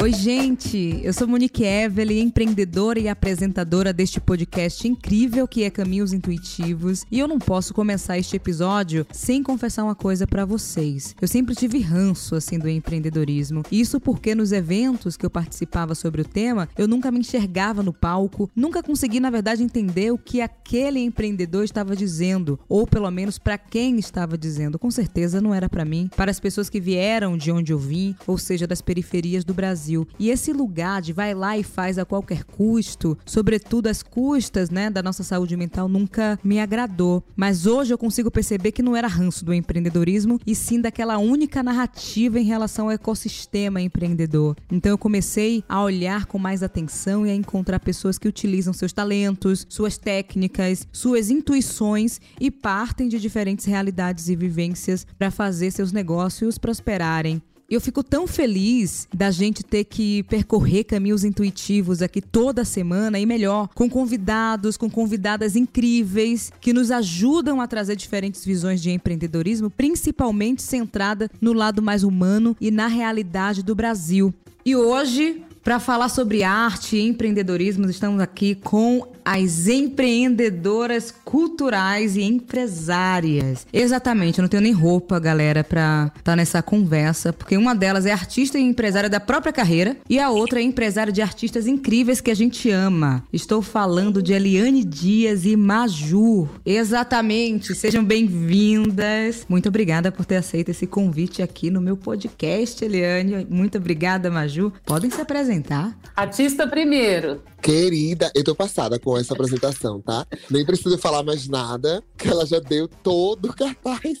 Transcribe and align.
Oi, 0.00 0.12
gente! 0.12 1.00
Eu 1.02 1.12
sou 1.12 1.26
Monique 1.26 1.64
Evelyn, 1.64 2.20
empreendedora 2.20 3.00
e 3.00 3.08
apresentadora 3.08 3.92
deste 3.92 4.20
podcast 4.20 4.86
incrível 4.86 5.48
que 5.48 5.64
é 5.64 5.70
Caminhos 5.70 6.12
Intuitivos. 6.12 7.04
E 7.10 7.18
eu 7.18 7.26
não 7.26 7.40
posso 7.40 7.74
começar 7.74 8.16
este 8.16 8.36
episódio 8.36 9.04
sem 9.10 9.42
confessar 9.42 9.82
uma 9.82 9.96
coisa 9.96 10.24
para 10.24 10.44
vocês. 10.44 11.16
Eu 11.20 11.26
sempre 11.26 11.56
tive 11.56 11.80
ranço, 11.80 12.36
assim, 12.36 12.60
do 12.60 12.68
empreendedorismo. 12.68 13.64
Isso 13.72 13.98
porque 13.98 14.36
nos 14.36 14.52
eventos 14.52 15.16
que 15.16 15.26
eu 15.26 15.30
participava 15.30 15.96
sobre 15.96 16.22
o 16.22 16.24
tema, 16.24 16.68
eu 16.78 16.86
nunca 16.86 17.10
me 17.10 17.18
enxergava 17.18 17.82
no 17.82 17.92
palco, 17.92 18.48
nunca 18.54 18.84
consegui, 18.84 19.18
na 19.18 19.30
verdade, 19.30 19.64
entender 19.64 20.12
o 20.12 20.18
que 20.18 20.40
aquele 20.40 21.00
empreendedor 21.00 21.64
estava 21.64 21.96
dizendo, 21.96 22.56
ou 22.68 22.86
pelo 22.86 23.10
menos 23.10 23.36
para 23.36 23.58
quem 23.58 23.98
estava 23.98 24.38
dizendo. 24.38 24.78
Com 24.78 24.92
certeza 24.92 25.40
não 25.40 25.52
era 25.52 25.68
para 25.68 25.84
mim, 25.84 26.08
para 26.16 26.30
as 26.30 26.38
pessoas 26.38 26.70
que 26.70 26.80
vieram 26.80 27.36
de 27.36 27.50
onde 27.50 27.72
eu 27.72 27.78
vim, 27.80 28.14
ou 28.28 28.38
seja, 28.38 28.64
das 28.64 28.80
periferias 28.80 29.44
do 29.44 29.52
Brasil. 29.52 29.87
Brasil. 29.88 30.06
E 30.18 30.30
esse 30.30 30.52
lugar 30.52 31.00
de 31.00 31.12
vai 31.12 31.34
lá 31.34 31.56
e 31.56 31.62
faz 31.62 31.98
a 31.98 32.04
qualquer 32.04 32.44
custo, 32.44 33.16
sobretudo 33.24 33.86
as 33.86 34.02
custas, 34.02 34.68
né, 34.68 34.90
da 34.90 35.02
nossa 35.02 35.22
saúde 35.22 35.56
mental, 35.56 35.88
nunca 35.88 36.38
me 36.44 36.60
agradou. 36.60 37.24
Mas 37.34 37.66
hoje 37.66 37.94
eu 37.94 37.98
consigo 37.98 38.30
perceber 38.30 38.72
que 38.72 38.82
não 38.82 38.94
era 38.94 39.08
ranço 39.08 39.44
do 39.44 39.54
empreendedorismo 39.54 40.38
e 40.46 40.54
sim 40.54 40.80
daquela 40.80 41.18
única 41.18 41.62
narrativa 41.62 42.38
em 42.38 42.44
relação 42.44 42.86
ao 42.86 42.92
ecossistema 42.92 43.80
empreendedor. 43.80 44.56
Então 44.70 44.90
eu 44.90 44.98
comecei 44.98 45.64
a 45.68 45.82
olhar 45.82 46.26
com 46.26 46.38
mais 46.38 46.62
atenção 46.62 47.26
e 47.26 47.30
a 47.30 47.34
encontrar 47.34 47.80
pessoas 47.80 48.18
que 48.18 48.28
utilizam 48.28 48.72
seus 48.72 48.92
talentos, 48.92 49.66
suas 49.68 49.96
técnicas, 49.96 50.86
suas 50.92 51.30
intuições 51.30 52.20
e 52.40 52.50
partem 52.50 53.08
de 53.08 53.18
diferentes 53.18 53.64
realidades 53.64 54.28
e 54.28 54.36
vivências 54.36 55.06
para 55.18 55.30
fazer 55.30 55.70
seus 55.70 55.92
negócios 55.92 56.58
prosperarem. 56.58 57.40
Eu 57.70 57.82
fico 57.82 58.02
tão 58.02 58.26
feliz 58.26 59.06
da 59.12 59.30
gente 59.30 59.62
ter 59.62 59.84
que 59.84 60.22
percorrer 60.22 60.84
caminhos 60.84 61.22
intuitivos 61.22 62.00
aqui 62.00 62.22
toda 62.22 62.64
semana 62.64 63.18
e 63.18 63.26
melhor, 63.26 63.68
com 63.74 63.90
convidados, 63.90 64.78
com 64.78 64.88
convidadas 64.88 65.54
incríveis 65.54 66.50
que 66.62 66.72
nos 66.72 66.90
ajudam 66.90 67.60
a 67.60 67.66
trazer 67.66 67.94
diferentes 67.94 68.42
visões 68.42 68.80
de 68.80 68.90
empreendedorismo, 68.90 69.68
principalmente 69.68 70.62
centrada 70.62 71.30
no 71.42 71.52
lado 71.52 71.82
mais 71.82 72.04
humano 72.04 72.56
e 72.58 72.70
na 72.70 72.86
realidade 72.86 73.62
do 73.62 73.74
Brasil. 73.74 74.32
E 74.64 74.74
hoje 74.74 75.44
para 75.68 75.78
falar 75.78 76.08
sobre 76.08 76.42
arte 76.42 76.96
e 76.96 77.06
empreendedorismo, 77.06 77.90
estamos 77.90 78.20
aqui 78.20 78.54
com 78.54 79.06
as 79.28 79.68
empreendedoras 79.68 81.12
culturais 81.24 82.16
e 82.16 82.22
empresárias. 82.22 83.66
Exatamente, 83.72 84.38
eu 84.38 84.42
não 84.42 84.48
tenho 84.48 84.62
nem 84.62 84.72
roupa, 84.72 85.18
galera, 85.18 85.62
para 85.62 86.10
estar 86.16 86.22
tá 86.22 86.36
nessa 86.36 86.62
conversa, 86.62 87.32
porque 87.32 87.56
uma 87.56 87.74
delas 87.74 88.06
é 88.06 88.12
artista 88.12 88.58
e 88.58 88.62
empresária 88.62 89.10
da 89.10 89.20
própria 89.20 89.52
carreira 89.52 89.96
e 90.08 90.18
a 90.18 90.30
outra 90.30 90.60
é 90.60 90.62
empresária 90.62 91.12
de 91.12 91.20
artistas 91.20 91.66
incríveis 91.66 92.20
que 92.20 92.30
a 92.30 92.34
gente 92.34 92.70
ama. 92.70 93.22
Estou 93.32 93.60
falando 93.60 94.22
de 94.22 94.32
Eliane 94.32 94.84
Dias 94.84 95.44
e 95.44 95.56
Maju. 95.56 96.48
Exatamente, 96.64 97.74
sejam 97.74 98.04
bem-vindas. 98.04 99.44
Muito 99.48 99.68
obrigada 99.68 100.10
por 100.10 100.24
ter 100.24 100.36
aceito 100.36 100.70
esse 100.70 100.86
convite 100.86 101.42
aqui 101.42 101.70
no 101.70 101.80
meu 101.80 101.96
podcast, 101.96 102.84
Eliane. 102.84 103.46
Muito 103.50 103.76
obrigada, 103.78 104.30
Maju. 104.30 104.72
Podem 104.86 105.10
se 105.10 105.20
apresentar 105.20 105.38
apresentar? 105.48 105.96
Artista 106.14 106.66
primeiro. 106.66 107.42
Querida, 107.60 108.30
eu 108.34 108.44
tô 108.44 108.54
passada 108.54 108.98
com 108.98 109.16
essa 109.18 109.34
apresentação, 109.34 110.00
tá? 110.00 110.26
Nem 110.50 110.64
preciso 110.64 110.98
falar 110.98 111.22
mais 111.22 111.48
nada, 111.48 112.02
que 112.16 112.28
ela 112.28 112.46
já 112.46 112.58
deu 112.58 112.88
todo 112.88 113.50
o 113.50 113.54
cartaz. 113.54 114.18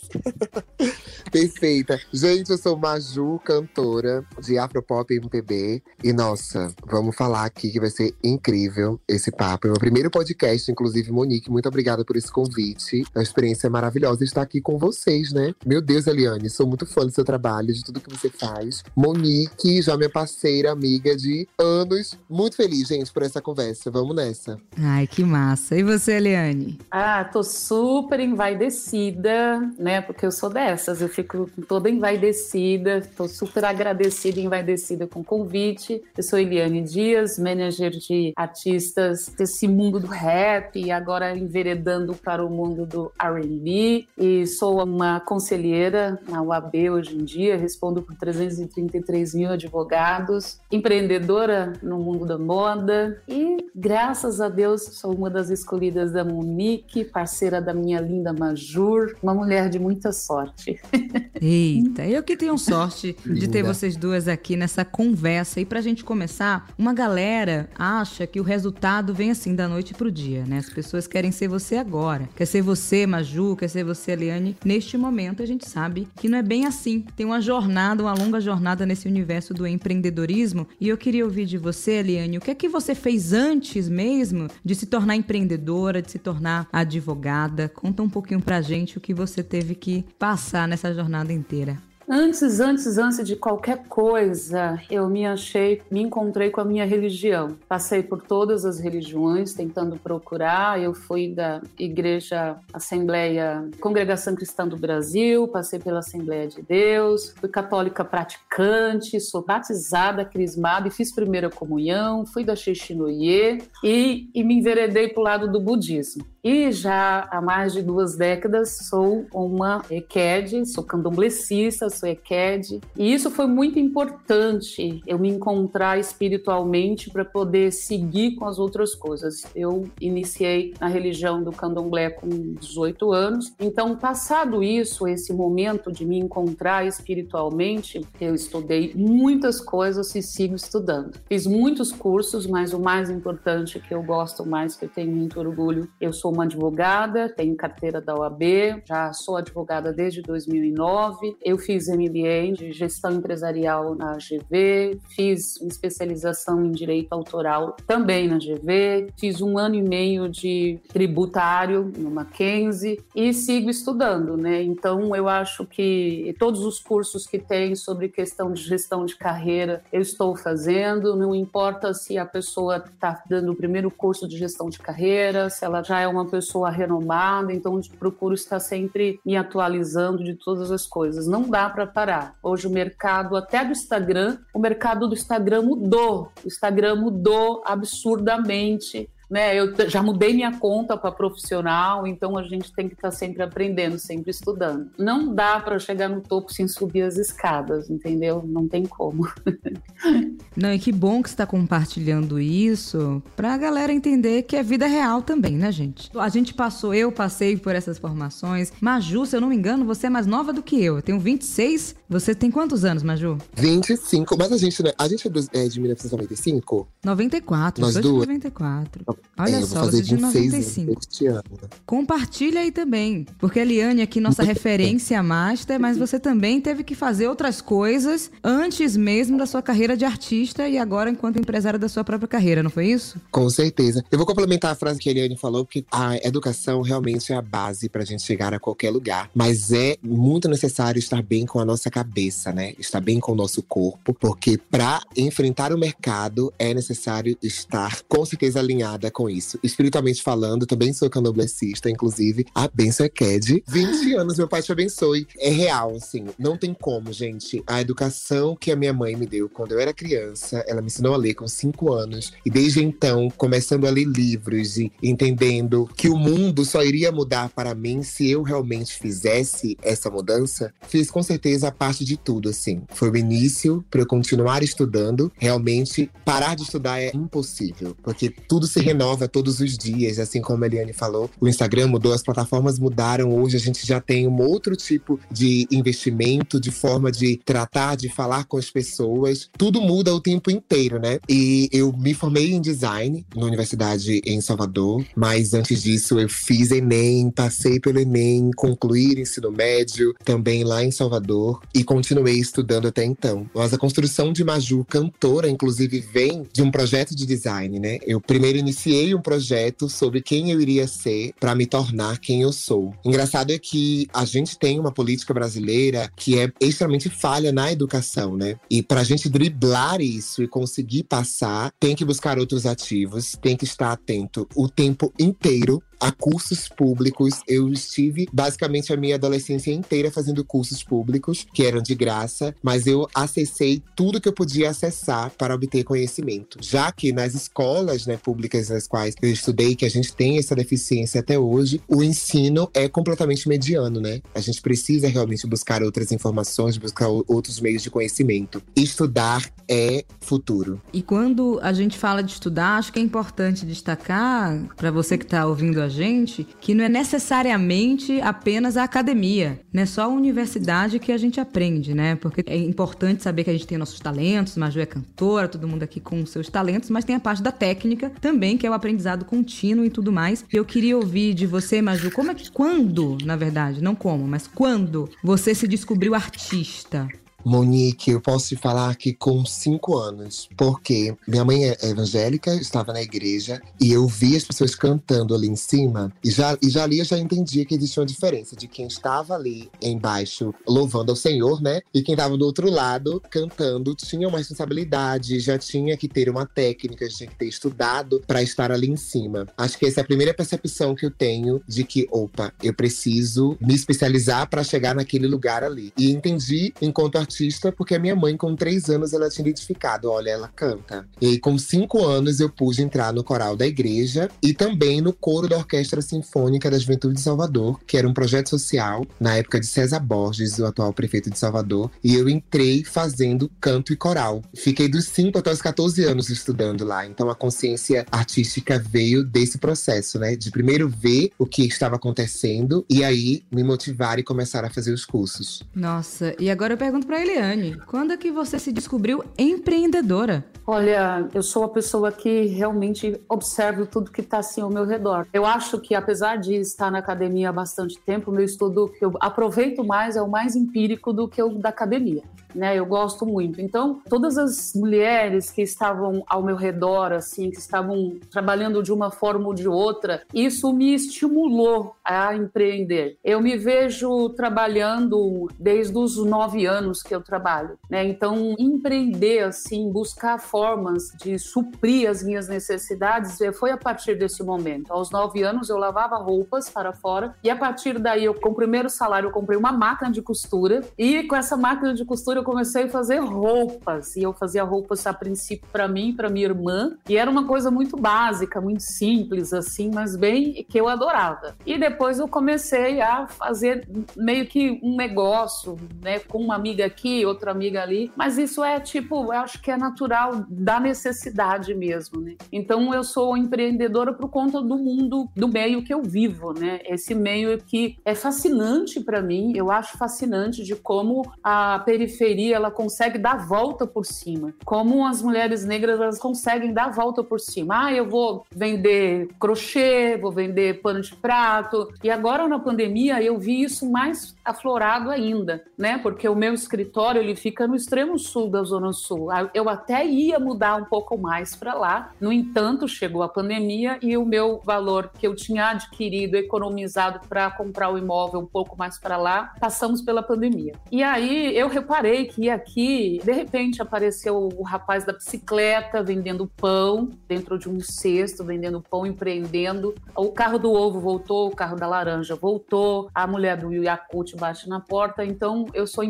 Perfeita. 1.30 2.00
Gente, 2.12 2.50
eu 2.50 2.58
sou 2.58 2.76
Maju, 2.76 3.40
cantora 3.44 4.24
de 4.42 4.58
Afropop 4.58 5.12
MPB. 5.12 5.82
E 6.02 6.12
nossa, 6.12 6.72
vamos 6.86 7.16
falar 7.16 7.44
aqui 7.44 7.70
que 7.70 7.80
vai 7.80 7.90
ser 7.90 8.14
incrível 8.22 9.00
esse 9.06 9.30
papo. 9.30 9.66
É 9.66 9.70
meu 9.70 9.78
primeiro 9.78 10.10
podcast, 10.10 10.70
inclusive, 10.70 11.12
Monique, 11.12 11.50
muito 11.50 11.68
obrigada 11.68 12.04
por 12.04 12.16
esse 12.16 12.30
convite. 12.30 13.02
É 13.14 13.18
uma 13.18 13.22
experiência 13.22 13.68
maravilhosa 13.68 14.24
estar 14.24 14.42
aqui 14.42 14.60
com 14.60 14.78
vocês, 14.78 15.32
né? 15.32 15.54
Meu 15.64 15.80
Deus, 15.80 16.06
Eliane, 16.06 16.48
sou 16.48 16.66
muito 16.66 16.86
fã 16.86 17.04
do 17.04 17.10
seu 17.10 17.24
trabalho, 17.24 17.72
de 17.72 17.84
tudo 17.84 18.00
que 18.00 18.10
você 18.10 18.30
faz. 18.30 18.82
Monique, 18.96 19.82
já 19.82 19.96
minha 19.96 20.10
parceira, 20.10 20.72
amiga 20.72 21.16
de 21.16 21.46
anos. 21.58 22.16
Muito 22.28 22.56
feliz, 22.56 22.88
gente, 22.88 23.12
por 23.12 23.22
essa 23.22 23.40
conversa. 23.40 23.90
Vamos 23.90 24.14
nessa. 24.14 24.58
Ai, 24.90 25.06
que 25.06 25.22
massa. 25.22 25.76
E 25.76 25.82
você, 25.82 26.12
Eliane? 26.12 26.78
Ah, 26.90 27.22
tô 27.22 27.42
super 27.42 28.18
envaidecida, 28.20 29.60
né? 29.78 30.00
Porque 30.00 30.24
eu 30.24 30.32
sou 30.32 30.48
dessas. 30.48 31.02
Eu 31.02 31.10
fico 31.10 31.50
toda 31.68 31.90
envaidecida. 31.90 33.02
Tô 33.14 33.28
super 33.28 33.66
agradecida 33.66 34.40
e 34.40 34.44
envaidecida 34.44 35.06
com 35.06 35.20
o 35.20 35.24
convite. 35.24 36.02
Eu 36.16 36.22
sou 36.22 36.38
Eliane 36.38 36.80
Dias, 36.80 37.38
manager 37.38 37.90
de 37.90 38.32
artistas 38.34 39.28
desse 39.36 39.68
mundo 39.68 40.00
do 40.00 40.06
rap 40.06 40.80
e 40.80 40.90
agora 40.90 41.36
enveredando 41.36 42.14
para 42.14 42.44
o 42.44 42.48
mundo 42.48 42.86
do 42.86 43.12
R&B. 43.20 44.06
E 44.16 44.46
sou 44.46 44.82
uma 44.82 45.20
conselheira 45.20 46.18
na 46.26 46.40
UAB 46.40 46.90
hoje 46.90 47.14
em 47.14 47.24
dia. 47.24 47.58
Respondo 47.58 48.00
por 48.00 48.16
333 48.16 49.34
mil 49.34 49.50
advogados. 49.50 50.58
Empreendedora 50.72 51.74
no 51.82 51.98
mundo 51.98 52.24
da 52.24 52.38
moda 52.38 53.20
e 53.28 53.68
graças 53.74 54.40
a 54.40 54.48
Deus 54.48 54.67
sou 54.76 55.14
uma 55.14 55.30
das 55.30 55.50
escolhidas 55.50 56.12
da 56.12 56.24
Monique, 56.24 57.04
parceira 57.04 57.60
da 57.60 57.72
minha 57.72 58.00
linda 58.00 58.32
Majur, 58.32 59.14
uma 59.22 59.34
mulher 59.34 59.68
de 59.68 59.78
muita 59.78 60.10
sorte. 60.12 60.80
Eita, 61.40 62.04
eu 62.06 62.22
que 62.22 62.36
tenho 62.36 62.58
sorte 62.58 63.16
de 63.24 63.48
ter 63.48 63.62
vocês 63.62 63.96
duas 63.96 64.26
aqui 64.26 64.56
nessa 64.56 64.84
conversa. 64.84 65.60
E 65.60 65.64
pra 65.64 65.80
gente 65.80 66.02
começar, 66.02 66.68
uma 66.76 66.92
galera 66.92 67.68
acha 67.78 68.26
que 68.26 68.40
o 68.40 68.42
resultado 68.42 69.14
vem 69.14 69.30
assim 69.30 69.54
da 69.54 69.68
noite 69.68 69.94
pro 69.94 70.10
dia, 70.10 70.44
né? 70.46 70.58
As 70.58 70.70
pessoas 70.70 71.06
querem 71.06 71.30
ser 71.30 71.48
você 71.48 71.76
agora. 71.76 72.28
Quer 72.34 72.46
ser 72.46 72.62
você, 72.62 73.06
Maju, 73.06 73.56
quer 73.56 73.68
ser 73.68 73.84
você, 73.84 74.12
Eliane. 74.12 74.56
Neste 74.64 74.96
momento, 74.96 75.42
a 75.42 75.46
gente 75.46 75.68
sabe 75.68 76.08
que 76.16 76.28
não 76.28 76.38
é 76.38 76.42
bem 76.42 76.66
assim. 76.66 77.04
Tem 77.14 77.26
uma 77.26 77.40
jornada, 77.40 78.02
uma 78.02 78.14
longa 78.14 78.40
jornada 78.40 78.84
nesse 78.84 79.06
universo 79.06 79.54
do 79.54 79.66
empreendedorismo. 79.66 80.66
E 80.80 80.88
eu 80.88 80.96
queria 80.96 81.24
ouvir 81.24 81.46
de 81.46 81.58
você, 81.58 81.92
Eliane, 81.92 82.38
o 82.38 82.40
que 82.40 82.50
é 82.50 82.54
que 82.54 82.68
você 82.68 82.94
fez 82.94 83.18
fez 83.18 83.32
antes 83.32 83.88
mesmo 83.88 84.48
de 84.64 84.74
se 84.74 84.86
tornar 84.86 85.16
empreendedora, 85.16 86.02
de 86.02 86.10
se 86.10 86.18
tornar 86.18 86.68
advogada? 86.72 87.68
Conta 87.68 88.02
um 88.02 88.08
pouquinho 88.08 88.40
pra 88.40 88.60
gente 88.60 88.98
o 88.98 89.00
que 89.00 89.14
você 89.14 89.42
teve 89.42 89.74
que 89.74 90.04
passar 90.18 90.68
nessa 90.68 90.92
jornada 90.92 91.32
inteira. 91.32 91.87
Antes, 92.10 92.58
antes, 92.58 92.96
antes 92.96 93.22
de 93.22 93.36
qualquer 93.36 93.84
coisa, 93.86 94.80
eu 94.90 95.10
me 95.10 95.26
achei, 95.26 95.82
me 95.90 96.00
encontrei 96.00 96.48
com 96.48 96.58
a 96.58 96.64
minha 96.64 96.86
religião. 96.86 97.58
Passei 97.68 98.02
por 98.02 98.22
todas 98.22 98.64
as 98.64 98.80
religiões 98.80 99.52
tentando 99.52 99.98
procurar. 99.98 100.80
Eu 100.80 100.94
fui 100.94 101.28
da 101.28 101.60
Igreja 101.78 102.56
Assembleia 102.72 103.68
Congregação 103.78 104.34
Cristã 104.34 104.66
do 104.66 104.78
Brasil, 104.78 105.46
passei 105.48 105.78
pela 105.78 105.98
Assembleia 105.98 106.48
de 106.48 106.62
Deus, 106.62 107.34
fui 107.38 107.48
católica 107.50 108.02
praticante, 108.02 109.20
sou 109.20 109.44
batizada, 109.44 110.24
crismada 110.24 110.88
e 110.88 110.90
fiz 110.90 111.14
primeira 111.14 111.50
comunhão, 111.50 112.24
fui 112.24 112.42
da 112.42 112.56
Xixinoye 112.56 113.62
e, 113.84 114.30
e 114.34 114.42
me 114.42 114.54
enveredei 114.54 115.08
para 115.08 115.20
o 115.20 115.24
lado 115.24 115.52
do 115.52 115.60
budismo. 115.60 116.24
E 116.42 116.72
já 116.72 117.28
há 117.30 117.42
mais 117.42 117.74
de 117.74 117.82
duas 117.82 118.16
décadas 118.16 118.78
sou 118.88 119.26
uma 119.34 119.84
EQED, 119.90 120.64
sou 120.66 120.82
candomblecista, 120.82 121.90
sou 121.98 122.08
EQED. 122.08 122.80
E 122.96 123.12
isso 123.12 123.30
foi 123.30 123.46
muito 123.46 123.78
importante, 123.78 125.02
eu 125.06 125.18
me 125.18 125.28
encontrar 125.28 125.98
espiritualmente 125.98 127.10
para 127.10 127.24
poder 127.24 127.72
seguir 127.72 128.36
com 128.36 128.44
as 128.44 128.58
outras 128.58 128.94
coisas. 128.94 129.44
Eu 129.54 129.88
iniciei 130.00 130.74
na 130.80 130.86
religião 130.86 131.42
do 131.42 131.52
candomblé 131.52 132.10
com 132.10 132.28
18 132.28 133.12
anos. 133.12 133.52
Então, 133.58 133.96
passado 133.96 134.62
isso, 134.62 135.06
esse 135.06 135.32
momento 135.32 135.90
de 135.90 136.04
me 136.04 136.18
encontrar 136.18 136.86
espiritualmente, 136.86 138.00
eu 138.20 138.34
estudei 138.34 138.92
muitas 138.94 139.60
coisas 139.60 140.14
e 140.14 140.22
sigo 140.22 140.54
estudando. 140.54 141.18
Fiz 141.28 141.46
muitos 141.46 141.92
cursos, 141.92 142.46
mas 142.46 142.72
o 142.72 142.80
mais 142.80 143.10
importante 143.10 143.80
que 143.80 143.94
eu 143.94 144.02
gosto 144.02 144.46
mais, 144.46 144.76
que 144.76 144.84
eu 144.84 144.88
tenho 144.88 145.14
muito 145.14 145.38
orgulho, 145.38 145.88
eu 146.00 146.12
sou 146.12 146.32
uma 146.32 146.44
advogada, 146.44 147.28
tenho 147.28 147.56
carteira 147.56 148.00
da 148.00 148.14
OAB, 148.14 148.82
já 148.84 149.12
sou 149.12 149.36
advogada 149.36 149.92
desde 149.92 150.22
2009. 150.22 151.36
Eu 151.42 151.58
fiz 151.58 151.87
MBA 151.88 152.52
de 152.56 152.72
gestão 152.72 153.12
empresarial 153.12 153.94
na 153.94 154.16
GV, 154.16 154.98
fiz 155.08 155.56
uma 155.60 155.68
especialização 155.68 156.64
em 156.64 156.70
direito 156.70 157.12
autoral 157.12 157.76
também 157.86 158.28
na 158.28 158.38
GV, 158.38 159.08
fiz 159.18 159.40
um 159.40 159.58
ano 159.58 159.74
e 159.74 159.82
meio 159.82 160.28
de 160.28 160.78
tributário 160.88 161.92
no 161.96 162.10
Mackenzie 162.10 163.00
e 163.14 163.32
sigo 163.32 163.70
estudando, 163.70 164.36
né? 164.36 164.62
Então 164.62 165.14
eu 165.14 165.28
acho 165.28 165.66
que 165.66 166.34
todos 166.38 166.64
os 166.64 166.78
cursos 166.80 167.26
que 167.26 167.38
tem 167.38 167.74
sobre 167.74 168.08
questão 168.08 168.52
de 168.52 168.62
gestão 168.62 169.04
de 169.04 169.16
carreira 169.16 169.82
eu 169.92 170.00
estou 170.00 170.36
fazendo, 170.36 171.16
não 171.16 171.34
importa 171.34 171.92
se 171.94 172.18
a 172.18 172.26
pessoa 172.26 172.76
está 172.76 173.22
dando 173.28 173.52
o 173.52 173.56
primeiro 173.56 173.90
curso 173.90 174.28
de 174.28 174.36
gestão 174.36 174.68
de 174.68 174.78
carreira, 174.78 175.50
se 175.50 175.64
ela 175.64 175.82
já 175.82 176.00
é 176.00 176.08
uma 176.08 176.26
pessoa 176.26 176.70
renomada, 176.70 177.52
então 177.52 177.80
procuro 177.98 178.34
estar 178.34 178.60
sempre 178.60 179.20
me 179.24 179.36
atualizando 179.36 180.22
de 180.22 180.34
todas 180.34 180.70
as 180.70 180.86
coisas. 180.86 181.26
Não 181.26 181.48
dá 181.48 181.68
para 181.78 181.86
para 181.86 181.86
parar. 181.86 182.38
Hoje 182.42 182.66
o 182.66 182.70
mercado, 182.70 183.36
até 183.36 183.64
do 183.64 183.70
Instagram, 183.70 184.38
o 184.52 184.58
mercado 184.58 185.06
do 185.06 185.14
Instagram 185.14 185.62
mudou. 185.62 186.32
O 186.44 186.48
Instagram 186.48 186.96
mudou 186.96 187.62
absurdamente 187.64 189.08
né? 189.30 189.58
Eu 189.58 189.74
já 189.88 190.02
mudei 190.02 190.32
minha 190.32 190.58
conta 190.58 190.96
para 190.96 191.12
profissional, 191.12 192.06
então 192.06 192.36
a 192.38 192.42
gente 192.44 192.72
tem 192.72 192.88
que 192.88 192.94
estar 192.94 193.10
tá 193.10 193.16
sempre 193.16 193.42
aprendendo, 193.42 193.98
sempre 193.98 194.30
estudando. 194.30 194.90
Não 194.98 195.34
dá 195.34 195.60
para 195.60 195.78
chegar 195.78 196.08
no 196.08 196.20
topo 196.20 196.52
sem 196.52 196.66
subir 196.66 197.02
as 197.02 197.16
escadas, 197.16 197.90
entendeu? 197.90 198.42
Não 198.46 198.66
tem 198.66 198.86
como. 198.86 199.28
Não, 200.56 200.72
e 200.72 200.78
que 200.78 200.90
bom 200.90 201.22
que 201.22 201.28
você 201.28 201.34
está 201.34 201.46
compartilhando 201.46 202.40
isso 202.40 203.22
para 203.36 203.54
a 203.54 203.56
galera 203.56 203.92
entender 203.92 204.42
que 204.42 204.56
é 204.56 204.62
vida 204.62 204.86
real 204.86 205.22
também, 205.22 205.56
né, 205.56 205.70
gente? 205.70 206.10
A 206.16 206.28
gente 206.28 206.54
passou, 206.54 206.94
eu 206.94 207.12
passei 207.12 207.56
por 207.56 207.74
essas 207.74 207.98
formações. 207.98 208.72
Maju, 208.80 209.26
se 209.26 209.36
eu 209.36 209.40
não 209.40 209.48
me 209.48 209.56
engano, 209.56 209.84
você 209.84 210.06
é 210.06 210.10
mais 210.10 210.26
nova 210.26 210.52
do 210.52 210.62
que 210.62 210.82
eu. 210.82 210.96
Eu 210.96 211.02
tenho 211.02 211.20
26. 211.20 211.94
Você 212.08 212.34
tem 212.34 212.50
quantos 212.50 212.84
anos, 212.84 213.02
Maju? 213.02 213.38
25, 213.54 214.36
mas 214.38 214.52
a 214.52 214.56
gente, 214.56 214.82
né, 214.82 214.92
a 214.98 215.06
gente 215.06 215.28
é 215.52 215.68
de 215.68 215.80
1995? 215.80 216.88
94, 217.04 217.82
Nós 217.82 217.94
duas? 217.96 218.26
94. 218.26 219.04
Olha 219.38 219.56
é, 219.56 219.62
só, 219.62 219.84
você 219.84 220.02
de 220.02 220.16
95. 220.16 220.98
Este 220.98 221.26
ano. 221.26 221.44
Compartilha 221.86 222.60
aí 222.60 222.72
também. 222.72 223.26
Porque 223.38 223.60
a 223.60 223.62
Eliane 223.62 224.02
aqui, 224.02 224.20
nossa 224.20 224.42
referência 224.44 225.22
master, 225.22 225.78
mas 225.78 225.96
você 225.96 226.18
também 226.18 226.60
teve 226.60 226.82
que 226.82 226.94
fazer 226.94 227.28
outras 227.28 227.60
coisas 227.60 228.30
antes 228.42 228.96
mesmo 228.96 229.38
da 229.38 229.46
sua 229.46 229.62
carreira 229.62 229.96
de 229.96 230.04
artista 230.04 230.68
e 230.68 230.76
agora 230.76 231.10
enquanto 231.10 231.38
empresária 231.38 231.78
da 231.78 231.88
sua 231.88 232.02
própria 232.02 232.28
carreira, 232.28 232.62
não 232.62 232.70
foi 232.70 232.86
isso? 232.86 233.20
Com 233.30 233.48
certeza. 233.48 234.04
Eu 234.10 234.18
vou 234.18 234.26
complementar 234.26 234.72
a 234.72 234.74
frase 234.74 234.98
que 234.98 235.08
a 235.08 235.12
Eliane 235.12 235.36
falou, 235.36 235.64
porque 235.64 235.84
a 235.90 236.16
educação 236.16 236.82
realmente 236.82 237.32
é 237.32 237.36
a 237.36 237.42
base 237.42 237.88
pra 237.88 238.04
gente 238.04 238.22
chegar 238.22 238.52
a 238.52 238.58
qualquer 238.58 238.90
lugar. 238.90 239.30
Mas 239.34 239.72
é 239.72 239.96
muito 240.02 240.48
necessário 240.48 240.98
estar 240.98 241.22
bem 241.22 241.46
com 241.46 241.60
a 241.60 241.64
nossa 241.64 241.90
cabeça, 241.90 242.52
né? 242.52 242.74
Estar 242.78 243.00
bem 243.00 243.20
com 243.20 243.32
o 243.32 243.34
nosso 243.34 243.62
corpo, 243.62 244.14
porque 244.14 244.58
para 244.58 245.00
enfrentar 245.16 245.72
o 245.72 245.78
mercado 245.78 246.52
é 246.58 246.74
necessário 246.74 247.36
estar 247.42 248.02
com 248.08 248.24
certeza 248.24 248.58
alinhada 248.58 249.07
com 249.10 249.28
isso. 249.28 249.58
Espiritualmente 249.62 250.22
falando, 250.22 250.66
também 250.66 250.92
sou 250.92 251.08
candomblessista, 251.08 251.90
inclusive. 251.90 252.46
A 252.54 252.68
benção 252.68 253.06
é 253.06 253.08
Ked. 253.08 253.62
20 253.66 254.14
anos, 254.14 254.38
meu 254.38 254.48
pai 254.48 254.62
te 254.62 254.72
abençoe. 254.72 255.26
É 255.38 255.50
real, 255.50 255.94
assim. 255.96 256.26
Não 256.38 256.56
tem 256.56 256.74
como, 256.74 257.12
gente. 257.12 257.62
A 257.66 257.80
educação 257.80 258.56
que 258.56 258.70
a 258.70 258.76
minha 258.76 258.92
mãe 258.92 259.16
me 259.16 259.26
deu 259.26 259.48
quando 259.48 259.72
eu 259.72 259.80
era 259.80 259.92
criança, 259.92 260.64
ela 260.66 260.80
me 260.80 260.86
ensinou 260.86 261.14
a 261.14 261.16
ler 261.16 261.34
com 261.34 261.46
5 261.46 261.92
anos. 261.92 262.32
E 262.44 262.50
desde 262.50 262.82
então, 262.82 263.28
começando 263.36 263.86
a 263.86 263.90
ler 263.90 264.04
livros 264.04 264.76
e 264.76 264.92
entendendo 265.02 265.88
que 265.96 266.08
o 266.08 266.16
mundo 266.16 266.64
só 266.64 266.82
iria 266.82 267.10
mudar 267.10 267.48
para 267.50 267.74
mim 267.74 268.02
se 268.02 268.28
eu 268.30 268.42
realmente 268.42 268.94
fizesse 268.94 269.76
essa 269.82 270.10
mudança, 270.10 270.72
fiz 270.88 271.10
com 271.10 271.22
certeza 271.22 271.68
a 271.68 271.72
parte 271.72 272.04
de 272.04 272.16
tudo, 272.16 272.48
assim. 272.48 272.82
Foi 272.90 273.10
o 273.10 273.16
início 273.16 273.84
para 273.90 274.00
eu 274.00 274.06
continuar 274.06 274.62
estudando. 274.62 275.32
Realmente, 275.36 276.10
parar 276.24 276.54
de 276.54 276.62
estudar 276.62 277.00
é 277.00 277.10
impossível, 277.14 277.96
porque 278.02 278.28
tudo 278.28 278.66
se 278.66 278.80
renova 278.80 278.97
renova 278.98 279.28
todos 279.28 279.60
os 279.60 279.78
dias, 279.78 280.18
assim 280.18 280.40
como 280.40 280.64
a 280.64 280.66
Eliane 280.66 280.92
falou. 280.92 281.30
O 281.40 281.46
Instagram 281.46 281.86
mudou, 281.86 282.12
as 282.12 282.22
plataformas 282.22 282.80
mudaram. 282.80 283.32
Hoje 283.32 283.56
a 283.56 283.60
gente 283.60 283.86
já 283.86 284.00
tem 284.00 284.26
um 284.26 284.40
outro 284.42 284.74
tipo 284.74 285.20
de 285.30 285.68
investimento, 285.70 286.60
de 286.60 286.72
forma 286.72 287.12
de 287.12 287.40
tratar, 287.44 287.96
de 287.96 288.08
falar 288.08 288.44
com 288.44 288.56
as 288.56 288.70
pessoas. 288.70 289.48
Tudo 289.56 289.80
muda 289.80 290.12
o 290.12 290.20
tempo 290.20 290.50
inteiro, 290.50 290.98
né? 290.98 291.20
E 291.28 291.68
eu 291.72 291.92
me 291.92 292.12
formei 292.12 292.52
em 292.52 292.60
design 292.60 293.24
na 293.36 293.46
universidade 293.46 294.20
em 294.26 294.40
Salvador, 294.40 295.04
mas 295.14 295.54
antes 295.54 295.80
disso 295.80 296.18
eu 296.18 296.28
fiz 296.28 296.72
Enem, 296.72 297.30
passei 297.30 297.78
pelo 297.78 298.00
Enem, 298.00 298.50
concluí 298.56 299.14
ensino 299.20 299.52
médio 299.52 300.14
também 300.24 300.64
lá 300.64 300.82
em 300.82 300.90
Salvador 300.90 301.60
e 301.74 301.84
continuei 301.84 302.38
estudando 302.38 302.88
até 302.88 303.04
então. 303.04 303.48
Mas 303.54 303.72
a 303.72 303.78
construção 303.78 304.32
de 304.32 304.42
Maju, 304.42 304.84
cantora, 304.88 305.48
inclusive, 305.48 306.00
vem 306.00 306.46
de 306.52 306.62
um 306.62 306.70
projeto 306.70 307.14
de 307.14 307.24
design, 307.26 307.78
né? 307.78 307.98
Eu 308.06 308.20
primeiro 308.20 308.58
iniciei 308.58 308.87
iniciei 308.88 309.14
um 309.14 309.20
projeto 309.20 309.88
sobre 309.88 310.22
quem 310.22 310.50
eu 310.50 310.60
iria 310.60 310.86
ser 310.86 311.32
para 311.38 311.54
me 311.54 311.66
tornar 311.66 312.18
quem 312.18 312.42
eu 312.42 312.52
sou. 312.52 312.94
Engraçado 313.04 313.50
é 313.52 313.58
que 313.58 314.08
a 314.12 314.24
gente 314.24 314.58
tem 314.58 314.80
uma 314.80 314.92
política 314.92 315.34
brasileira 315.34 316.10
que 316.16 316.38
é 316.38 316.50
extremamente 316.60 317.10
falha 317.10 317.52
na 317.52 317.70
educação, 317.70 318.36
né? 318.36 318.56
E 318.70 318.82
para 318.82 319.00
a 319.00 319.04
gente 319.04 319.28
driblar 319.28 320.00
isso 320.00 320.42
e 320.42 320.48
conseguir 320.48 321.04
passar, 321.04 321.70
tem 321.78 321.94
que 321.94 322.04
buscar 322.04 322.38
outros 322.38 322.64
ativos, 322.64 323.36
tem 323.40 323.56
que 323.56 323.64
estar 323.64 323.92
atento 323.92 324.48
o 324.56 324.68
tempo 324.68 325.12
inteiro 325.18 325.82
a 326.00 326.12
cursos 326.12 326.68
públicos. 326.68 327.40
Eu 327.46 327.72
estive 327.72 328.28
basicamente 328.32 328.92
a 328.92 328.96
minha 328.96 329.16
adolescência 329.16 329.72
inteira 329.72 330.10
fazendo 330.10 330.44
cursos 330.44 330.82
públicos, 330.82 331.46
que 331.52 331.64
eram 331.64 331.82
de 331.82 331.94
graça, 331.94 332.54
mas 332.62 332.86
eu 332.86 333.08
acessei 333.14 333.82
tudo 333.96 334.20
que 334.20 334.28
eu 334.28 334.32
podia 334.32 334.70
acessar 334.70 335.30
para 335.36 335.54
obter 335.54 335.84
conhecimento. 335.84 336.58
Já 336.60 336.90
que 336.92 337.12
nas 337.12 337.34
escolas 337.34 338.06
né, 338.06 338.16
públicas 338.16 338.68
nas 338.68 338.86
quais 338.86 339.14
eu 339.20 339.30
estudei, 339.30 339.74
que 339.74 339.84
a 339.84 339.90
gente 339.90 340.12
tem 340.12 340.38
essa 340.38 340.54
deficiência 340.54 341.20
até 341.20 341.38
hoje, 341.38 341.80
o 341.88 342.02
ensino 342.02 342.70
é 342.74 342.88
completamente 342.88 343.48
mediano, 343.48 344.00
né? 344.00 344.20
A 344.34 344.40
gente 344.40 344.60
precisa 344.60 345.08
realmente 345.08 345.46
buscar 345.46 345.82
outras 345.82 346.12
informações, 346.12 346.76
buscar 346.76 347.08
outros 347.08 347.60
meios 347.60 347.82
de 347.82 347.90
conhecimento. 347.90 348.62
Estudar 348.76 349.50
é 349.68 350.04
futuro. 350.20 350.80
E 350.92 351.02
quando 351.02 351.58
a 351.62 351.72
gente 351.72 351.98
fala 351.98 352.22
de 352.22 352.32
estudar, 352.32 352.78
acho 352.78 352.92
que 352.92 352.98
é 352.98 353.02
importante 353.02 353.66
destacar, 353.66 354.58
para 354.76 354.90
você 354.90 355.18
que 355.18 355.24
está 355.24 355.46
ouvindo 355.46 355.80
a 355.80 355.87
gente 355.88 356.46
que 356.60 356.74
não 356.74 356.84
é 356.84 356.88
necessariamente 356.88 358.20
apenas 358.20 358.76
a 358.76 358.84
academia, 358.84 359.60
não 359.72 359.82
é 359.82 359.86
só 359.86 360.02
a 360.02 360.08
universidade 360.08 360.98
que 360.98 361.12
a 361.12 361.18
gente 361.18 361.40
aprende, 361.40 361.94
né? 361.94 362.16
Porque 362.16 362.44
é 362.46 362.56
importante 362.56 363.22
saber 363.22 363.44
que 363.44 363.50
a 363.50 363.52
gente 363.52 363.66
tem 363.66 363.78
nossos 363.78 364.00
talentos, 364.00 364.56
Maju 364.56 364.80
é 364.80 364.86
cantora, 364.86 365.48
todo 365.48 365.68
mundo 365.68 365.82
aqui 365.82 366.00
com 366.00 366.24
seus 366.26 366.48
talentos, 366.48 366.90
mas 366.90 367.04
tem 367.04 367.16
a 367.16 367.20
parte 367.20 367.42
da 367.42 367.52
técnica 367.52 368.10
também, 368.20 368.56
que 368.56 368.66
é 368.66 368.70
o 368.70 368.74
aprendizado 368.74 369.24
contínuo 369.24 369.84
e 369.84 369.90
tudo 369.90 370.12
mais. 370.12 370.44
Eu 370.52 370.64
queria 370.64 370.96
ouvir 370.96 371.34
de 371.34 371.46
você, 371.46 371.80
Maju, 371.80 372.10
como 372.10 372.30
é 372.30 372.34
que 372.34 372.50
quando, 372.50 373.18
na 373.24 373.36
verdade, 373.36 373.82
não 373.82 373.94
como, 373.94 374.26
mas 374.26 374.46
quando 374.46 375.08
você 375.22 375.54
se 375.54 375.66
descobriu 375.66 376.14
artista? 376.14 377.08
Monique, 377.48 378.10
eu 378.10 378.20
posso 378.20 378.48
te 378.48 378.56
falar 378.56 378.94
que 378.94 379.14
com 379.14 379.42
cinco 379.46 379.96
anos, 379.96 380.50
porque 380.54 381.16
minha 381.26 381.46
mãe 381.46 381.64
é 381.64 381.78
evangélica, 381.82 382.54
estava 382.54 382.92
na 382.92 383.00
igreja 383.00 383.58
e 383.80 383.90
eu 383.90 384.06
vi 384.06 384.36
as 384.36 384.44
pessoas 384.44 384.74
cantando 384.74 385.34
ali 385.34 385.48
em 385.48 385.56
cima 385.56 386.12
e 386.22 386.30
já, 386.30 386.58
e 386.60 386.68
já 386.68 386.84
ali 386.84 386.98
eu 386.98 387.06
já 387.06 387.16
entendia 387.18 387.64
que 387.64 387.74
existia 387.74 388.02
uma 388.02 388.06
diferença 388.06 388.54
de 388.54 388.68
quem 388.68 388.86
estava 388.86 389.34
ali 389.34 389.70
embaixo 389.80 390.54
louvando 390.68 391.10
ao 391.10 391.16
Senhor, 391.16 391.62
né? 391.62 391.80
E 391.94 392.02
quem 392.02 392.12
estava 392.12 392.36
do 392.36 392.44
outro 392.44 392.70
lado 392.70 393.22
cantando 393.30 393.94
tinha 393.94 394.28
uma 394.28 394.38
responsabilidade, 394.38 395.40
já 395.40 395.56
tinha 395.56 395.96
que 395.96 396.06
ter 396.06 396.28
uma 396.28 396.44
técnica, 396.44 397.08
tinha 397.08 397.30
que 397.30 397.36
ter 397.36 397.48
estudado 397.48 398.22
para 398.26 398.42
estar 398.42 398.70
ali 398.70 398.90
em 398.90 398.96
cima. 398.96 399.46
Acho 399.56 399.78
que 399.78 399.86
essa 399.86 400.00
é 400.00 400.02
a 400.02 400.06
primeira 400.06 400.34
percepção 400.34 400.94
que 400.94 401.06
eu 401.06 401.10
tenho 401.10 401.62
de 401.66 401.82
que, 401.82 402.06
opa, 402.10 402.52
eu 402.62 402.74
preciso 402.74 403.56
me 403.58 403.74
especializar 403.74 404.50
para 404.50 404.62
chegar 404.62 404.94
naquele 404.94 405.26
lugar 405.26 405.64
ali. 405.64 405.94
E 405.96 406.10
entendi 406.10 406.74
enquanto 406.82 407.16
artista 407.16 407.37
artista 407.38 407.70
porque 407.70 407.94
a 407.94 407.98
minha 407.98 408.16
mãe, 408.16 408.36
com 408.36 408.56
três 408.56 408.88
anos, 408.90 409.12
ela 409.12 409.30
tinha 409.30 409.46
identificado: 409.46 410.10
olha, 410.10 410.30
ela 410.30 410.48
canta. 410.48 411.08
E 411.20 411.38
com 411.38 411.56
cinco 411.56 412.04
anos, 412.04 412.40
eu 412.40 412.50
pude 412.50 412.82
entrar 412.82 413.12
no 413.12 413.22
coral 413.22 413.56
da 413.56 413.66
igreja 413.66 414.28
e 414.42 414.52
também 414.52 415.00
no 415.00 415.12
coro 415.12 415.48
da 415.48 415.56
Orquestra 415.56 416.02
Sinfônica 416.02 416.70
da 416.70 416.78
Juventude 416.78 417.14
de 417.14 417.20
Salvador, 417.20 417.78
que 417.86 417.96
era 417.96 418.08
um 418.08 418.12
projeto 418.12 418.50
social 418.50 419.06
na 419.20 419.36
época 419.36 419.60
de 419.60 419.66
César 419.66 420.00
Borges, 420.00 420.58
o 420.58 420.66
atual 420.66 420.92
prefeito 420.92 421.30
de 421.30 421.38
Salvador. 421.38 421.90
E 422.02 422.14
eu 422.14 422.28
entrei 422.28 422.84
fazendo 422.84 423.50
canto 423.60 423.92
e 423.92 423.96
coral. 423.96 424.42
Fiquei 424.54 424.88
dos 424.88 425.06
5 425.06 425.38
até 425.38 425.52
os 425.52 425.62
14 425.62 426.04
anos 426.04 426.28
estudando 426.28 426.84
lá. 426.84 427.06
Então 427.06 427.30
a 427.30 427.34
consciência 427.34 428.04
artística 428.10 428.78
veio 428.78 429.22
desse 429.22 429.58
processo, 429.58 430.18
né? 430.18 430.34
De 430.34 430.50
primeiro 430.50 430.88
ver 430.88 431.30
o 431.38 431.46
que 431.46 431.62
estava 431.66 431.96
acontecendo 431.96 432.84
e 432.90 433.04
aí 433.04 433.42
me 433.52 433.62
motivar 433.62 434.18
e 434.18 434.22
começar 434.22 434.64
a 434.64 434.70
fazer 434.70 434.92
os 434.92 435.04
cursos. 435.04 435.62
Nossa, 435.74 436.34
e 436.38 436.50
agora 436.50 436.74
eu 436.74 436.78
pergunto 436.78 437.06
para 437.06 437.17
Eliane, 437.20 437.76
quando 437.86 438.12
é 438.12 438.16
que 438.16 438.30
você 438.30 438.58
se 438.58 438.72
descobriu 438.72 439.24
empreendedora? 439.36 440.44
Olha, 440.66 441.26
eu 441.34 441.42
sou 441.42 441.64
a 441.64 441.68
pessoa 441.68 442.12
que 442.12 442.46
realmente 442.46 443.18
observo 443.28 443.86
tudo 443.86 444.10
que 444.10 444.20
está 444.20 444.38
assim 444.38 444.60
ao 444.60 444.70
meu 444.70 444.84
redor. 444.84 445.26
Eu 445.32 445.46
acho 445.46 445.80
que, 445.80 445.94
apesar 445.94 446.36
de 446.36 446.54
estar 446.56 446.90
na 446.90 446.98
academia 446.98 447.48
há 447.48 447.52
bastante 447.52 447.98
tempo, 447.98 448.30
meu 448.30 448.44
estudo 448.44 448.88
que 448.88 449.04
eu 449.04 449.12
aproveito 449.20 449.82
mais 449.84 450.16
é 450.16 450.22
o 450.22 450.28
mais 450.28 450.54
empírico 450.54 451.12
do 451.12 451.26
que 451.26 451.42
o 451.42 451.50
da 451.58 451.70
academia 451.70 452.22
né? 452.54 452.76
Eu 452.76 452.86
gosto 452.86 453.26
muito. 453.26 453.60
Então, 453.60 454.00
todas 454.08 454.38
as 454.38 454.72
mulheres 454.74 455.50
que 455.50 455.62
estavam 455.62 456.24
ao 456.26 456.42
meu 456.42 456.56
redor, 456.56 457.12
assim, 457.12 457.50
que 457.50 457.58
estavam 457.58 458.18
trabalhando 458.30 458.82
de 458.82 458.92
uma 458.92 459.10
forma 459.10 459.46
ou 459.46 459.54
de 459.54 459.68
outra, 459.68 460.22
isso 460.32 460.72
me 460.72 460.94
estimulou 460.94 461.94
a 462.04 462.34
empreender. 462.34 463.16
Eu 463.24 463.40
me 463.40 463.56
vejo 463.56 464.30
trabalhando 464.30 465.48
desde 465.58 465.96
os 465.96 466.16
nove 466.16 466.66
anos 466.66 467.02
que 467.08 467.14
eu 467.14 467.22
trabalho, 467.22 467.78
né? 467.88 468.04
Então, 468.06 468.54
empreender 468.58 469.44
assim, 469.44 469.90
buscar 469.90 470.38
formas 470.38 471.10
de 471.18 471.38
suprir 471.38 472.08
as 472.08 472.22
minhas 472.22 472.48
necessidades 472.48 473.40
eh, 473.40 473.50
foi 473.50 473.70
a 473.70 473.78
partir 473.78 474.14
desse 474.14 474.42
momento. 474.42 474.92
Aos 474.92 475.10
nove 475.10 475.42
anos 475.42 475.70
eu 475.70 475.78
lavava 475.78 476.16
roupas 476.16 476.68
para 476.68 476.92
fora 476.92 477.34
e 477.42 477.48
a 477.48 477.56
partir 477.56 477.98
daí 477.98 478.26
eu 478.26 478.34
com 478.34 478.50
o 478.50 478.54
primeiro 478.54 478.90
salário 478.90 479.28
eu 479.28 479.32
comprei 479.32 479.58
uma 479.58 479.72
máquina 479.72 480.10
de 480.10 480.20
costura 480.20 480.82
e 480.98 481.24
com 481.24 481.34
essa 481.34 481.56
máquina 481.56 481.94
de 481.94 482.04
costura 482.04 482.40
eu 482.40 482.44
comecei 482.44 482.84
a 482.84 482.88
fazer 482.90 483.18
roupas 483.18 484.14
e 484.14 484.22
eu 484.22 484.34
fazia 484.34 484.62
roupas 484.62 485.06
a 485.06 485.14
princípio 485.14 485.66
para 485.72 485.88
mim, 485.88 486.14
para 486.14 486.28
minha 486.28 486.46
irmã 486.46 486.96
e 487.08 487.16
era 487.16 487.30
uma 487.30 487.46
coisa 487.46 487.70
muito 487.70 487.96
básica, 487.96 488.60
muito 488.60 488.82
simples 488.82 489.52
assim, 489.54 489.90
mas 489.92 490.14
bem 490.14 490.66
que 490.68 490.78
eu 490.78 490.88
adorava. 490.88 491.56
E 491.64 491.78
depois 491.78 492.18
eu 492.18 492.28
comecei 492.28 493.00
a 493.00 493.26
fazer 493.26 493.88
meio 494.16 494.46
que 494.46 494.78
um 494.82 494.96
negócio, 494.96 495.76
né, 496.02 496.18
com 496.18 496.38
uma 496.38 496.54
amiga 496.54 496.84
aqui, 496.98 497.24
outra 497.24 497.52
amiga 497.52 497.82
ali, 497.82 498.10
mas 498.16 498.36
isso 498.36 498.62
é 498.64 498.80
tipo, 498.80 499.24
eu 499.24 499.32
acho 499.32 499.62
que 499.62 499.70
é 499.70 499.76
natural 499.76 500.44
da 500.48 500.80
necessidade 500.80 501.74
mesmo, 501.74 502.20
né? 502.20 502.34
Então 502.52 502.92
eu 502.92 503.04
sou 503.04 503.36
empreendedora 503.36 504.12
por 504.12 504.28
conta 504.28 504.60
do 504.60 504.76
mundo, 504.76 505.28
do 505.34 505.48
meio 505.48 505.82
que 505.82 505.94
eu 505.94 506.02
vivo, 506.02 506.52
né? 506.52 506.80
Esse 506.84 507.14
meio 507.14 507.58
que 507.58 507.96
é 508.04 508.14
fascinante 508.14 509.00
para 509.00 509.22
mim, 509.22 509.52
eu 509.56 509.70
acho 509.70 509.96
fascinante 509.96 510.64
de 510.64 510.74
como 510.74 511.22
a 511.42 511.78
periferia 511.80 512.56
ela 512.56 512.70
consegue 512.70 513.18
dar 513.18 513.46
volta 513.46 513.86
por 513.86 514.04
cima, 514.04 514.52
como 514.64 515.06
as 515.06 515.22
mulheres 515.22 515.64
negras 515.64 516.00
elas 516.00 516.18
conseguem 516.18 516.72
dar 516.72 516.90
volta 516.90 517.22
por 517.22 517.38
cima. 517.38 517.86
Ah, 517.86 517.92
eu 517.92 518.08
vou 518.08 518.44
vender 518.50 519.28
crochê, 519.38 520.16
vou 520.16 520.32
vender 520.32 520.82
pano 520.82 521.00
de 521.00 521.14
prato. 521.14 521.88
E 522.02 522.10
agora 522.10 522.48
na 522.48 522.58
pandemia 522.58 523.22
eu 523.22 523.38
vi 523.38 523.62
isso 523.62 523.88
mais 523.90 524.34
aflorado 524.44 525.10
ainda, 525.10 525.62
né? 525.76 525.98
Porque 525.98 526.28
o 526.28 526.34
meu 526.34 526.54
escritório 526.54 526.87
ele 527.20 527.36
fica 527.36 527.66
no 527.66 527.74
extremo 527.74 528.18
sul 528.18 528.48
da 528.50 528.62
zona 528.62 528.92
sul. 528.92 529.30
Ah, 529.30 529.50
eu 529.54 529.68
até 529.68 530.06
ia 530.06 530.38
mudar 530.38 530.76
um 530.76 530.84
pouco 530.84 531.16
mais 531.16 531.54
para 531.54 531.74
lá. 531.74 532.12
No 532.20 532.32
entanto, 532.32 532.88
chegou 532.88 533.22
a 533.22 533.28
pandemia 533.28 533.98
e 534.02 534.16
o 534.16 534.24
meu 534.24 534.60
valor 534.64 535.10
que 535.18 535.26
eu 535.26 535.34
tinha 535.34 535.70
adquirido, 535.70 536.34
economizado 536.36 537.20
para 537.28 537.50
comprar 537.50 537.90
o 537.90 537.98
imóvel 537.98 538.40
um 538.40 538.46
pouco 538.46 538.76
mais 538.76 538.98
para 538.98 539.16
lá, 539.16 539.54
passamos 539.60 540.02
pela 540.02 540.22
pandemia. 540.22 540.74
E 540.90 541.02
aí 541.02 541.56
eu 541.56 541.68
reparei 541.68 542.26
que 542.26 542.50
aqui, 542.50 543.20
de 543.24 543.32
repente, 543.32 543.82
apareceu 543.82 544.48
o 544.56 544.62
rapaz 544.62 545.04
da 545.04 545.12
bicicleta 545.12 546.02
vendendo 546.02 546.50
pão 546.56 547.08
dentro 547.26 547.58
de 547.58 547.68
um 547.68 547.80
cesto, 547.80 548.44
vendendo 548.44 548.80
pão, 548.80 549.06
empreendendo. 549.06 549.94
O 550.16 550.32
carro 550.32 550.58
do 550.58 550.72
ovo 550.72 551.00
voltou, 551.00 551.48
o 551.48 551.56
carro 551.56 551.76
da 551.76 551.86
laranja 551.86 552.34
voltou, 552.34 553.10
a 553.14 553.26
mulher 553.26 553.56
do 553.56 553.72
Yakult 553.72 554.36
bate 554.36 554.68
na 554.68 554.80
porta. 554.80 555.24
Então, 555.24 555.66
eu 555.74 555.86
sou 555.86 556.04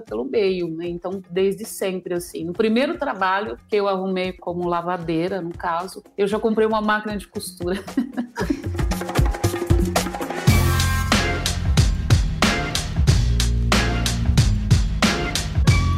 pelo 0.00 0.24
meio, 0.24 0.68
né? 0.68 0.88
Então, 0.88 1.22
desde 1.30 1.64
sempre, 1.64 2.14
assim. 2.14 2.44
No 2.44 2.52
primeiro 2.52 2.98
trabalho 2.98 3.58
que 3.68 3.76
eu 3.76 3.88
arrumei 3.88 4.32
como 4.32 4.68
lavadeira, 4.68 5.40
no 5.40 5.50
caso, 5.50 6.02
eu 6.16 6.26
já 6.26 6.38
comprei 6.38 6.66
uma 6.66 6.80
máquina 6.80 7.16
de 7.16 7.26
costura. 7.26 7.76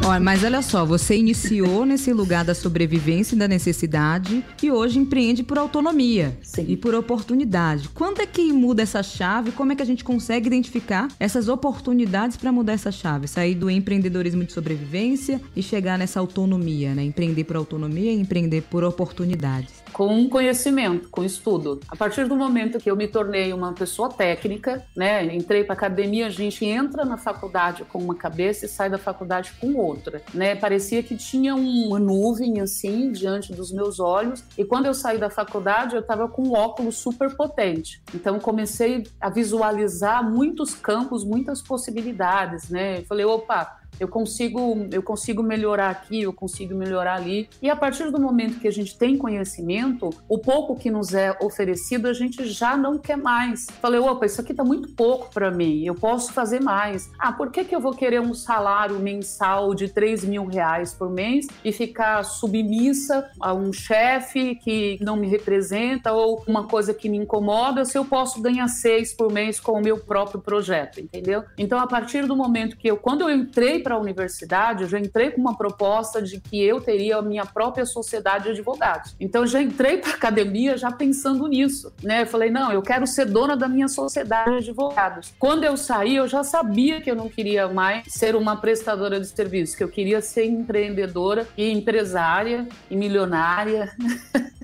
Olha, 0.03 0.19
mas 0.19 0.43
olha 0.43 0.63
só, 0.63 0.83
você 0.83 1.15
iniciou 1.15 1.85
nesse 1.85 2.11
lugar 2.11 2.43
da 2.43 2.55
sobrevivência 2.55 3.35
e 3.35 3.37
da 3.37 3.47
necessidade 3.47 4.43
e 4.61 4.71
hoje 4.71 4.97
empreende 4.97 5.43
por 5.43 5.59
autonomia 5.59 6.37
Sim. 6.41 6.65
e 6.67 6.75
por 6.75 6.95
oportunidade. 6.95 7.87
Quando 7.89 8.19
é 8.19 8.25
que 8.25 8.51
muda 8.51 8.81
essa 8.81 9.03
chave? 9.03 9.51
Como 9.51 9.71
é 9.71 9.75
que 9.75 9.81
a 9.83 9.85
gente 9.85 10.03
consegue 10.03 10.47
identificar 10.47 11.07
essas 11.19 11.47
oportunidades 11.47 12.35
para 12.35 12.51
mudar 12.51 12.73
essa 12.73 12.91
chave? 12.91 13.27
Sair 13.27 13.53
do 13.53 13.69
empreendedorismo 13.69 14.43
de 14.43 14.51
sobrevivência 14.51 15.39
e 15.55 15.61
chegar 15.61 15.99
nessa 15.99 16.19
autonomia, 16.19 16.95
né? 16.95 17.03
Empreender 17.03 17.43
por 17.43 17.55
autonomia 17.55 18.11
e 18.11 18.19
empreender 18.19 18.63
por 18.63 18.83
oportunidades 18.83 19.80
com 19.93 20.27
conhecimento, 20.29 21.09
com 21.09 21.23
estudo. 21.23 21.79
A 21.87 21.95
partir 21.95 22.27
do 22.27 22.35
momento 22.35 22.79
que 22.79 22.89
eu 22.89 22.95
me 22.95 23.07
tornei 23.07 23.53
uma 23.53 23.73
pessoa 23.73 24.09
técnica, 24.09 24.85
né, 24.95 25.33
entrei 25.33 25.63
para 25.63 25.73
academia, 25.73 26.27
a 26.27 26.29
gente 26.29 26.65
entra 26.65 27.05
na 27.05 27.17
faculdade 27.17 27.83
com 27.85 27.99
uma 27.99 28.15
cabeça 28.15 28.65
e 28.65 28.69
sai 28.69 28.89
da 28.89 28.97
faculdade 28.97 29.53
com 29.59 29.75
outra, 29.75 30.21
né? 30.33 30.55
Parecia 30.55 31.03
que 31.03 31.15
tinha 31.15 31.55
uma 31.55 31.99
nuvem 31.99 32.61
assim 32.61 33.11
diante 33.11 33.53
dos 33.53 33.71
meus 33.71 33.99
olhos 33.99 34.43
e 34.57 34.63
quando 34.63 34.85
eu 34.85 34.93
saí 34.93 35.17
da 35.17 35.29
faculdade 35.29 35.95
eu 35.95 36.01
estava 36.01 36.27
com 36.27 36.43
um 36.43 36.53
óculos 36.53 36.97
super 36.97 37.35
potente. 37.35 38.01
Então 38.13 38.39
comecei 38.39 39.03
a 39.19 39.29
visualizar 39.29 40.29
muitos 40.29 40.73
campos, 40.73 41.23
muitas 41.23 41.61
possibilidades, 41.61 42.69
né? 42.69 42.99
Eu 42.99 43.05
falei, 43.05 43.25
opa, 43.25 43.80
eu 43.99 44.07
consigo, 44.07 44.87
eu 44.91 45.03
consigo 45.03 45.43
melhorar 45.43 45.89
aqui, 45.89 46.21
eu 46.21 46.33
consigo 46.33 46.75
melhorar 46.75 47.15
ali. 47.15 47.49
E 47.61 47.69
a 47.69 47.75
partir 47.75 48.11
do 48.11 48.19
momento 48.19 48.59
que 48.59 48.67
a 48.67 48.71
gente 48.71 48.97
tem 48.97 49.17
conhecimento, 49.17 50.09
o 50.27 50.37
pouco 50.37 50.75
que 50.75 50.89
nos 50.89 51.13
é 51.13 51.37
oferecido, 51.41 52.07
a 52.07 52.13
gente 52.13 52.45
já 52.45 52.75
não 52.75 52.97
quer 52.97 53.17
mais. 53.17 53.67
Falei, 53.81 53.99
opa, 53.99 54.25
isso 54.25 54.41
aqui 54.41 54.53
tá 54.53 54.63
muito 54.63 54.89
pouco 54.89 55.29
para 55.33 55.51
mim, 55.51 55.85
eu 55.85 55.95
posso 55.95 56.33
fazer 56.33 56.61
mais. 56.61 57.09
Ah, 57.19 57.31
por 57.31 57.51
que, 57.51 57.63
que 57.63 57.75
eu 57.75 57.79
vou 57.79 57.93
querer 57.93 58.21
um 58.21 58.33
salário 58.33 58.99
mensal 58.99 59.73
de 59.75 59.87
3 59.87 60.25
mil 60.25 60.45
reais 60.45 60.93
por 60.93 61.09
mês 61.09 61.47
e 61.63 61.71
ficar 61.71 62.23
submissa 62.23 63.29
a 63.39 63.53
um 63.53 63.71
chefe 63.71 64.55
que 64.55 64.97
não 65.01 65.15
me 65.15 65.27
representa 65.27 66.11
ou 66.11 66.43
uma 66.47 66.67
coisa 66.67 66.93
que 66.93 67.09
me 67.09 67.17
incomoda 67.17 67.85
se 67.85 67.97
eu 67.97 68.05
posso 68.05 68.41
ganhar 68.41 68.67
seis 68.67 69.13
por 69.13 69.31
mês 69.31 69.59
com 69.59 69.73
o 69.73 69.81
meu 69.81 69.97
próprio 69.97 70.41
projeto, 70.41 70.99
entendeu? 70.99 71.43
Então, 71.57 71.79
a 71.79 71.87
partir 71.87 72.25
do 72.25 72.35
momento 72.35 72.77
que 72.77 72.89
eu, 72.89 72.97
quando 72.97 73.21
eu 73.21 73.29
entrei 73.29 73.80
para 73.81 73.95
a 73.95 73.99
universidade, 73.99 74.83
eu 74.83 74.89
já 74.89 74.99
entrei 74.99 75.31
com 75.31 75.41
uma 75.41 75.57
proposta 75.57 76.21
de 76.21 76.39
que 76.39 76.61
eu 76.63 76.79
teria 76.79 77.17
a 77.17 77.21
minha 77.21 77.45
própria 77.45 77.85
sociedade 77.85 78.45
de 78.45 78.49
advogados. 78.51 79.15
Então, 79.19 79.41
eu 79.41 79.47
já 79.47 79.61
entrei 79.61 79.97
para 79.97 80.11
a 80.11 80.15
academia 80.15 80.77
já 80.77 80.91
pensando 80.91 81.47
nisso, 81.47 81.93
né? 82.01 82.21
Eu 82.21 82.27
falei, 82.27 82.49
não, 82.49 82.71
eu 82.71 82.81
quero 82.81 83.05
ser 83.05 83.25
dona 83.25 83.55
da 83.55 83.67
minha 83.67 83.87
sociedade 83.87 84.51
de 84.51 84.69
advogados. 84.69 85.33
Quando 85.37 85.63
eu 85.63 85.75
saí, 85.75 86.15
eu 86.15 86.27
já 86.27 86.43
sabia 86.43 87.01
que 87.01 87.09
eu 87.09 87.15
não 87.15 87.29
queria 87.29 87.67
mais 87.67 88.05
ser 88.07 88.35
uma 88.35 88.55
prestadora 88.55 89.19
de 89.19 89.27
serviços, 89.27 89.75
que 89.75 89.83
eu 89.83 89.89
queria 89.89 90.21
ser 90.21 90.45
empreendedora 90.45 91.47
e 91.57 91.69
empresária 91.69 92.67
e 92.89 92.95
milionária. 92.95 93.91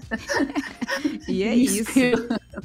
e 1.28 1.44
é 1.44 1.54
isso. 1.56 1.92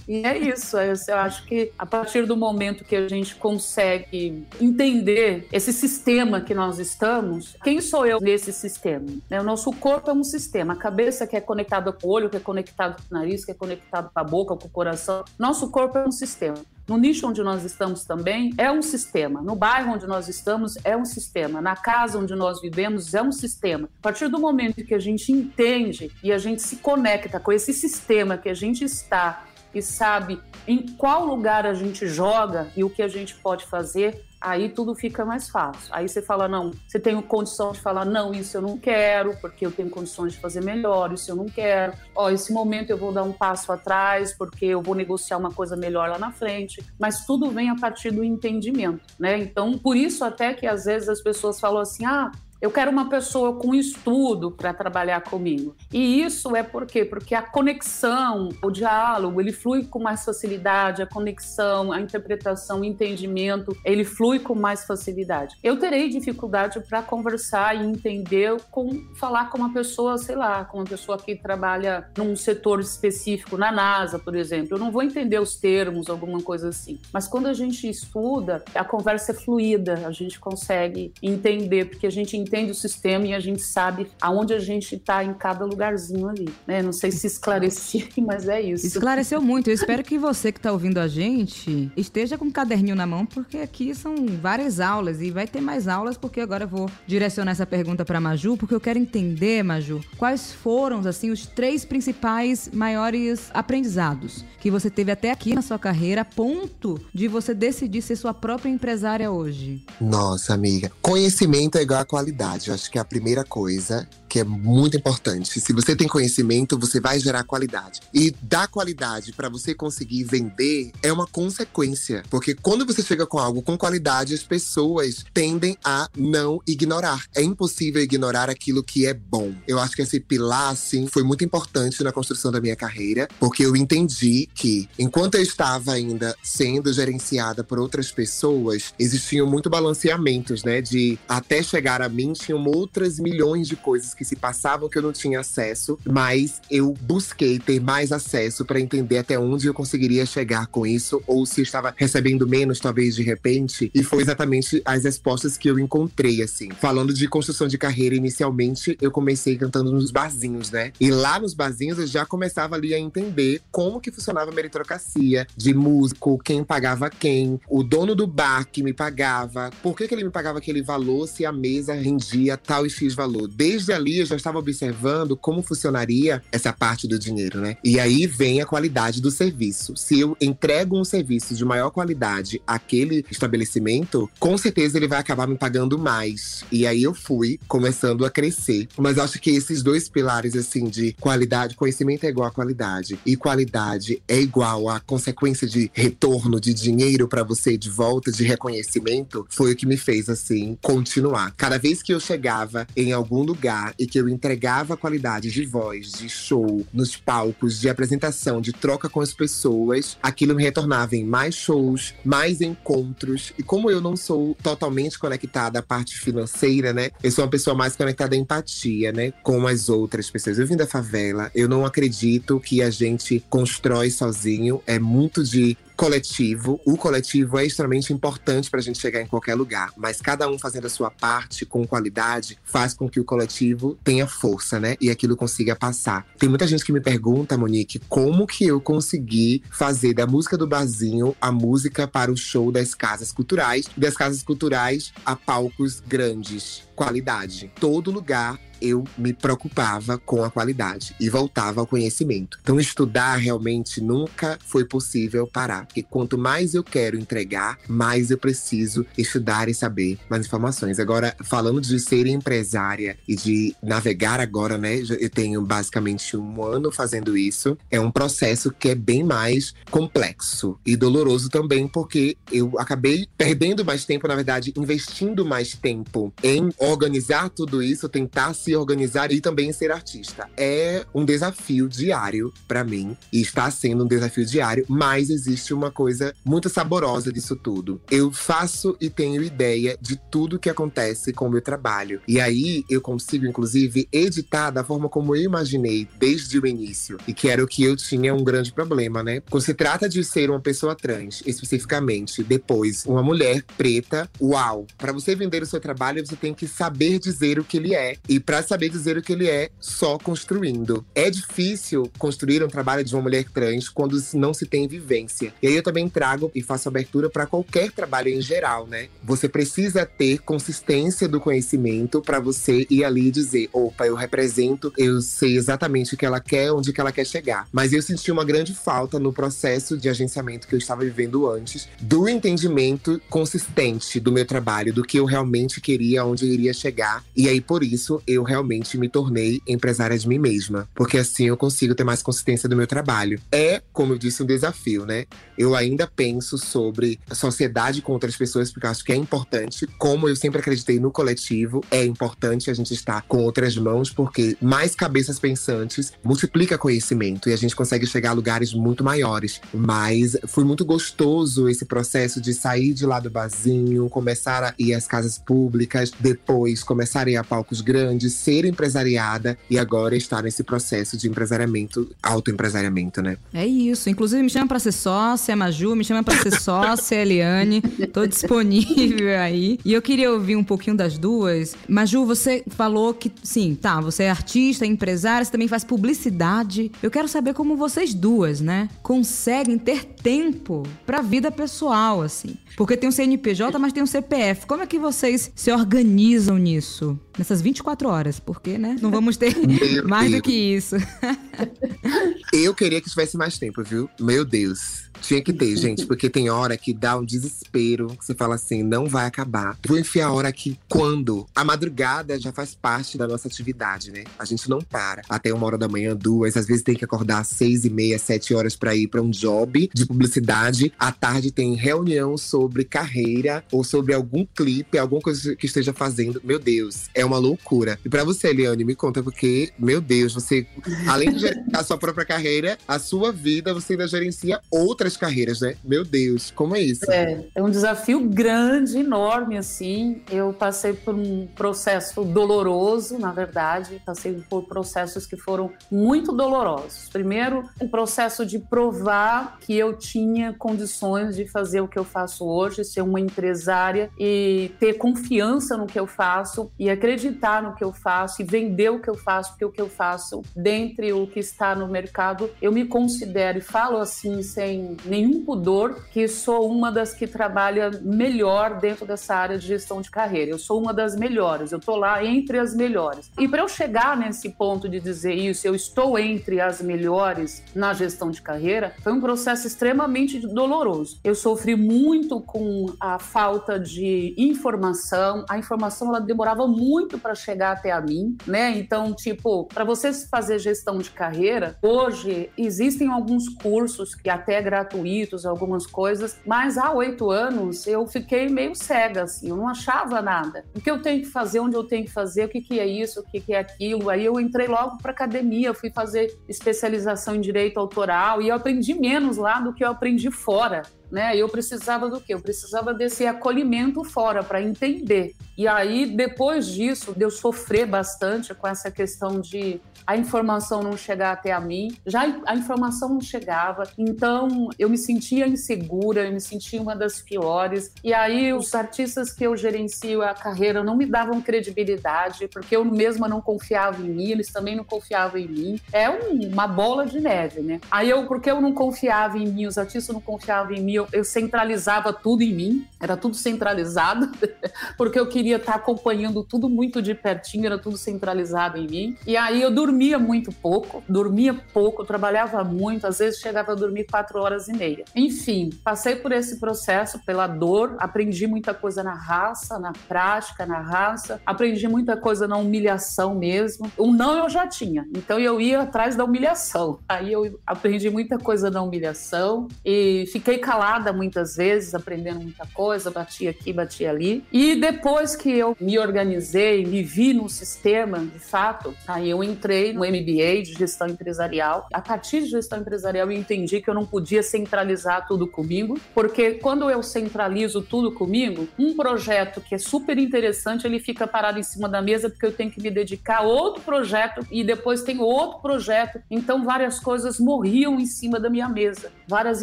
E 0.06 0.24
é 0.24 0.38
isso. 0.38 0.76
Eu 0.78 1.16
acho 1.16 1.44
que 1.44 1.72
a 1.78 1.86
partir 1.86 2.26
do 2.26 2.36
momento 2.36 2.84
que 2.84 2.96
a 2.96 3.08
gente 3.08 3.34
consegue 3.36 4.46
entender 4.60 5.46
esse 5.52 5.72
sistema 5.72 6.40
que 6.40 6.54
nós 6.54 6.78
estamos, 6.78 7.56
quem 7.62 7.80
sou 7.80 8.06
eu 8.06 8.20
nesse 8.20 8.52
sistema? 8.52 9.06
Né, 9.28 9.40
o 9.40 9.44
nosso 9.44 9.72
corpo 9.72 10.10
é 10.10 10.14
um 10.14 10.24
sistema. 10.24 10.74
A 10.74 10.76
cabeça 10.76 11.26
que 11.26 11.36
é 11.36 11.40
conectada 11.40 11.92
com 11.92 12.06
o 12.06 12.10
olho, 12.10 12.30
que 12.30 12.36
é 12.36 12.40
conectado 12.40 12.96
com 12.96 13.14
o 13.14 13.18
nariz, 13.18 13.44
que 13.44 13.50
é 13.50 13.54
conectado 13.54 14.10
com 14.12 14.20
a 14.20 14.24
boca, 14.24 14.56
com 14.56 14.66
o 14.66 14.70
coração. 14.70 15.24
Nosso 15.38 15.70
corpo 15.70 15.98
é 15.98 16.06
um 16.06 16.12
sistema. 16.12 16.58
No 16.88 16.98
nicho 16.98 17.28
onde 17.28 17.42
nós 17.42 17.64
estamos 17.64 18.04
também 18.04 18.52
é 18.58 18.70
um 18.70 18.82
sistema. 18.82 19.40
No 19.40 19.54
bairro 19.54 19.92
onde 19.92 20.06
nós 20.06 20.28
estamos 20.28 20.76
é 20.84 20.96
um 20.96 21.04
sistema. 21.04 21.60
Na 21.60 21.76
casa 21.76 22.18
onde 22.18 22.34
nós 22.34 22.60
vivemos 22.60 23.14
é 23.14 23.22
um 23.22 23.30
sistema. 23.30 23.88
A 24.00 24.02
partir 24.02 24.28
do 24.28 24.38
momento 24.38 24.84
que 24.84 24.94
a 24.94 24.98
gente 24.98 25.30
entende 25.30 26.10
e 26.22 26.32
a 26.32 26.38
gente 26.38 26.60
se 26.60 26.76
conecta 26.76 27.38
com 27.38 27.52
esse 27.52 27.72
sistema 27.72 28.36
que 28.36 28.48
a 28.48 28.54
gente 28.54 28.84
está 28.84 29.44
e 29.74 29.82
sabe 29.82 30.40
em 30.66 30.86
qual 30.96 31.24
lugar 31.24 31.66
a 31.66 31.74
gente 31.74 32.06
joga 32.06 32.68
e 32.76 32.84
o 32.84 32.90
que 32.90 33.02
a 33.02 33.08
gente 33.08 33.34
pode 33.34 33.64
fazer, 33.66 34.24
aí 34.40 34.68
tudo 34.68 34.94
fica 34.94 35.24
mais 35.24 35.48
fácil. 35.48 35.88
Aí 35.92 36.08
você 36.08 36.20
fala, 36.20 36.48
não, 36.48 36.72
você 36.86 36.98
tem 36.98 37.20
condição 37.22 37.72
de 37.72 37.80
falar, 37.80 38.04
não, 38.04 38.32
isso 38.32 38.56
eu 38.56 38.62
não 38.62 38.76
quero, 38.76 39.36
porque 39.40 39.64
eu 39.64 39.70
tenho 39.70 39.88
condições 39.88 40.32
de 40.32 40.40
fazer 40.40 40.62
melhor, 40.62 41.12
isso 41.12 41.30
eu 41.30 41.36
não 41.36 41.46
quero. 41.46 41.94
Ó, 42.14 42.28
esse 42.30 42.52
momento 42.52 42.90
eu 42.90 42.98
vou 42.98 43.12
dar 43.12 43.22
um 43.22 43.32
passo 43.32 43.72
atrás, 43.72 44.36
porque 44.36 44.66
eu 44.66 44.82
vou 44.82 44.94
negociar 44.94 45.38
uma 45.38 45.52
coisa 45.52 45.76
melhor 45.76 46.08
lá 46.10 46.18
na 46.18 46.32
frente. 46.32 46.84
Mas 46.98 47.24
tudo 47.24 47.50
vem 47.50 47.70
a 47.70 47.76
partir 47.76 48.10
do 48.10 48.24
entendimento, 48.24 49.02
né? 49.18 49.38
Então, 49.38 49.78
por 49.78 49.96
isso 49.96 50.24
até 50.24 50.52
que 50.54 50.66
às 50.66 50.84
vezes 50.84 51.08
as 51.08 51.20
pessoas 51.20 51.60
falam 51.60 51.80
assim, 51.80 52.04
ah, 52.04 52.30
eu 52.62 52.70
quero 52.70 52.92
uma 52.92 53.08
pessoa 53.08 53.56
com 53.56 53.74
estudo 53.74 54.52
para 54.52 54.72
trabalhar 54.72 55.20
comigo. 55.22 55.74
E 55.92 56.22
isso 56.22 56.54
é 56.54 56.62
por 56.62 56.86
quê? 56.86 57.04
Porque 57.04 57.34
a 57.34 57.42
conexão, 57.42 58.50
o 58.62 58.70
diálogo, 58.70 59.40
ele 59.40 59.50
flui 59.50 59.84
com 59.84 59.98
mais 59.98 60.24
facilidade, 60.24 61.02
a 61.02 61.06
conexão, 61.06 61.90
a 61.90 62.00
interpretação, 62.00 62.80
o 62.80 62.84
entendimento, 62.84 63.76
ele 63.84 64.04
flui 64.04 64.38
com 64.38 64.54
mais 64.54 64.84
facilidade. 64.84 65.56
Eu 65.60 65.76
terei 65.76 66.08
dificuldade 66.08 66.78
para 66.88 67.02
conversar 67.02 67.74
e 67.74 67.84
entender 67.84 68.56
com 68.70 69.12
falar 69.16 69.50
com 69.50 69.58
uma 69.58 69.72
pessoa, 69.72 70.16
sei 70.16 70.36
lá, 70.36 70.64
com 70.64 70.78
uma 70.78 70.84
pessoa 70.84 71.18
que 71.18 71.34
trabalha 71.34 72.08
num 72.16 72.36
setor 72.36 72.78
específico 72.78 73.56
na 73.56 73.72
NASA, 73.72 74.20
por 74.20 74.36
exemplo. 74.36 74.76
Eu 74.76 74.78
não 74.78 74.92
vou 74.92 75.02
entender 75.02 75.40
os 75.40 75.56
termos, 75.56 76.08
alguma 76.08 76.40
coisa 76.40 76.68
assim. 76.68 77.00
Mas 77.12 77.26
quando 77.26 77.48
a 77.48 77.52
gente 77.52 77.90
estuda, 77.90 78.62
a 78.72 78.84
conversa 78.84 79.32
é 79.32 79.34
fluida, 79.34 80.06
a 80.06 80.12
gente 80.12 80.38
consegue 80.38 81.12
entender 81.20 81.86
porque 81.86 82.06
a 82.06 82.10
gente 82.10 82.36
entende 82.36 82.51
o 82.70 82.74
sistema 82.74 83.26
e 83.26 83.34
a 83.34 83.40
gente 83.40 83.62
sabe 83.62 84.08
aonde 84.20 84.52
a 84.52 84.58
gente 84.58 84.96
está 84.96 85.24
em 85.24 85.34
cada 85.34 85.64
lugarzinho 85.64 86.28
ali. 86.28 86.48
Né? 86.66 86.82
Não 86.82 86.92
sei 86.92 87.10
se 87.10 87.26
esclareci, 87.26 88.08
mas 88.20 88.48
é 88.48 88.60
isso. 88.60 88.86
Esclareceu 88.86 89.40
muito. 89.40 89.68
Eu 89.70 89.74
espero 89.74 90.02
que 90.02 90.18
você 90.18 90.52
que 90.52 90.58
está 90.58 90.72
ouvindo 90.72 90.98
a 90.98 91.08
gente 91.08 91.90
esteja 91.96 92.36
com 92.36 92.46
um 92.46 92.50
caderninho 92.50 92.96
na 92.96 93.06
mão, 93.06 93.24
porque 93.24 93.58
aqui 93.58 93.94
são 93.94 94.14
várias 94.40 94.80
aulas 94.80 95.20
e 95.20 95.30
vai 95.30 95.46
ter 95.46 95.60
mais 95.60 95.88
aulas, 95.88 96.16
porque 96.16 96.40
agora 96.40 96.64
eu 96.64 96.68
vou 96.68 96.90
direcionar 97.06 97.52
essa 97.52 97.66
pergunta 97.66 98.04
para 98.04 98.20
Maju, 98.20 98.56
porque 98.56 98.74
eu 98.74 98.80
quero 98.80 98.98
entender, 98.98 99.62
Maju, 99.62 100.00
quais 100.18 100.52
foram 100.52 101.00
assim 101.06 101.30
os 101.30 101.46
três 101.46 101.84
principais 101.84 102.68
maiores 102.72 103.50
aprendizados 103.54 104.44
que 104.62 104.70
você 104.70 104.88
teve 104.88 105.10
até 105.10 105.32
aqui 105.32 105.54
na 105.54 105.62
sua 105.62 105.78
carreira, 105.78 106.20
a 106.20 106.24
ponto 106.24 107.00
de 107.12 107.26
você 107.26 107.52
decidir 107.52 108.00
ser 108.00 108.14
sua 108.14 108.32
própria 108.32 108.70
empresária 108.70 109.30
hoje. 109.30 109.84
Nossa, 110.00 110.54
amiga, 110.54 110.92
conhecimento 111.02 111.78
é 111.78 111.82
igual 111.82 112.00
a 112.00 112.04
qualidade. 112.04 112.41
Eu 112.68 112.74
acho 112.74 112.90
que 112.90 112.98
é 112.98 113.00
a 113.00 113.04
primeira 113.04 113.44
coisa 113.44 114.08
que 114.28 114.40
é 114.40 114.44
muito 114.44 114.96
importante. 114.96 115.60
Se 115.60 115.74
você 115.74 115.94
tem 115.94 116.08
conhecimento, 116.08 116.78
você 116.78 116.98
vai 116.98 117.20
gerar 117.20 117.44
qualidade. 117.44 118.00
E 118.14 118.34
dar 118.40 118.66
qualidade 118.66 119.30
para 119.32 119.50
você 119.50 119.74
conseguir 119.74 120.24
vender 120.24 120.90
é 121.02 121.12
uma 121.12 121.26
consequência, 121.26 122.22
porque 122.30 122.54
quando 122.54 122.86
você 122.86 123.02
chega 123.02 123.26
com 123.26 123.38
algo 123.38 123.60
com 123.60 123.76
qualidade, 123.76 124.32
as 124.32 124.42
pessoas 124.42 125.22
tendem 125.34 125.76
a 125.84 126.08
não 126.16 126.60
ignorar. 126.66 127.26
É 127.36 127.42
impossível 127.42 128.00
ignorar 128.02 128.48
aquilo 128.48 128.82
que 128.82 129.04
é 129.04 129.12
bom. 129.12 129.52
Eu 129.68 129.78
acho 129.78 129.94
que 129.94 130.00
esse 130.00 130.18
pilar 130.18 130.72
assim 130.72 131.06
foi 131.06 131.22
muito 131.22 131.44
importante 131.44 132.02
na 132.02 132.10
construção 132.10 132.50
da 132.50 132.60
minha 132.60 132.74
carreira, 132.74 133.28
porque 133.38 133.66
eu 133.66 133.76
entendi 133.76 134.48
que 134.54 134.88
enquanto 134.98 135.34
eu 135.34 135.42
estava 135.42 135.92
ainda 135.92 136.34
sendo 136.42 136.90
gerenciada 136.90 137.62
por 137.62 137.78
outras 137.78 138.10
pessoas, 138.10 138.94
existiam 138.98 139.46
muito 139.46 139.68
balanceamentos, 139.68 140.64
né, 140.64 140.80
de 140.80 141.18
até 141.28 141.62
chegar 141.62 142.00
a 142.00 142.08
mim 142.08 142.21
tinham 142.32 142.64
outras 142.64 143.18
milhões 143.18 143.68
de 143.68 143.76
coisas 143.76 144.14
que 144.14 144.22
que 144.22 144.24
se 144.24 144.36
passavam 144.36 144.88
que 144.88 144.96
eu 144.96 145.02
não 145.02 145.12
tinha 145.12 145.40
acesso, 145.40 145.98
mas 146.06 146.60
eu 146.70 146.94
busquei 147.02 147.58
ter 147.58 147.80
mais 147.80 148.12
acesso 148.12 148.64
para 148.64 148.80
entender 148.80 149.18
até 149.18 149.36
onde 149.36 149.66
eu 149.66 149.74
conseguiria 149.74 150.24
chegar 150.24 150.68
com 150.68 150.86
isso, 150.86 151.20
ou 151.26 151.44
se 151.44 151.60
estava 151.60 151.92
recebendo 151.96 152.46
menos, 152.46 152.78
talvez 152.78 153.16
de 153.16 153.22
repente. 153.24 153.90
E 153.92 154.04
foi 154.04 154.22
exatamente 154.22 154.80
as 154.84 155.02
respostas 155.02 155.58
que 155.58 155.68
eu 155.68 155.76
encontrei, 155.76 156.40
assim. 156.40 156.70
Falando 156.70 157.12
de 157.12 157.26
construção 157.26 157.66
de 157.66 157.76
carreira, 157.76 158.14
inicialmente 158.14 158.96
eu 159.00 159.10
comecei 159.10 159.58
cantando 159.58 159.90
nos 159.90 160.12
barzinhos, 160.12 160.70
né? 160.70 160.92
E 161.00 161.10
lá 161.10 161.40
nos 161.40 161.52
barzinhos 161.52 161.98
eu 161.98 162.06
já 162.06 162.24
começava 162.24 162.76
ali 162.76 162.94
a 162.94 162.98
entender 162.98 163.60
como 163.72 164.00
que 164.00 164.12
funcionava 164.12 164.52
a 164.52 164.54
meritocracia 164.54 165.48
de 165.56 165.74
músico, 165.74 166.38
quem 166.38 166.62
pagava 166.62 167.10
quem, 167.10 167.60
o 167.68 167.82
dono 167.82 168.14
do 168.14 168.26
bar 168.26 168.68
que 168.70 168.84
me 168.84 168.92
pagava, 168.92 169.70
por 169.82 169.96
que, 169.96 170.06
que 170.06 170.14
ele 170.14 170.24
me 170.24 170.30
pagava 170.30 170.58
aquele 170.58 170.80
valor 170.80 171.26
se 171.26 171.44
a 171.44 171.50
mesa 171.50 171.92
rendia 172.12 172.56
tal 172.56 172.86
e 172.86 172.90
X 172.90 173.14
valor. 173.14 173.48
Desde 173.48 173.92
ali 173.92 174.18
eu 174.18 174.26
já 174.26 174.36
estava 174.36 174.58
observando 174.58 175.36
como 175.36 175.62
funcionaria 175.62 176.42
essa 176.52 176.72
parte 176.72 177.08
do 177.08 177.18
dinheiro, 177.18 177.60
né? 177.60 177.76
E 177.82 177.98
aí 177.98 178.26
vem 178.26 178.60
a 178.60 178.66
qualidade 178.66 179.20
do 179.20 179.30
serviço. 179.30 179.96
Se 179.96 180.20
eu 180.20 180.36
entrego 180.40 180.98
um 180.98 181.04
serviço 181.04 181.54
de 181.54 181.64
maior 181.64 181.90
qualidade 181.90 182.60
àquele 182.66 183.24
estabelecimento, 183.30 184.30
com 184.38 184.56
certeza 184.56 184.96
ele 184.96 185.08
vai 185.08 185.18
acabar 185.18 185.46
me 185.46 185.56
pagando 185.56 185.98
mais. 185.98 186.64
E 186.70 186.86
aí 186.86 187.02
eu 187.02 187.14
fui 187.14 187.58
começando 187.66 188.24
a 188.24 188.30
crescer. 188.30 188.88
Mas 188.96 189.18
acho 189.18 189.40
que 189.40 189.50
esses 189.50 189.82
dois 189.82 190.08
pilares, 190.08 190.54
assim, 190.56 190.84
de 190.84 191.14
qualidade, 191.20 191.76
conhecimento 191.76 192.24
é 192.24 192.28
igual 192.28 192.48
a 192.48 192.50
qualidade, 192.50 193.18
e 193.24 193.36
qualidade 193.36 194.22
é 194.28 194.40
igual 194.40 194.88
a 194.88 195.00
consequência 195.00 195.66
de 195.66 195.90
retorno 195.92 196.60
de 196.60 196.74
dinheiro 196.74 197.28
para 197.28 197.42
você 197.42 197.76
de 197.76 197.88
volta, 197.88 198.30
de 198.30 198.44
reconhecimento, 198.44 199.46
foi 199.48 199.72
o 199.72 199.76
que 199.76 199.86
me 199.86 199.96
fez, 199.96 200.28
assim, 200.28 200.76
continuar. 200.82 201.52
Cada 201.56 201.78
vez 201.78 202.01
que 202.02 202.12
eu 202.12 202.20
chegava 202.20 202.86
em 202.96 203.12
algum 203.12 203.42
lugar 203.42 203.94
e 203.98 204.06
que 204.06 204.18
eu 204.18 204.28
entregava 204.28 204.96
qualidade 204.96 205.50
de 205.50 205.64
voz, 205.64 206.12
de 206.12 206.28
show, 206.28 206.84
nos 206.92 207.16
palcos, 207.16 207.80
de 207.80 207.88
apresentação, 207.88 208.60
de 208.60 208.72
troca 208.72 209.08
com 209.08 209.20
as 209.20 209.32
pessoas, 209.32 210.18
aquilo 210.22 210.54
me 210.54 210.62
retornava 210.62 211.16
em 211.16 211.24
mais 211.24 211.54
shows, 211.54 212.14
mais 212.24 212.60
encontros. 212.60 213.52
E 213.58 213.62
como 213.62 213.90
eu 213.90 214.00
não 214.00 214.16
sou 214.16 214.56
totalmente 214.62 215.18
conectada 215.18 215.78
à 215.78 215.82
parte 215.82 216.18
financeira, 216.18 216.92
né? 216.92 217.10
Eu 217.22 217.30
sou 217.30 217.44
uma 217.44 217.50
pessoa 217.50 217.76
mais 217.76 217.96
conectada 217.96 218.34
à 218.34 218.38
empatia, 218.38 219.12
né? 219.12 219.32
Com 219.42 219.66
as 219.66 219.88
outras 219.88 220.30
pessoas. 220.30 220.58
Eu 220.58 220.66
vim 220.66 220.76
da 220.76 220.86
favela, 220.86 221.50
eu 221.54 221.68
não 221.68 221.84
acredito 221.84 222.60
que 222.60 222.82
a 222.82 222.90
gente 222.90 223.44
constrói 223.48 224.10
sozinho. 224.10 224.82
É 224.86 224.98
muito 224.98 225.44
de 225.44 225.76
coletivo. 225.96 226.80
O 226.84 226.96
coletivo 226.96 227.58
é 227.58 227.66
extremamente 227.66 228.12
importante 228.12 228.70
para 228.70 228.80
a 228.80 228.82
gente 228.82 228.98
chegar 228.98 229.20
em 229.20 229.26
qualquer 229.26 229.54
lugar, 229.54 229.90
mas 229.96 230.20
cada 230.20 230.48
um 230.48 230.58
fazendo 230.58 230.86
a 230.86 230.90
sua 230.90 231.10
parte 231.10 231.64
com 231.64 231.86
qualidade 231.86 232.58
faz 232.64 232.94
com 232.94 233.08
que 233.08 233.20
o 233.20 233.24
coletivo 233.24 233.98
tenha 234.02 234.26
força, 234.26 234.78
né? 234.80 234.96
E 235.00 235.10
aquilo 235.10 235.36
consiga 235.36 235.76
passar. 235.76 236.26
Tem 236.38 236.48
muita 236.48 236.66
gente 236.66 236.84
que 236.84 236.92
me 236.92 237.00
pergunta, 237.00 237.56
Monique, 237.56 238.00
como 238.08 238.46
que 238.46 238.64
eu 238.64 238.80
consegui 238.80 239.62
fazer 239.70 240.14
da 240.14 240.26
música 240.26 240.56
do 240.56 240.66
barzinho 240.66 241.36
a 241.40 241.52
música 241.52 242.06
para 242.06 242.30
o 242.30 242.36
show 242.36 242.72
das 242.72 242.94
casas 242.94 243.32
culturais, 243.32 243.86
das 243.96 244.16
casas 244.16 244.42
culturais 244.42 245.12
a 245.24 245.36
palcos 245.36 246.00
grandes. 246.00 246.82
Qualidade. 246.94 247.70
Todo 247.78 248.10
lugar 248.10 248.58
eu 248.82 249.04
me 249.16 249.32
preocupava 249.32 250.18
com 250.18 250.42
a 250.42 250.50
qualidade 250.50 251.14
e 251.20 251.28
voltava 251.28 251.80
ao 251.80 251.86
conhecimento. 251.86 252.58
Então, 252.60 252.80
estudar 252.80 253.36
realmente 253.36 254.00
nunca 254.00 254.58
foi 254.66 254.84
possível 254.84 255.46
parar, 255.46 255.86
porque 255.86 256.02
quanto 256.02 256.36
mais 256.36 256.74
eu 256.74 256.82
quero 256.82 257.16
entregar, 257.16 257.78
mais 257.88 258.30
eu 258.30 258.38
preciso 258.38 259.06
estudar 259.16 259.68
e 259.68 259.74
saber 259.74 260.18
mais 260.28 260.44
informações. 260.44 260.98
Agora, 260.98 261.36
falando 261.44 261.80
de 261.80 262.00
ser 262.00 262.26
empresária 262.26 263.16
e 263.28 263.36
de 263.36 263.74
navegar 263.82 264.40
agora, 264.40 264.76
né? 264.76 265.02
Eu 265.20 265.30
tenho 265.30 265.62
basicamente 265.62 266.36
um 266.36 266.64
ano 266.64 266.90
fazendo 266.90 267.36
isso. 267.36 267.78
É 267.90 268.00
um 268.00 268.10
processo 268.10 268.72
que 268.72 268.88
é 268.88 268.94
bem 268.94 269.22
mais 269.22 269.74
complexo 269.90 270.78
e 270.84 270.96
doloroso 270.96 271.48
também, 271.48 271.86
porque 271.86 272.36
eu 272.50 272.72
acabei 272.78 273.28
perdendo 273.38 273.84
mais 273.84 274.04
tempo, 274.04 274.26
na 274.26 274.34
verdade, 274.34 274.72
investindo 274.76 275.44
mais 275.44 275.74
tempo 275.74 276.32
em 276.42 276.70
organizar 276.82 277.48
tudo 277.48 277.82
isso, 277.82 278.08
tentar 278.08 278.54
se 278.54 278.74
organizar 278.74 279.30
e 279.30 279.40
também 279.40 279.72
ser 279.72 279.92
artista. 279.92 280.48
É 280.56 281.04
um 281.14 281.24
desafio 281.24 281.88
diário 281.88 282.52
para 282.66 282.82
mim 282.82 283.16
e 283.32 283.40
está 283.40 283.70
sendo 283.70 284.04
um 284.04 284.06
desafio 284.06 284.44
diário, 284.44 284.84
mas 284.88 285.30
existe 285.30 285.72
uma 285.72 285.90
coisa 285.90 286.34
muito 286.44 286.68
saborosa 286.68 287.32
disso 287.32 287.54
tudo. 287.54 288.00
Eu 288.10 288.32
faço 288.32 288.96
e 289.00 289.08
tenho 289.08 289.42
ideia 289.42 289.96
de 290.00 290.16
tudo 290.30 290.58
que 290.58 290.68
acontece 290.68 291.32
com 291.32 291.46
o 291.46 291.50
meu 291.50 291.62
trabalho. 291.62 292.20
E 292.26 292.40
aí 292.40 292.84
eu 292.90 293.00
consigo, 293.00 293.46
inclusive, 293.46 294.08
editar 294.12 294.70
da 294.70 294.82
forma 294.82 295.08
como 295.08 295.36
eu 295.36 295.42
imaginei 295.42 296.08
desde 296.18 296.58
o 296.58 296.66
início. 296.66 297.18
E 297.28 297.32
que 297.32 297.48
era 297.48 297.62
o 297.62 297.66
que 297.66 297.84
eu 297.84 297.96
tinha 297.96 298.34
um 298.34 298.42
grande 298.42 298.72
problema, 298.72 299.22
né? 299.22 299.40
Quando 299.48 299.62
se 299.62 299.74
trata 299.74 300.08
de 300.08 300.24
ser 300.24 300.50
uma 300.50 300.60
pessoa 300.60 300.96
trans, 300.96 301.42
especificamente, 301.46 302.42
depois 302.42 303.04
uma 303.06 303.22
mulher 303.22 303.62
preta, 303.76 304.28
uau! 304.40 304.86
Para 304.98 305.12
você 305.12 305.34
vender 305.34 305.62
o 305.62 305.66
seu 305.66 305.80
trabalho, 305.80 306.26
você 306.26 306.36
tem 306.36 306.52
que 306.52 306.66
saber 306.72 307.18
dizer 307.18 307.58
o 307.58 307.64
que 307.64 307.76
ele 307.76 307.94
é. 307.94 308.16
E 308.28 308.40
para 308.40 308.62
saber 308.62 308.88
dizer 308.88 309.16
o 309.16 309.22
que 309.22 309.32
ele 309.32 309.48
é 309.48 309.70
só 309.80 310.18
construindo. 310.18 311.04
É 311.14 311.30
difícil 311.30 312.10
construir 312.18 312.62
um 312.62 312.68
trabalho 312.68 313.04
de 313.04 313.14
uma 313.14 313.22
mulher 313.22 313.44
trans 313.52 313.88
quando 313.88 314.20
não 314.34 314.54
se 314.54 314.66
tem 314.66 314.88
vivência. 314.88 315.52
E 315.62 315.66
aí 315.66 315.76
eu 315.76 315.82
também 315.82 316.08
trago 316.08 316.50
e 316.54 316.62
faço 316.62 316.88
abertura 316.88 317.28
para 317.28 317.46
qualquer 317.46 317.90
trabalho 317.92 318.28
em 318.28 318.40
geral, 318.40 318.86
né? 318.86 319.08
Você 319.22 319.48
precisa 319.48 320.06
ter 320.06 320.38
consistência 320.38 321.28
do 321.28 321.40
conhecimento 321.40 322.20
para 322.20 322.40
você 322.40 322.86
ir 322.88 323.04
ali 323.04 323.28
e 323.28 323.30
dizer: 323.30 323.68
opa, 323.72 324.06
eu 324.06 324.14
represento, 324.14 324.92
eu 324.96 325.20
sei 325.20 325.56
exatamente 325.56 326.14
o 326.14 326.16
que 326.16 326.26
ela 326.26 326.40
quer, 326.40 326.72
onde 326.72 326.92
que 326.92 327.00
ela 327.00 327.12
quer 327.12 327.26
chegar. 327.26 327.66
Mas 327.72 327.92
eu 327.92 328.02
senti 328.02 328.30
uma 328.30 328.44
grande 328.44 328.74
falta 328.74 329.18
no 329.18 329.32
processo 329.32 329.96
de 329.96 330.08
agenciamento 330.08 330.66
que 330.66 330.74
eu 330.74 330.78
estava 330.78 331.02
vivendo 331.02 331.48
antes, 331.48 331.88
do 332.00 332.28
entendimento 332.28 333.20
consistente 333.28 334.20
do 334.20 334.32
meu 334.32 334.46
trabalho, 334.46 334.92
do 334.92 335.02
que 335.02 335.18
eu 335.18 335.24
realmente 335.24 335.80
queria, 335.80 336.24
onde 336.24 336.46
eu 336.46 336.52
iria 336.52 336.61
chegar. 336.70 337.24
E 337.34 337.48
aí, 337.48 337.60
por 337.60 337.82
isso, 337.82 338.22
eu 338.26 338.42
realmente 338.42 338.98
me 338.98 339.08
tornei 339.08 339.60
empresária 339.66 340.16
de 340.18 340.28
mim 340.28 340.38
mesma, 340.38 340.88
porque 340.94 341.18
assim 341.18 341.46
eu 341.46 341.56
consigo 341.56 341.94
ter 341.94 342.04
mais 342.04 342.22
consistência 342.22 342.68
do 342.68 342.76
meu 342.76 342.86
trabalho. 342.86 343.40
É, 343.50 343.82
como 343.92 344.12
eu 344.12 344.18
disse, 344.18 344.42
um 344.42 344.46
desafio, 344.46 345.06
né? 345.06 345.24
Eu 345.56 345.74
ainda 345.74 346.06
penso 346.06 346.58
sobre 346.58 347.18
a 347.28 347.34
sociedade 347.34 348.02
com 348.02 348.12
outras 348.12 348.36
pessoas, 348.36 348.70
porque 348.70 348.86
acho 348.86 349.04
que 349.04 349.12
é 349.12 349.16
importante. 349.16 349.86
Como 349.98 350.28
eu 350.28 350.36
sempre 350.36 350.60
acreditei 350.60 350.98
no 350.98 351.10
coletivo, 351.10 351.82
é 351.90 352.04
importante 352.04 352.70
a 352.70 352.74
gente 352.74 352.92
estar 352.94 353.22
com 353.22 353.38
outras 353.38 353.76
mãos, 353.76 354.10
porque 354.10 354.56
mais 354.60 354.94
cabeças 354.94 355.38
pensantes 355.38 356.12
multiplica 356.22 356.78
conhecimento 356.78 357.48
e 357.48 357.52
a 357.52 357.56
gente 357.56 357.74
consegue 357.74 358.06
chegar 358.06 358.30
a 358.30 358.34
lugares 358.34 358.74
muito 358.74 359.02
maiores. 359.02 359.60
Mas 359.72 360.36
foi 360.46 360.64
muito 360.64 360.84
gostoso 360.84 361.68
esse 361.68 361.84
processo 361.84 362.40
de 362.40 362.54
sair 362.54 362.92
de 362.92 363.06
lá 363.06 363.20
do 363.20 363.30
barzinho, 363.30 364.08
começar 364.08 364.62
a 364.64 364.74
ir 364.78 364.94
às 364.94 365.06
casas 365.06 365.38
públicas, 365.38 366.12
depois 366.18 366.51
começar 366.84 367.26
a 367.26 367.30
ir 367.30 367.36
a 367.36 367.44
palcos 367.44 367.80
grandes 367.80 368.34
ser 368.34 368.64
empresariada 368.64 369.58
e 369.68 369.78
agora 369.78 370.16
está 370.16 370.42
nesse 370.42 370.62
processo 370.62 371.16
de 371.16 371.28
empresariamento, 371.28 372.10
autoempresariamento, 372.22 373.22
né? 373.22 373.36
É 373.52 373.66
isso. 373.66 374.08
Inclusive, 374.08 374.42
me 374.42 374.50
chama 374.50 374.66
para 374.66 374.78
ser 374.78 374.92
sócia, 374.92 375.54
Maju, 375.56 375.94
me 375.94 376.04
chama 376.04 376.22
para 376.22 376.36
ser 376.38 376.58
sócia, 376.60 377.16
Eliane. 377.22 377.80
Tô 378.12 378.26
disponível 378.26 379.38
aí. 379.38 379.78
E 379.84 379.92
eu 379.92 380.02
queria 380.02 380.32
ouvir 380.32 380.56
um 380.56 380.64
pouquinho 380.64 380.96
das 380.96 381.18
duas. 381.18 381.74
Maju, 381.88 382.24
você 382.26 382.62
falou 382.68 383.14
que, 383.14 383.32
sim, 383.42 383.74
tá, 383.74 384.00
você 384.00 384.24
é 384.24 384.30
artista, 384.30 384.86
empresária, 384.86 385.44
você 385.44 385.52
também 385.52 385.68
faz 385.68 385.84
publicidade. 385.84 386.90
Eu 387.02 387.10
quero 387.10 387.28
saber 387.28 387.54
como 387.54 387.76
vocês 387.76 388.14
duas, 388.14 388.60
né, 388.60 388.88
conseguem 389.02 389.78
ter 389.78 390.04
tempo 390.04 390.82
pra 391.06 391.20
vida 391.20 391.50
pessoal, 391.50 392.22
assim. 392.22 392.56
Porque 392.76 392.96
tem 392.96 393.08
um 393.08 393.12
CNPJ, 393.12 393.78
mas 393.78 393.92
tem 393.92 394.02
um 394.02 394.06
CPF. 394.06 394.66
Como 394.66 394.82
é 394.82 394.86
que 394.86 394.98
vocês 394.98 395.52
se 395.54 395.70
organizam 395.72 396.56
nisso? 396.58 397.18
Nessas 397.38 397.60
24 397.60 398.08
horas, 398.08 398.40
porque, 398.40 398.78
né? 398.78 398.96
Não 399.00 399.10
vamos 399.10 399.36
ter 399.36 399.54
mais 400.04 400.30
do 400.30 400.42
que 400.42 400.52
isso. 400.52 400.96
Eu 402.52 402.74
queria 402.74 403.00
que 403.00 403.08
tivesse 403.08 403.36
mais 403.36 403.58
tempo, 403.58 403.82
viu? 403.82 404.08
Meu 404.20 404.44
Deus. 404.44 405.01
Tinha 405.22 405.40
que 405.40 405.52
ter, 405.52 405.76
gente, 405.76 406.04
porque 406.04 406.28
tem 406.28 406.50
hora 406.50 406.76
que 406.76 406.92
dá 406.92 407.16
um 407.16 407.24
desespero. 407.24 408.08
Que 408.08 408.24
você 408.24 408.34
fala 408.34 408.56
assim, 408.56 408.82
não 408.82 409.06
vai 409.06 409.26
acabar. 409.26 409.78
Vou 409.86 409.98
enfiar 409.98 410.26
a 410.26 410.32
hora 410.32 410.48
aqui 410.48 410.78
quando? 410.88 411.46
A 411.54 411.64
madrugada 411.64 412.38
já 412.38 412.52
faz 412.52 412.74
parte 412.74 413.16
da 413.16 413.26
nossa 413.26 413.48
atividade, 413.48 414.10
né? 414.10 414.24
A 414.38 414.44
gente 414.44 414.68
não 414.68 414.80
para. 414.80 415.22
Até 415.28 415.52
uma 415.54 415.66
hora 415.66 415.78
da 415.78 415.88
manhã, 415.88 416.14
duas. 416.14 416.56
Às 416.56 416.66
vezes 416.66 416.82
tem 416.82 416.94
que 416.94 417.04
acordar 417.04 417.38
às 417.38 417.48
seis 417.48 417.84
e 417.84 417.90
meia, 417.90 418.18
sete 418.18 418.52
horas 418.52 418.76
para 418.76 418.94
ir 418.94 419.08
para 419.08 419.22
um 419.22 419.30
job 419.30 419.88
de 419.94 420.06
publicidade. 420.06 420.92
À 420.98 421.12
tarde 421.12 421.50
tem 421.50 421.74
reunião 421.74 422.36
sobre 422.36 422.84
carreira 422.84 423.64
ou 423.70 423.84
sobre 423.84 424.12
algum 424.14 424.44
clipe, 424.44 424.98
alguma 424.98 425.20
coisa 425.20 425.54
que 425.56 425.66
esteja 425.66 425.92
fazendo. 425.92 426.40
Meu 426.44 426.58
Deus, 426.58 427.08
é 427.14 427.24
uma 427.24 427.38
loucura. 427.38 427.98
E 428.04 428.08
para 428.08 428.24
você, 428.24 428.48
Eliane, 428.48 428.84
me 428.84 428.94
conta, 428.94 429.22
porque, 429.22 429.72
meu 429.78 430.00
Deus, 430.00 430.34
você, 430.34 430.66
além 431.06 431.32
de 431.32 431.38
gerenciar 431.38 431.80
a 431.80 431.84
sua 431.84 431.98
própria 431.98 432.24
carreira, 432.24 432.78
a 432.86 432.98
sua 432.98 433.32
vida, 433.32 433.72
você 433.72 433.92
ainda 433.92 434.08
gerencia 434.08 434.60
outras 434.70 435.11
carreiras, 435.16 435.60
né? 435.60 435.74
Meu 435.84 436.04
Deus, 436.04 436.50
como 436.50 436.76
é 436.76 436.80
isso? 436.80 437.10
É, 437.10 437.44
é 437.54 437.62
um 437.62 437.70
desafio 437.70 438.20
grande, 438.28 438.98
enorme, 438.98 439.56
assim. 439.56 440.22
Eu 440.30 440.52
passei 440.52 440.92
por 440.92 441.14
um 441.14 441.46
processo 441.54 442.24
doloroso, 442.24 443.18
na 443.18 443.32
verdade. 443.32 444.00
Passei 444.04 444.42
por 444.48 444.64
processos 444.64 445.26
que 445.26 445.36
foram 445.36 445.70
muito 445.90 446.32
dolorosos. 446.32 447.08
Primeiro, 447.10 447.68
um 447.80 447.88
processo 447.88 448.44
de 448.44 448.58
provar 448.58 449.58
que 449.60 449.76
eu 449.76 449.96
tinha 449.96 450.52
condições 450.52 451.36
de 451.36 451.46
fazer 451.46 451.80
o 451.80 451.88
que 451.88 451.98
eu 451.98 452.04
faço 452.04 452.44
hoje, 452.44 452.84
ser 452.84 453.02
uma 453.02 453.20
empresária 453.20 454.10
e 454.18 454.70
ter 454.78 454.94
confiança 454.94 455.76
no 455.76 455.86
que 455.86 455.98
eu 455.98 456.06
faço 456.06 456.70
e 456.78 456.90
acreditar 456.90 457.62
no 457.62 457.74
que 457.74 457.84
eu 457.84 457.92
faço 457.92 458.42
e 458.42 458.44
vender 458.44 458.90
o 458.90 459.00
que 459.00 459.10
eu 459.10 459.16
faço, 459.16 459.50
porque 459.50 459.64
o 459.64 459.70
que 459.70 459.80
eu 459.80 459.88
faço, 459.88 460.42
dentre 460.54 461.12
o 461.12 461.26
que 461.26 461.40
está 461.40 461.74
no 461.74 461.88
mercado, 461.88 462.50
eu 462.60 462.72
me 462.72 462.84
considero 462.84 463.58
e 463.58 463.60
falo 463.60 463.98
assim 463.98 464.42
sem 464.42 464.96
nenhum 465.04 465.44
pudor 465.44 466.04
que 466.10 466.28
sou 466.28 466.70
uma 466.70 466.90
das 466.90 467.12
que 467.12 467.26
trabalha 467.26 467.90
melhor 468.02 468.78
dentro 468.78 469.06
dessa 469.06 469.34
área 469.34 469.58
de 469.58 469.66
gestão 469.66 470.00
de 470.00 470.10
carreira. 470.10 470.50
Eu 470.50 470.58
sou 470.58 470.80
uma 470.80 470.92
das 470.92 471.16
melhores, 471.16 471.72
eu 471.72 471.78
estou 471.78 471.96
lá 471.96 472.24
entre 472.24 472.58
as 472.58 472.74
melhores. 472.74 473.30
E 473.38 473.48
para 473.48 473.62
eu 473.62 473.68
chegar 473.68 474.16
nesse 474.16 474.50
ponto 474.50 474.88
de 474.88 475.00
dizer 475.00 475.34
isso, 475.34 475.66
eu 475.66 475.74
estou 475.74 476.18
entre 476.18 476.60
as 476.60 476.80
melhores 476.80 477.62
na 477.74 477.92
gestão 477.92 478.30
de 478.30 478.40
carreira, 478.40 478.94
foi 479.02 479.12
um 479.12 479.20
processo 479.20 479.66
extremamente 479.66 480.38
doloroso. 480.38 481.18
Eu 481.24 481.34
sofri 481.34 481.74
muito 481.76 482.40
com 482.40 482.92
a 483.00 483.18
falta 483.18 483.78
de 483.78 484.34
informação. 484.36 485.44
A 485.48 485.58
informação 485.58 486.08
ela 486.08 486.20
demorava 486.20 486.66
muito 486.66 487.18
para 487.18 487.34
chegar 487.34 487.72
até 487.72 487.90
a 487.90 488.00
mim, 488.00 488.36
né? 488.46 488.78
Então, 488.78 489.12
tipo, 489.14 489.64
para 489.66 489.84
você 489.84 490.12
fazer 490.12 490.58
gestão 490.58 490.98
de 490.98 491.10
carreira, 491.10 491.76
hoje 491.82 492.50
existem 492.56 493.08
alguns 493.08 493.48
cursos 493.48 494.14
que 494.14 494.30
até 494.30 494.54
é 494.54 494.62
gratuito 494.62 494.91
gratuitos, 494.92 495.46
algumas 495.46 495.86
coisas, 495.86 496.38
mas 496.46 496.76
há 496.76 496.92
oito 496.92 497.30
anos 497.30 497.86
eu 497.86 498.06
fiquei 498.06 498.48
meio 498.48 498.74
cega, 498.74 499.22
assim, 499.22 499.48
eu 499.48 499.56
não 499.56 499.68
achava 499.68 500.20
nada. 500.20 500.64
O 500.74 500.80
que 500.80 500.90
eu 500.90 501.00
tenho 501.00 501.22
que 501.22 501.28
fazer, 501.28 501.60
onde 501.60 501.76
eu 501.76 501.84
tenho 501.84 502.04
que 502.04 502.12
fazer, 502.12 502.44
o 502.44 502.48
que, 502.48 502.60
que 502.60 502.78
é 502.78 502.86
isso, 502.86 503.20
o 503.20 503.24
que, 503.24 503.40
que 503.40 503.54
é 503.54 503.58
aquilo. 503.58 504.10
Aí 504.10 504.24
eu 504.24 504.38
entrei 504.38 504.68
logo 504.68 504.98
para 504.98 505.12
academia, 505.12 505.74
fui 505.74 505.90
fazer 505.90 506.36
especialização 506.48 507.34
em 507.34 507.40
direito 507.40 507.80
autoral 507.80 508.42
e 508.42 508.48
eu 508.48 508.54
aprendi 508.54 508.94
menos 508.94 509.36
lá 509.36 509.60
do 509.60 509.72
que 509.72 509.82
eu 509.82 509.90
aprendi 509.90 510.30
fora 510.30 510.82
né? 511.12 511.36
Eu 511.36 511.46
precisava 511.46 512.08
do 512.08 512.18
quê? 512.18 512.32
Eu 512.32 512.40
precisava 512.40 512.94
desse 512.94 513.26
acolhimento 513.26 514.02
fora 514.02 514.42
para 514.42 514.62
entender. 514.62 515.34
E 515.58 515.68
aí, 515.68 516.06
depois 516.06 516.66
disso, 516.66 517.12
de 517.14 517.22
eu 517.22 517.30
sofrer 517.30 517.86
bastante 517.86 518.54
com 518.54 518.66
essa 518.66 518.90
questão 518.90 519.38
de 519.38 519.78
a 520.06 520.16
informação 520.16 520.82
não 520.82 520.96
chegar 520.96 521.32
até 521.32 521.52
a 521.52 521.60
mim, 521.60 521.96
já 522.06 522.22
a 522.46 522.54
informação 522.54 523.08
não 523.08 523.20
chegava, 523.20 523.84
então 523.96 524.68
eu 524.78 524.88
me 524.88 524.98
sentia 524.98 525.46
insegura, 525.46 526.24
eu 526.24 526.32
me 526.32 526.40
sentia 526.40 526.80
uma 526.80 526.94
das 526.94 527.20
piores. 527.20 527.92
E 528.02 528.12
aí, 528.12 528.52
os 528.52 528.74
artistas 528.74 529.32
que 529.32 529.44
eu 529.44 529.56
gerencio 529.56 530.22
a 530.22 530.34
carreira 530.34 530.82
não 530.82 530.96
me 530.96 531.06
davam 531.06 531.40
credibilidade, 531.40 532.48
porque 532.48 532.76
eu 532.76 532.84
mesma 532.84 533.28
não 533.28 533.40
confiava 533.40 534.02
em 534.02 534.08
mim, 534.08 534.30
eles 534.30 534.52
também 534.52 534.76
não 534.76 534.84
confiavam 534.84 535.40
em 535.40 535.48
mim. 535.48 535.80
É 535.92 536.10
um, 536.10 536.48
uma 536.52 536.66
bola 536.66 537.06
de 537.06 537.20
neve, 537.20 537.60
né? 537.60 537.80
Aí 537.90 538.10
eu, 538.10 538.26
porque 538.26 538.50
eu 538.50 538.60
não 538.60 538.72
confiava 538.72 539.38
em 539.38 539.46
mim, 539.46 539.66
os 539.66 539.78
artistas 539.78 540.12
não 540.12 540.20
confiavam 540.20 540.72
em 540.72 540.80
mim, 540.80 540.94
eu, 540.94 541.08
eu 541.12 541.24
centralizava 541.24 542.12
tudo 542.12 542.42
em 542.42 542.52
mim, 542.52 542.86
era 543.00 543.16
tudo 543.16 543.36
centralizado, 543.36 544.30
porque 544.96 545.18
eu 545.18 545.26
queria 545.26 545.56
estar 545.56 545.74
acompanhando 545.74 546.42
tudo 546.42 546.68
muito 546.68 547.00
de 547.00 547.14
pertinho, 547.14 547.66
era 547.66 547.78
tudo 547.78 547.96
centralizado 547.96 548.78
em 548.78 548.86
mim. 548.86 549.16
E 549.26 549.36
aí 549.36 549.62
eu 549.62 549.70
dormia 549.70 549.91
muito 550.18 550.52
pouco, 550.52 551.02
dormia 551.08 551.54
pouco, 551.72 552.04
trabalhava 552.04 552.64
muito, 552.64 553.06
às 553.06 553.18
vezes 553.18 553.40
chegava 553.40 553.72
a 553.72 553.74
dormir 553.74 554.04
quatro 554.04 554.40
horas 554.40 554.68
e 554.68 554.72
meia. 554.72 555.04
Enfim, 555.14 555.70
passei 555.84 556.16
por 556.16 556.32
esse 556.32 556.58
processo, 556.58 557.20
pela 557.24 557.46
dor, 557.46 557.96
aprendi 557.98 558.46
muita 558.46 558.74
coisa 558.74 559.02
na 559.02 559.14
raça, 559.14 559.78
na 559.78 559.92
prática, 560.08 560.66
na 560.66 560.80
raça, 560.80 561.40
aprendi 561.44 561.86
muita 561.88 562.16
coisa 562.16 562.46
na 562.48 562.56
humilhação 562.56 563.34
mesmo. 563.34 563.90
O 563.96 564.12
não 564.12 564.36
eu 564.36 564.48
já 564.48 564.66
tinha, 564.66 565.06
então 565.14 565.38
eu 565.38 565.60
ia 565.60 565.82
atrás 565.82 566.16
da 566.16 566.24
humilhação. 566.24 566.98
Aí 567.08 567.32
eu 567.32 567.58
aprendi 567.66 568.08
muita 568.10 568.38
coisa 568.38 568.70
na 568.70 568.82
humilhação 568.82 569.68
e 569.84 570.24
fiquei 570.32 570.58
calada 570.58 571.12
muitas 571.12 571.56
vezes, 571.56 571.94
aprendendo 571.94 572.40
muita 572.40 572.66
coisa, 572.72 573.10
batia 573.10 573.50
aqui, 573.50 573.72
batia 573.72 574.10
ali. 574.10 574.44
E 574.52 574.76
depois 574.76 575.36
que 575.36 575.50
eu 575.50 575.76
me 575.80 575.98
organizei, 575.98 576.84
me 576.84 577.02
vi 577.02 577.32
no 577.34 577.48
sistema, 577.48 578.18
de 578.18 578.38
fato, 578.38 578.94
aí 579.06 579.28
eu 579.28 579.42
entrei 579.42 579.81
no 579.92 580.00
MBA 580.00 580.62
de 580.62 580.74
gestão 580.74 581.06
empresarial. 581.06 581.86
A 581.92 582.00
partir 582.00 582.42
de 582.42 582.50
gestão 582.50 582.78
empresarial, 582.78 583.30
eu 583.30 583.32
entendi 583.32 583.80
que 583.80 583.88
eu 583.88 583.94
não 583.94 584.04
podia 584.04 584.42
centralizar 584.42 585.26
tudo 585.26 585.46
comigo, 585.46 585.98
porque 586.14 586.52
quando 586.52 586.90
eu 586.90 587.02
centralizo 587.02 587.80
tudo 587.80 588.12
comigo, 588.12 588.68
um 588.78 588.94
projeto 588.94 589.60
que 589.60 589.74
é 589.74 589.78
super 589.78 590.18
interessante, 590.18 590.86
ele 590.86 590.98
fica 590.98 591.26
parado 591.26 591.58
em 591.58 591.62
cima 591.62 591.88
da 591.88 592.02
mesa 592.02 592.28
porque 592.28 592.44
eu 592.44 592.52
tenho 592.52 592.70
que 592.70 592.82
me 592.82 592.90
dedicar 592.90 593.38
a 593.38 593.42
outro 593.42 593.82
projeto 593.82 594.46
e 594.50 594.62
depois 594.62 595.02
tem 595.02 595.20
outro 595.20 595.60
projeto. 595.60 596.20
Então 596.30 596.64
várias 596.64 597.00
coisas 597.00 597.40
morriam 597.40 597.98
em 597.98 598.06
cima 598.06 598.38
da 598.38 598.50
minha 598.50 598.68
mesa, 598.68 599.10
várias 599.26 599.62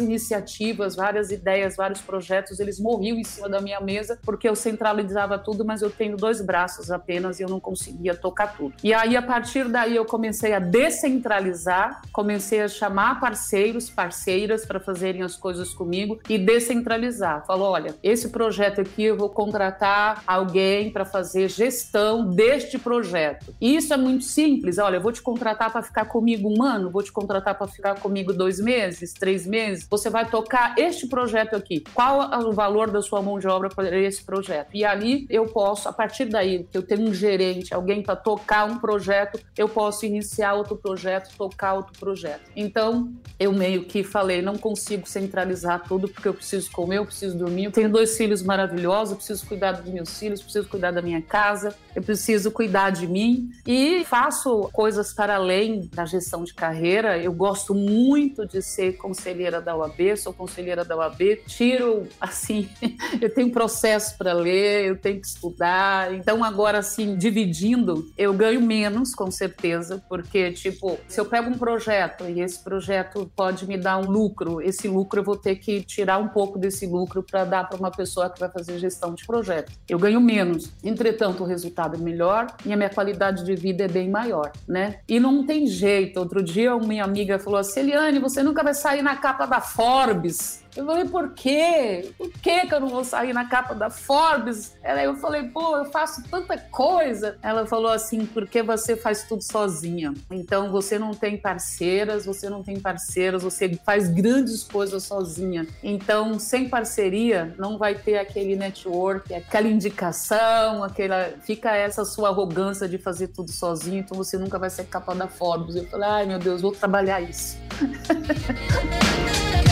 iniciativas, 0.00 0.96
várias 0.96 1.30
ideias, 1.30 1.76
vários 1.76 2.00
projetos, 2.00 2.58
eles 2.58 2.80
morriam 2.80 3.16
em 3.16 3.24
cima 3.24 3.48
da 3.48 3.60
minha 3.60 3.80
mesa 3.80 4.18
porque 4.22 4.48
eu 4.48 4.56
centralizava 4.56 5.38
tudo, 5.38 5.64
mas 5.64 5.82
eu 5.82 5.90
tenho 5.90 6.16
dois 6.16 6.40
braços 6.40 6.90
apenas 6.90 7.38
e 7.38 7.42
eu 7.42 7.48
não 7.48 7.60
conseguia 7.60 8.14
tocar 8.14 8.56
tudo. 8.56 8.74
E 8.82 8.92
aí, 8.92 9.16
a 9.16 9.22
partir 9.22 9.68
daí, 9.68 9.94
eu 9.94 10.04
comecei 10.10 10.52
a 10.52 10.58
descentralizar, 10.58 12.02
comecei 12.12 12.60
a 12.60 12.66
chamar 12.66 13.20
parceiros, 13.20 13.88
parceiras 13.88 14.66
para 14.66 14.80
fazerem 14.80 15.22
as 15.22 15.36
coisas 15.36 15.72
comigo 15.72 16.18
e 16.28 16.36
descentralizar. 16.36 17.46
Falou: 17.46 17.70
olha, 17.70 17.94
esse 18.02 18.28
projeto 18.30 18.80
aqui 18.80 19.04
eu 19.04 19.16
vou 19.16 19.28
contratar 19.28 20.24
alguém 20.26 20.90
para 20.90 21.04
fazer 21.04 21.48
gestão 21.48 22.26
deste 22.26 22.76
projeto. 22.76 23.54
E 23.60 23.76
isso 23.76 23.94
é 23.94 23.96
muito 23.96 24.24
simples. 24.24 24.78
Olha, 24.78 24.96
eu 24.96 25.00
vou 25.00 25.12
te 25.12 25.22
contratar 25.22 25.70
para 25.70 25.80
ficar 25.80 26.06
comigo 26.06 26.52
um 26.52 26.60
ano, 26.60 26.90
vou 26.90 27.04
te 27.04 27.12
contratar 27.12 27.56
para 27.56 27.68
ficar 27.68 27.94
comigo 28.00 28.32
dois 28.32 28.58
meses, 28.58 29.12
três 29.12 29.46
meses. 29.46 29.86
Você 29.88 30.10
vai 30.10 30.28
tocar 30.28 30.74
este 30.76 31.06
projeto 31.06 31.54
aqui, 31.54 31.84
qual 31.94 32.32
o 32.48 32.52
valor 32.52 32.90
da 32.90 33.00
sua 33.00 33.22
mão 33.22 33.38
de 33.38 33.46
obra 33.46 33.68
para 33.68 33.96
esse 33.96 34.24
projeto? 34.24 34.70
E 34.74 34.84
ali 34.84 35.24
eu 35.30 35.46
posso, 35.46 35.88
a 35.88 35.92
partir 35.92 36.24
daí, 36.24 36.64
que 36.64 36.76
eu 36.76 36.82
tenho 36.82 37.02
um 37.02 37.14
gerente, 37.14 37.72
alguém 37.72 38.02
para 38.02 38.16
tocar 38.16 38.64
um 38.64 38.76
projeto, 38.76 39.38
eu 39.56 39.68
posso 39.68 39.99
iniciar 40.06 40.54
outro 40.54 40.76
projeto, 40.76 41.34
tocar 41.36 41.74
outro 41.74 41.98
projeto. 41.98 42.50
Então, 42.54 43.12
eu 43.38 43.52
meio 43.52 43.84
que 43.84 44.02
falei, 44.02 44.42
não 44.42 44.56
consigo 44.56 45.08
centralizar 45.08 45.82
tudo 45.86 46.08
porque 46.08 46.28
eu 46.28 46.34
preciso 46.34 46.70
comer, 46.70 46.98
eu 46.98 47.06
preciso 47.06 47.36
dormir. 47.36 47.64
Eu 47.64 47.72
tenho 47.72 47.90
dois 47.90 48.16
filhos 48.16 48.42
maravilhosos, 48.42 49.12
eu 49.12 49.16
preciso 49.16 49.46
cuidar 49.46 49.72
dos 49.72 49.92
meus 49.92 50.18
filhos, 50.18 50.42
preciso 50.42 50.68
cuidar 50.68 50.90
da 50.90 51.00
minha 51.00 51.22
casa, 51.22 51.74
eu 51.94 52.02
preciso 52.02 52.50
cuidar 52.50 52.90
de 52.90 53.06
mim 53.06 53.50
e 53.66 54.04
faço 54.04 54.68
coisas 54.72 55.12
para 55.12 55.36
além 55.36 55.88
da 55.92 56.04
gestão 56.04 56.44
de 56.44 56.52
carreira. 56.52 57.18
Eu 57.18 57.32
gosto 57.32 57.74
muito 57.74 58.46
de 58.46 58.60
ser 58.60 58.98
conselheira 58.98 59.60
da 59.60 59.74
OAB, 59.74 60.16
sou 60.16 60.32
conselheira 60.32 60.84
da 60.84 60.96
OAB, 60.96 61.40
tiro, 61.46 62.06
assim, 62.20 62.68
eu 63.20 63.32
tenho 63.32 63.50
processo 63.50 64.16
para 64.18 64.32
ler, 64.32 64.84
eu 64.84 64.96
tenho 64.96 65.20
que 65.20 65.26
estudar. 65.26 66.12
Então, 66.14 66.44
agora, 66.44 66.78
assim, 66.78 67.16
dividindo, 67.16 68.10
eu 68.16 68.34
ganho 68.34 68.60
menos, 68.60 69.14
com 69.14 69.30
certeza, 69.30 69.89
porque, 69.98 70.52
tipo, 70.52 70.98
se 71.08 71.20
eu 71.20 71.24
pego 71.24 71.50
um 71.50 71.58
projeto 71.58 72.24
e 72.24 72.40
esse 72.40 72.62
projeto 72.62 73.30
pode 73.34 73.66
me 73.66 73.76
dar 73.76 73.98
um 73.98 74.10
lucro, 74.10 74.60
esse 74.60 74.88
lucro 74.88 75.20
eu 75.20 75.24
vou 75.24 75.36
ter 75.36 75.56
que 75.56 75.82
tirar 75.82 76.18
um 76.18 76.28
pouco 76.28 76.58
desse 76.58 76.86
lucro 76.86 77.22
para 77.22 77.44
dar 77.44 77.68
para 77.68 77.78
uma 77.78 77.90
pessoa 77.90 78.28
que 78.30 78.38
vai 78.38 78.50
fazer 78.50 78.78
gestão 78.78 79.14
de 79.14 79.26
projeto. 79.26 79.72
Eu 79.88 79.98
ganho 79.98 80.20
menos. 80.20 80.72
Entretanto, 80.82 81.42
o 81.42 81.46
resultado 81.46 81.96
é 81.96 81.98
melhor 81.98 82.46
e 82.64 82.72
a 82.72 82.76
minha 82.76 82.90
qualidade 82.90 83.44
de 83.44 83.54
vida 83.54 83.84
é 83.84 83.88
bem 83.88 84.08
maior, 84.08 84.52
né? 84.68 85.00
E 85.08 85.18
não 85.18 85.44
tem 85.44 85.66
jeito. 85.66 86.18
Outro 86.20 86.42
dia, 86.42 86.76
minha 86.76 87.04
amiga 87.04 87.38
falou 87.38 87.58
assim: 87.58 87.80
Eliane, 87.80 88.18
você 88.18 88.42
nunca 88.42 88.62
vai 88.62 88.74
sair 88.74 89.02
na 89.02 89.16
capa 89.16 89.46
da 89.46 89.60
Forbes. 89.60 90.60
Eu 90.76 90.86
falei, 90.86 91.04
por 91.04 91.32
quê? 91.32 92.12
Por 92.16 92.30
que, 92.30 92.66
que 92.66 92.74
eu 92.74 92.80
não 92.80 92.88
vou 92.88 93.04
sair 93.04 93.32
na 93.32 93.48
capa 93.48 93.74
da 93.74 93.90
Forbes? 93.90 94.76
Ela, 94.82 95.02
eu 95.02 95.16
falei, 95.16 95.44
pô, 95.44 95.76
eu 95.76 95.86
faço 95.86 96.22
tanta 96.30 96.56
coisa. 96.56 97.38
Ela 97.42 97.66
falou 97.66 97.90
assim, 97.90 98.24
porque 98.24 98.62
você 98.62 98.96
faz 98.96 99.24
tudo 99.24 99.42
sozinha. 99.42 100.14
Então 100.30 100.70
você 100.70 100.98
não 100.98 101.12
tem 101.12 101.36
parceiras, 101.36 102.24
você 102.24 102.48
não 102.48 102.62
tem 102.62 102.78
parceiros, 102.78 103.42
você 103.42 103.74
faz 103.84 104.08
grandes 104.08 104.62
coisas 104.62 105.02
sozinha. 105.02 105.66
Então, 105.82 106.38
sem 106.38 106.68
parceria, 106.68 107.54
não 107.58 107.76
vai 107.76 107.94
ter 107.94 108.18
aquele 108.18 108.54
network, 108.54 109.34
aquela 109.34 109.68
indicação, 109.68 110.84
aquela. 110.84 111.30
Fica 111.42 111.74
essa 111.74 112.04
sua 112.04 112.28
arrogância 112.28 112.88
de 112.88 112.98
fazer 112.98 113.28
tudo 113.28 113.50
sozinho, 113.50 113.98
então 113.98 114.16
você 114.16 114.38
nunca 114.38 114.58
vai 114.58 114.70
ser 114.70 114.84
capa 114.84 115.14
da 115.14 115.26
Forbes. 115.26 115.74
Eu 115.74 115.86
falei, 115.86 116.08
ai 116.08 116.26
meu 116.26 116.38
Deus, 116.38 116.62
vou 116.62 116.72
trabalhar 116.72 117.20
isso. 117.20 117.58